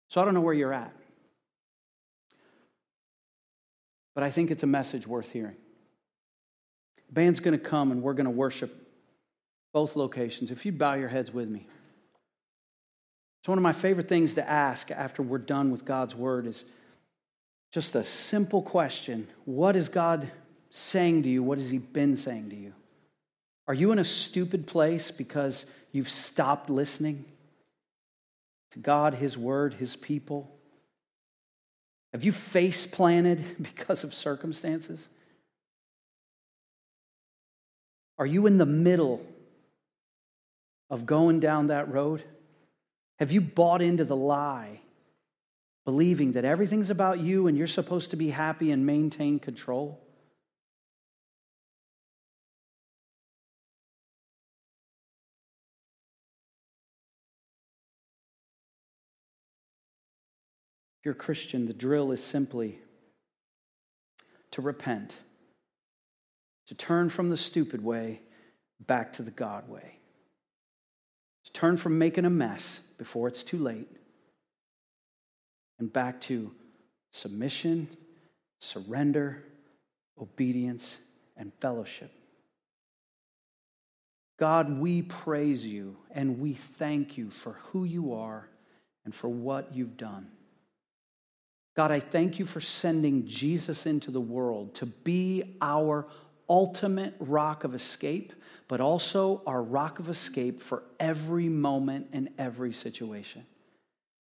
So 0.08 0.22
I 0.22 0.26
don't 0.26 0.34
know 0.34 0.42
where 0.42 0.54
you're 0.54 0.74
at. 0.74 0.94
But 4.16 4.24
I 4.24 4.32
think 4.32 4.52
it's 4.52 4.64
a 4.64 4.68
message 4.68 5.08
worth 5.08 5.32
hearing. 5.32 5.56
Band's 7.12 7.40
going 7.40 7.58
to 7.58 7.64
come 7.64 7.92
and 7.92 8.02
we're 8.02 8.14
going 8.14 8.26
to 8.26 8.32
worship 8.32 8.88
both 9.74 9.96
locations. 9.96 10.52
If 10.52 10.66
you 10.66 10.72
bow 10.72 10.96
your 10.96 11.10
heads 11.10 11.34
with 11.34 11.50
me. 11.50 11.68
It's 13.42 13.48
one 13.48 13.58
of 13.58 13.64
my 13.64 13.72
favorite 13.72 14.10
things 14.10 14.34
to 14.34 14.48
ask 14.48 14.92
after 14.92 15.24
we're 15.24 15.38
done 15.38 15.72
with 15.72 15.86
God's 15.86 16.16
word 16.16 16.46
is 16.46 16.66
just 17.72 17.96
a 17.96 18.04
simple 18.04 18.62
question. 18.62 19.28
What 19.46 19.76
is 19.76 19.90
God 19.90 20.30
saying 20.72 21.24
to 21.24 21.30
you? 21.30 21.42
What 21.42 21.58
has 21.58 21.70
he 21.70 21.78
been 21.78 22.18
saying 22.18 22.50
to 22.50 22.56
you? 22.56 22.74
Are 23.68 23.74
you 23.74 23.92
in 23.92 24.00
a 24.00 24.06
stupid 24.06 24.68
place 24.68 25.12
because 25.12 25.66
you've 25.92 26.10
stopped 26.10 26.70
listening 26.70 27.26
to 28.72 28.80
God, 28.80 29.14
his 29.14 29.38
word, 29.38 29.76
his 29.76 29.96
people? 29.96 30.59
Have 32.14 32.24
you 32.24 32.32
face 32.32 32.88
planted 32.88 33.44
because 33.62 34.04
of 34.04 34.14
circumstances? 34.14 35.00
Are 38.18 38.26
you 38.26 38.48
in 38.48 38.58
the 38.58 38.66
middle 38.66 39.26
of 40.90 41.06
going 41.06 41.40
down 41.40 41.68
that 41.68 41.92
road? 41.92 42.24
Have 43.20 43.32
you 43.32 43.42
bought 43.42 43.82
into 43.82 44.04
the 44.04 44.16
lie, 44.16 44.82
believing 45.86 46.34
that 46.34 46.46
everything's 46.46 46.90
about 46.90 47.20
you 47.20 47.48
and 47.48 47.58
you're 47.58 47.68
supposed 47.68 48.10
to 48.12 48.16
be 48.18 48.30
happy 48.30 48.72
and 48.72 48.86
maintain 48.86 49.40
control? 49.40 50.02
If 61.00 61.06
you're 61.06 61.14
a 61.14 61.18
Christian, 61.18 61.66
the 61.66 61.74
drill 61.74 62.12
is 62.12 62.22
simply 62.22 62.80
to 64.52 64.62
repent, 64.62 65.16
to 66.68 66.76
turn 66.76 67.08
from 67.08 67.30
the 67.30 67.38
stupid 67.38 67.82
way 67.82 68.22
back 68.86 69.14
to 69.14 69.24
the 69.24 69.32
God 69.32 69.70
way, 69.70 70.00
to 71.46 71.54
turn 71.54 71.78
from 71.78 71.98
making 71.98 72.26
a 72.26 72.30
mess 72.30 72.82
before 72.98 73.30
it's 73.30 73.44
too 73.44 73.58
late, 73.58 73.88
and 75.80 75.92
back 75.92 76.20
to 76.22 76.52
submission, 77.12 77.88
surrender, 78.60 79.44
obedience, 80.22 80.98
and 81.38 81.54
fellowship. 81.62 82.12
God, 84.38 84.80
we 84.80 85.02
praise 85.02 85.66
you 85.66 85.96
and 86.12 86.40
we 86.40 86.54
thank 86.54 87.18
you 87.18 87.30
for 87.30 87.54
who 87.54 87.86
you 87.86 88.14
are 88.14 88.50
and 89.06 89.16
for 89.16 89.30
what 89.30 89.74
you've 89.74 89.98
done. 89.98 90.28
God, 91.80 91.92
I 91.92 92.02
thank 92.02 92.40
you 92.40 92.46
for 92.46 92.60
sending 92.60 93.26
Jesus 93.26 93.86
into 93.86 94.12
the 94.12 94.20
world 94.20 94.76
to 94.76 94.86
be 94.86 95.56
our 95.62 96.06
ultimate 96.50 97.16
rock 97.22 97.64
of 97.64 97.74
escape, 97.74 98.34
but 98.68 98.82
also 98.82 99.42
our 99.48 99.64
rock 99.64 100.00
of 100.00 100.10
escape 100.10 100.62
for 100.62 100.84
every 101.00 101.48
moment 101.48 102.08
and 102.12 102.32
every 102.38 102.74
situation. 102.74 103.46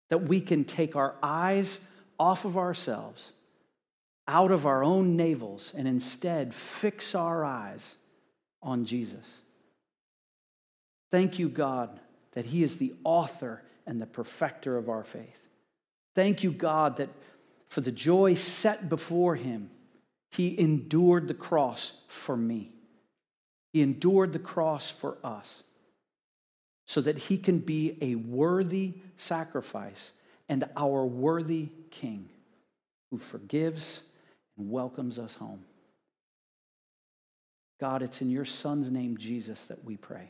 That 0.09 0.21
we 0.21 0.39
can 0.39 0.63
take 0.63 0.95
our 0.95 1.15
eyes 1.21 1.81
off 2.17 2.45
of 2.45 2.57
ourselves, 2.57 3.33
out 4.25 4.51
of 4.51 4.65
our 4.65 4.81
own 4.81 5.17
navels, 5.17 5.73
and 5.75 5.85
instead 5.85 6.55
fix 6.55 7.13
our 7.13 7.43
eyes 7.43 7.83
on 8.63 8.85
Jesus. 8.85 9.25
Thank 11.11 11.37
you, 11.39 11.49
God, 11.49 11.99
that 12.35 12.45
He 12.45 12.63
is 12.63 12.77
the 12.77 12.93
author 13.03 13.63
and 13.85 14.01
the 14.01 14.05
perfecter 14.05 14.77
of 14.77 14.87
our 14.87 15.03
faith. 15.03 15.45
Thank 16.15 16.41
you, 16.41 16.53
God, 16.53 16.95
that 16.95 17.09
for 17.69 17.81
the 17.81 17.91
joy 17.91 18.33
set 18.33 18.89
before 18.89 19.35
Him, 19.35 19.69
He 20.31 20.59
endured 20.59 21.27
the 21.27 21.33
cross 21.33 21.93
for 22.07 22.35
me. 22.35 22.71
He 23.73 23.81
endured 23.81 24.33
the 24.33 24.39
cross 24.39 24.89
for 24.89 25.17
us 25.23 25.47
so 26.87 27.01
that 27.01 27.17
He 27.17 27.37
can 27.37 27.59
be 27.59 27.97
a 28.01 28.15
worthy 28.15 28.95
sacrifice 29.17 30.11
and 30.47 30.65
our 30.75 31.05
worthy 31.05 31.69
King 31.91 32.29
who 33.11 33.17
forgives 33.17 34.01
and 34.57 34.69
welcomes 34.71 35.19
us 35.19 35.35
home. 35.35 35.63
God, 37.79 38.01
it's 38.01 38.21
in 38.21 38.29
your 38.29 38.45
Son's 38.45 38.91
name, 38.91 39.17
Jesus, 39.17 39.67
that 39.67 39.85
we 39.85 39.95
pray. 39.95 40.29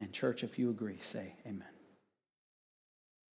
And, 0.00 0.12
church, 0.12 0.42
if 0.42 0.58
you 0.58 0.70
agree, 0.70 0.98
say 1.02 1.34
amen. 1.46 1.68